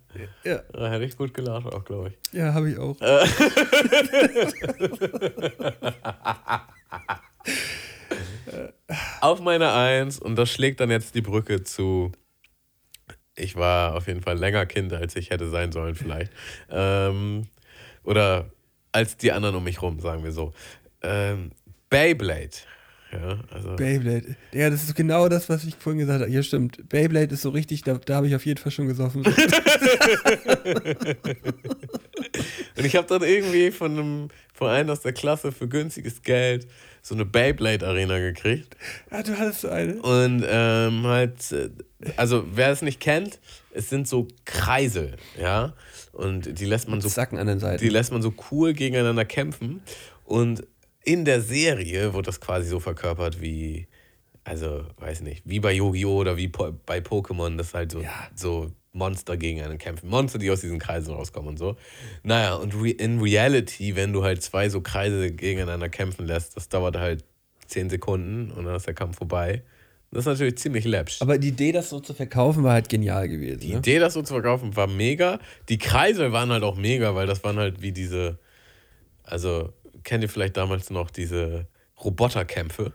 [0.43, 2.33] ja, Da hätte ich gut gelacht auch, glaube ich.
[2.37, 2.95] ja habe ich auch.
[9.21, 12.11] Auf meiner Eins, und das schlägt dann jetzt die Brücke zu.
[13.35, 16.31] Ich war auf jeden Fall länger Kind, als ich hätte sein sollen, vielleicht.
[16.69, 17.47] Ähm,
[18.03, 18.51] oder
[18.91, 20.53] als die anderen um mich rum, sagen wir so.
[21.01, 21.51] Ähm,
[21.89, 22.51] Beyblade.
[23.13, 23.75] Ja, also.
[23.75, 24.35] Beyblade.
[24.53, 26.31] Ja, das ist genau das, was ich vorhin gesagt habe.
[26.31, 26.89] Ja, stimmt.
[26.89, 29.23] Beyblade ist so richtig, da, da habe ich auf jeden Fall schon gesoffen.
[32.77, 36.67] Und ich habe dann irgendwie von einem, von einem aus der Klasse für günstiges Geld
[37.03, 38.75] so eine Beyblade-Arena gekriegt.
[39.09, 40.01] Ah, du hattest so eine?
[40.01, 41.69] Und ähm, halt, äh,
[42.15, 43.39] also wer es nicht kennt,
[43.71, 45.73] es sind so Kreise, ja.
[46.13, 47.09] Und die lässt man so.
[47.09, 47.83] Zacken an den Seiten.
[47.83, 49.81] Die lässt man so cool gegeneinander kämpfen.
[50.25, 50.63] Und
[51.03, 53.87] in der Serie wird das quasi so verkörpert wie,
[54.43, 56.17] also weiß nicht, wie bei Yu-Gi-Oh!
[56.17, 58.29] oder wie po bei Pokémon, das halt so, Ja.
[58.35, 60.09] so Monster gegeneinander kämpfen.
[60.09, 61.75] Monster, die aus diesen Kreisen rauskommen und so.
[62.21, 66.69] Naja, und re in Reality, wenn du halt zwei so Kreise gegeneinander kämpfen lässt, das
[66.69, 67.23] dauert halt
[67.67, 69.63] 10 Sekunden und dann ist der Kampf vorbei.
[70.11, 71.23] Das ist natürlich ziemlich läppsch.
[71.23, 73.61] Aber die Idee, das so zu verkaufen, war halt genial gewesen.
[73.61, 73.79] Die ne?
[73.79, 75.39] Idee, das so zu verkaufen, war mega.
[75.69, 78.37] Die Kreise waren halt auch mega, weil das waren halt wie diese,
[79.23, 79.73] also
[80.03, 81.67] kennt ihr vielleicht damals noch diese
[82.03, 82.93] Roboterkämpfe?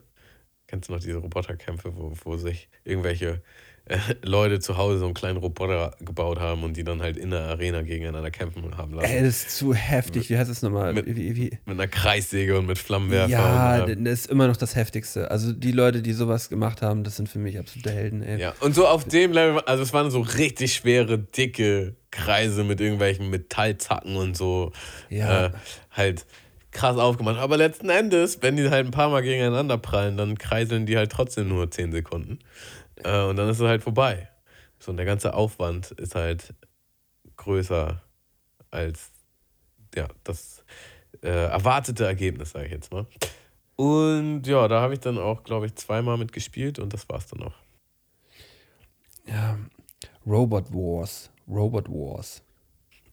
[0.67, 3.43] Kennst du noch diese Roboterkämpfe, wo, wo sich irgendwelche
[3.87, 7.31] äh, Leute zu Hause so einen kleinen Roboter gebaut haben und die dann halt in
[7.31, 9.07] der Arena gegeneinander kämpfen haben lassen?
[9.11, 10.29] Ey, das ist zu heftig.
[10.29, 10.93] Wie heißt das nochmal?
[10.93, 13.31] Mit- Wie, wie, Mit einer Kreissäge und mit Flammenwerfer.
[13.31, 15.31] ja, und, das ist immer noch das Heftigste.
[15.31, 18.39] Also die Leute, die sowas gemacht haben, das sind für mich absolute Helden, ey.
[18.39, 22.83] Ja, und so auf dem Level, also es waren so richtig schwere, dicke Kreise mit
[22.83, 24.73] irgendwelchen Metallzacken und so.
[25.09, 25.47] Ja.
[25.47, 25.51] Äh,
[25.93, 26.27] halt
[26.71, 27.39] krass aufgemacht.
[27.39, 31.12] Aber letzten Endes, wenn die halt ein paar Mal gegeneinander prallen, dann kreiseln die halt
[31.12, 32.39] trotzdem nur 10 Sekunden.
[32.97, 34.29] Äh, und dann ist es halt vorbei.
[34.79, 36.55] So, und der ganze Aufwand ist halt
[37.37, 38.03] größer
[38.71, 39.11] als
[39.95, 40.64] ja, das
[41.23, 43.07] äh, erwartete Ergebnis, sage ich jetzt mal.
[43.77, 47.43] Und ja, da habe ich dann auch, glaube ich, zweimal mitgespielt und das war's dann
[47.45, 47.55] auch.
[49.27, 49.59] Ja.
[50.27, 51.31] Robot Wars.
[51.49, 52.43] Robot Wars.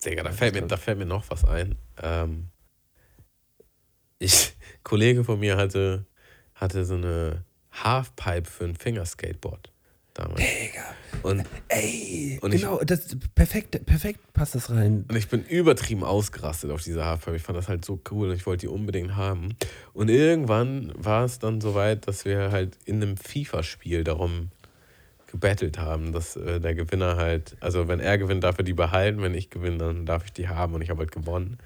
[0.04, 1.76] Digga, da fällt, mir, da fällt mir noch was ein.
[2.02, 2.50] Ähm,
[4.20, 6.06] ich, ein Kollege von mir hatte,
[6.56, 9.72] hatte so eine Halfpipe für ein Fingerskateboard
[10.14, 10.40] damals.
[10.40, 10.84] Digga.
[11.24, 15.06] Und, Ey, Und ich- genau, das perfekt, perfekt passt das rein.
[15.10, 17.36] und ich bin übertrieben ausgerastet auf diese Halfpipe.
[17.36, 19.56] Ich fand das halt so cool und ich wollte die unbedingt haben.
[19.94, 24.52] Und irgendwann war es dann soweit, dass wir halt in einem FIFA-Spiel darum
[25.36, 29.22] gebettelt haben, dass äh, der Gewinner halt, also wenn er gewinnt, darf er die behalten,
[29.22, 31.58] wenn ich gewinne, dann darf ich die haben und ich habe halt gewonnen.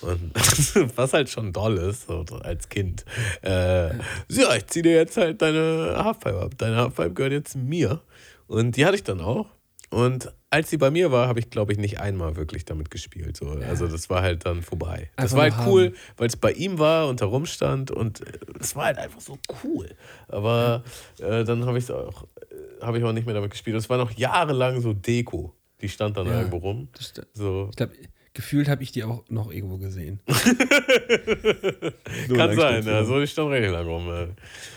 [0.00, 0.32] Und
[0.96, 3.04] was halt schon doll ist, so als Kind.
[3.42, 3.94] Äh,
[4.28, 6.52] ja, ich ziehe dir jetzt halt deine Halfpipe ab.
[6.58, 8.00] Deine Halfpipe gehört jetzt mir.
[8.48, 9.46] Und die hatte ich dann auch.
[9.94, 13.36] Und als sie bei mir war, habe ich, glaube ich, nicht einmal wirklich damit gespielt.
[13.36, 13.50] So.
[13.50, 15.10] Also das war halt dann vorbei.
[15.16, 18.24] Das Einfach war halt cool, weil es bei ihm war und da rumstand und äh,
[18.60, 19.88] es war halt einfach so cool.
[20.28, 20.82] Aber
[21.20, 23.76] äh, dann habe ich auch, äh, habe ich auch nicht mehr damit gespielt.
[23.76, 25.54] Es war noch jahrelang so Deko.
[25.80, 26.38] Die stand dann Ja.
[26.38, 26.88] irgendwo rum.
[26.96, 27.68] Das So.
[27.70, 27.92] Ich glaube,
[28.32, 30.18] gefühlt habe ich die auch noch irgendwo gesehen.
[32.34, 33.04] Kann sein, ja.
[33.04, 34.08] So, die stand richtig lang rum.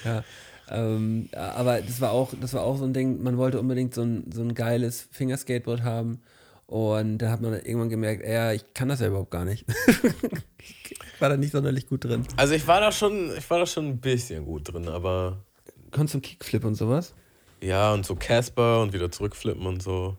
[0.04, 0.24] Ja.
[0.70, 4.02] Ähm, aber das war auch, das war auch so ein Ding, man wollte unbedingt so
[4.02, 6.22] ein, so ein geiles Fingerskateboard haben.
[6.66, 9.66] Und da hat man dann irgendwann gemerkt, ey, ich kann das ja überhaupt gar nicht.
[10.58, 12.26] ich war da nicht sonderlich gut drin.
[12.36, 15.38] Also ich war da schon, ich war da schon ein bisschen gut drin, aber
[15.92, 17.14] Konntest du Kickflip und sowas?
[17.62, 20.18] ja, und so Casper und wieder zurückflippen und so.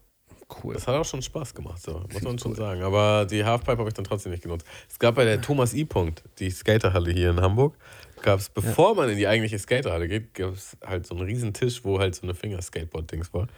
[0.65, 0.73] Cool.
[0.75, 2.83] Das hat auch schon Spaß gemacht, so, muss man schon sagen.
[2.83, 4.67] Aber die Halfpipe habe ich dann trotzdem nicht genutzt.
[4.89, 5.85] Es gab bei der Thomas I.
[5.85, 7.77] Punkt, die Skaterhalle hier in Hamburg,
[8.23, 11.53] gab es, bevor man in die eigentliche Skaterhalle geht, gab es halt so einen riesen
[11.53, 13.49] Tisch, wo halt so eine Fingerskateboard-Dings war.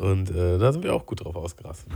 [0.00, 1.92] Und äh, da sind wir auch gut drauf ausgerastet.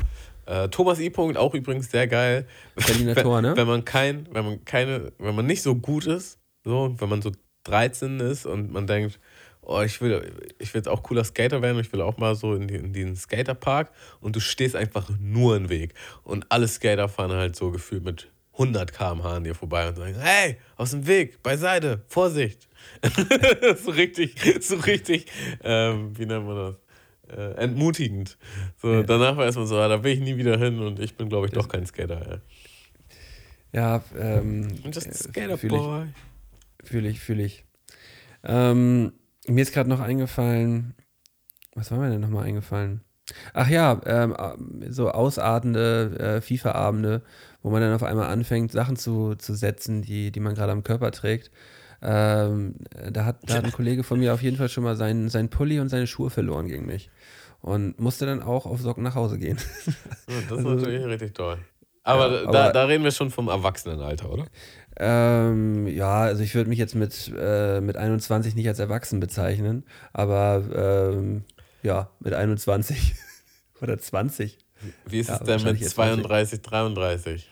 [0.46, 1.10] Äh, Thomas I.
[1.10, 2.46] Punkt, auch übrigens sehr geil.
[2.74, 3.56] Berliner wenn, Tor, ne?
[3.56, 7.22] Wenn man kein, wenn man keine, wenn man nicht so gut ist, so, wenn man
[7.22, 7.32] so
[7.64, 9.18] 13 ist und man denkt,
[9.62, 12.54] oh, ich will, ich will jetzt auch cooler Skater werden, ich will auch mal so
[12.54, 13.90] in, die, in den Skaterpark
[14.20, 15.94] und du stehst einfach nur im Weg.
[16.24, 20.16] Und alle Skater fahren halt so gefühlt mit 100 km/h an dir vorbei und sagen,
[20.18, 22.68] hey, aus dem Weg, beiseite, Vorsicht.
[23.82, 25.26] so richtig, so richtig,
[25.62, 27.36] ähm, wie nennt man das?
[27.36, 28.38] Äh, entmutigend.
[28.76, 31.28] So, Danach war erstmal so, ah, da will ich nie wieder hin und ich bin,
[31.28, 32.30] glaube ich, doch kein Skater.
[32.30, 32.38] Ja.
[33.72, 35.80] Ja, ähm, I'm just a äh, skater fühl ich.
[35.80, 36.06] boy.
[36.84, 37.64] Fühle ich, fühle ich.
[38.44, 39.12] Ähm,
[39.46, 40.94] mir ist gerade noch eingefallen,
[41.74, 43.02] was war mir denn nochmal eingefallen?
[43.52, 44.34] Ach ja, ähm,
[44.88, 47.22] so ausartende äh, FIFA-Abende,
[47.62, 50.82] wo man dann auf einmal anfängt, Sachen zu, zu setzen, die, die man gerade am
[50.84, 51.50] Körper trägt.
[52.00, 52.76] Ähm,
[53.10, 55.48] da, hat, da hat ein Kollege von mir auf jeden Fall schon mal seinen, seinen
[55.48, 57.10] Pulli und seine Schuhe verloren gegen mich.
[57.60, 59.58] Und musste dann auch auf Socken nach Hause gehen.
[60.48, 61.58] Das ist natürlich richtig toll.
[62.04, 64.46] Aber, Also Ja, da, aber- da reden wir schon vom Erwachsenenalter, oder?
[65.00, 69.84] Ähm, ja, also ich würde mich jetzt mit, äh, mit 21 nicht als erwachsen bezeichnen,
[70.12, 71.44] aber ähm,
[71.82, 73.14] ja, mit 21
[73.80, 74.58] oder 20.
[75.06, 76.22] Wie ist Ja, es denn mit wahrscheinlich jetzt 20.
[76.24, 77.48] 32, 33?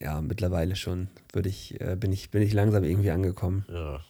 [0.00, 3.64] Ja, mittlerweile schon würde ich, äh, bin ich, bin ich langsam irgendwie angekommen.
[3.72, 4.00] Ja.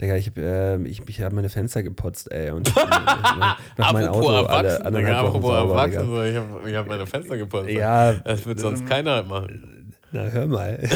[0.00, 4.26] Digga, ich, äh, ich, ich habe meine Fenster geputzt, ey, und ich, mach mein apropos
[4.30, 6.24] Auto alle Erwachsen, anderthalb Digga, apropos sauber, Erwachsen, Digga.
[6.26, 7.68] ich habe ich hab meine Fenster geputzt.
[7.70, 9.94] Ja, Das wird sonst keiner halt machen.
[10.10, 10.78] Na, hör mal.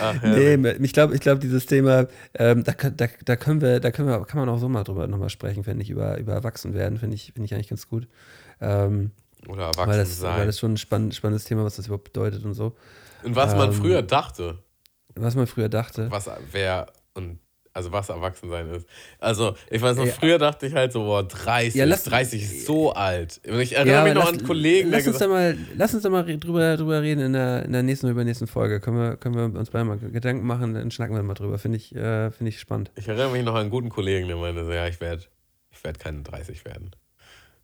[0.00, 3.90] Ach, nee, ich glaube, ich glaub, dieses Thema, ähm, da, da, da können wir, da
[3.90, 6.98] können wir, kann man auch so mal drüber nochmal sprechen, finde ich, über, über Erwachsenwerden,
[6.98, 8.08] finde ich, finde ich eigentlich ganz gut.
[8.60, 9.10] Ähm,
[9.48, 10.38] Oder erwachsen weil das, sein.
[10.38, 12.76] weil das schon ein spann spannendes Thema, was das überhaupt bedeutet und so.
[13.22, 14.58] und was man ähm, früher dachte,
[15.14, 16.10] Was man früher dachte.
[16.10, 17.38] was wer und
[17.72, 18.86] also was Erwachsensein ist.
[19.18, 20.12] Also, ich weiß noch, Ja.
[20.12, 23.40] früher dachte ich halt so, boah, 30, Ja, lass- 30 ist so alt.
[23.46, 25.94] Und ich erinnere mich noch lass- an Kollegen, der lass uns, gesagt da mal, lass
[25.94, 28.80] uns da mal drüber, drüber reden in der, in der nächsten oder übernächsten Folge.
[28.80, 31.58] Können wir, können wir uns beide mal Gedanken machen, dann schnacken wir mal drüber.
[31.58, 32.90] Finde ich, äh, finde ich spannend.
[32.96, 35.22] Ich erinnere mich noch an einen guten Kollegen, der meinte so, ja, ich werde
[35.72, 36.90] ich werd keine 30 werden.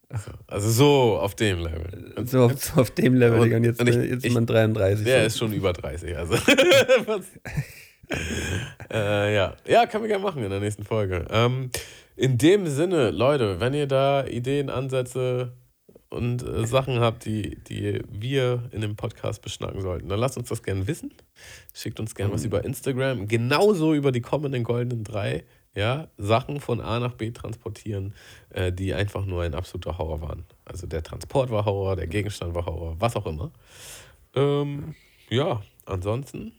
[0.09, 2.15] So, Also so auf dem Level.
[2.27, 3.53] So auf, so auf dem Level, Und-.
[3.53, 5.05] Und jetzt, und ich- äh, jetzt ich- ist man 33.
[5.05, 5.27] Der so.
[5.27, 6.35] ist schon über 30, also.
[8.89, 9.57] Äh, ja.
[9.67, 11.27] ja, können wir gerne machen in der nächsten Folge.
[11.29, 11.71] Ähm,
[12.15, 15.53] in dem Sinne, Leute, wenn ihr da Ideen, Ansätze
[16.09, 20.49] und äh, Sachen habt, die, die wir in dem Podcast beschnacken sollten, dann lasst uns
[20.49, 21.13] das gerne wissen.
[21.75, 25.45] Schickt uns gerne was über Instagram, genauso über die kommenden goldenen drei.
[25.75, 28.15] Ja, Sachen von A nach B transportieren,
[28.49, 30.45] äh, die einfach nur ein absoluter Horror waren.
[30.65, 33.53] Also der Transport war Horror, der Gegenstand war Horror, was auch immer.
[34.35, 34.95] Ähm,
[35.29, 36.53] ja, ansonsten.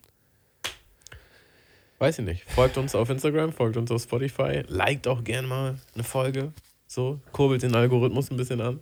[1.99, 2.43] Weiß ich nicht.
[2.51, 6.53] Folgt uns auf Instagram, folgt uns auf Spotify, liked auch gerne mal eine Folge.
[6.85, 8.79] So, kurbelt den Algorithmus ein bisschen an.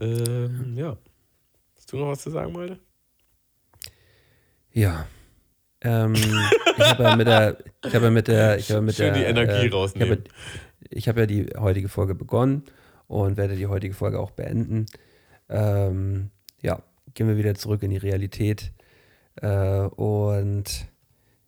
[0.00, 0.96] Ähm, ja.
[1.76, 2.78] Hast du noch was zu sagen, Malte?
[4.72, 5.06] Ja.
[5.80, 9.14] Ähm, ich habe ja mit der, ich habe ja mit der, ich habe mit Schön
[9.14, 10.24] der, die Energie äh, rausnehmen.
[10.90, 12.64] Ich habe ja die heutige Folge begonnen
[13.06, 14.86] und werde die heutige Folge auch beenden.
[15.48, 16.82] Ähm, ja,
[17.14, 18.72] gehen wir wieder zurück in die Realität.
[19.36, 20.86] Äh, und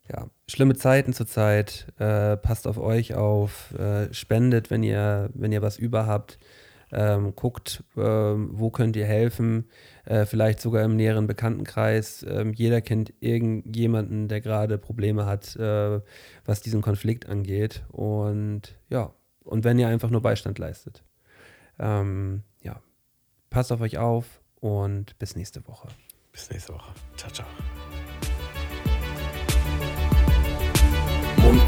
[0.09, 1.87] ja, schlimme Zeiten zurzeit.
[1.97, 6.37] Äh, passt auf euch auf, äh, spendet, wenn ihr, wenn ihr was über habt.
[6.91, 9.65] Ähm, guckt, ähm, wo könnt ihr helfen,
[10.05, 12.23] äh, vielleicht sogar im näheren Bekanntenkreis.
[12.29, 15.99] Ähm, jeder kennt irgendjemanden, der gerade Probleme hat, äh,
[16.45, 17.83] was diesen Konflikt angeht.
[17.91, 19.13] Und ja,
[19.43, 21.03] und wenn ihr einfach nur Beistand leistet.
[21.79, 22.79] Ähm, ja,
[23.49, 25.87] passt auf euch auf und bis nächste Woche.
[26.31, 26.93] Bis nächste Woche.
[27.17, 27.47] Ciao, ciao.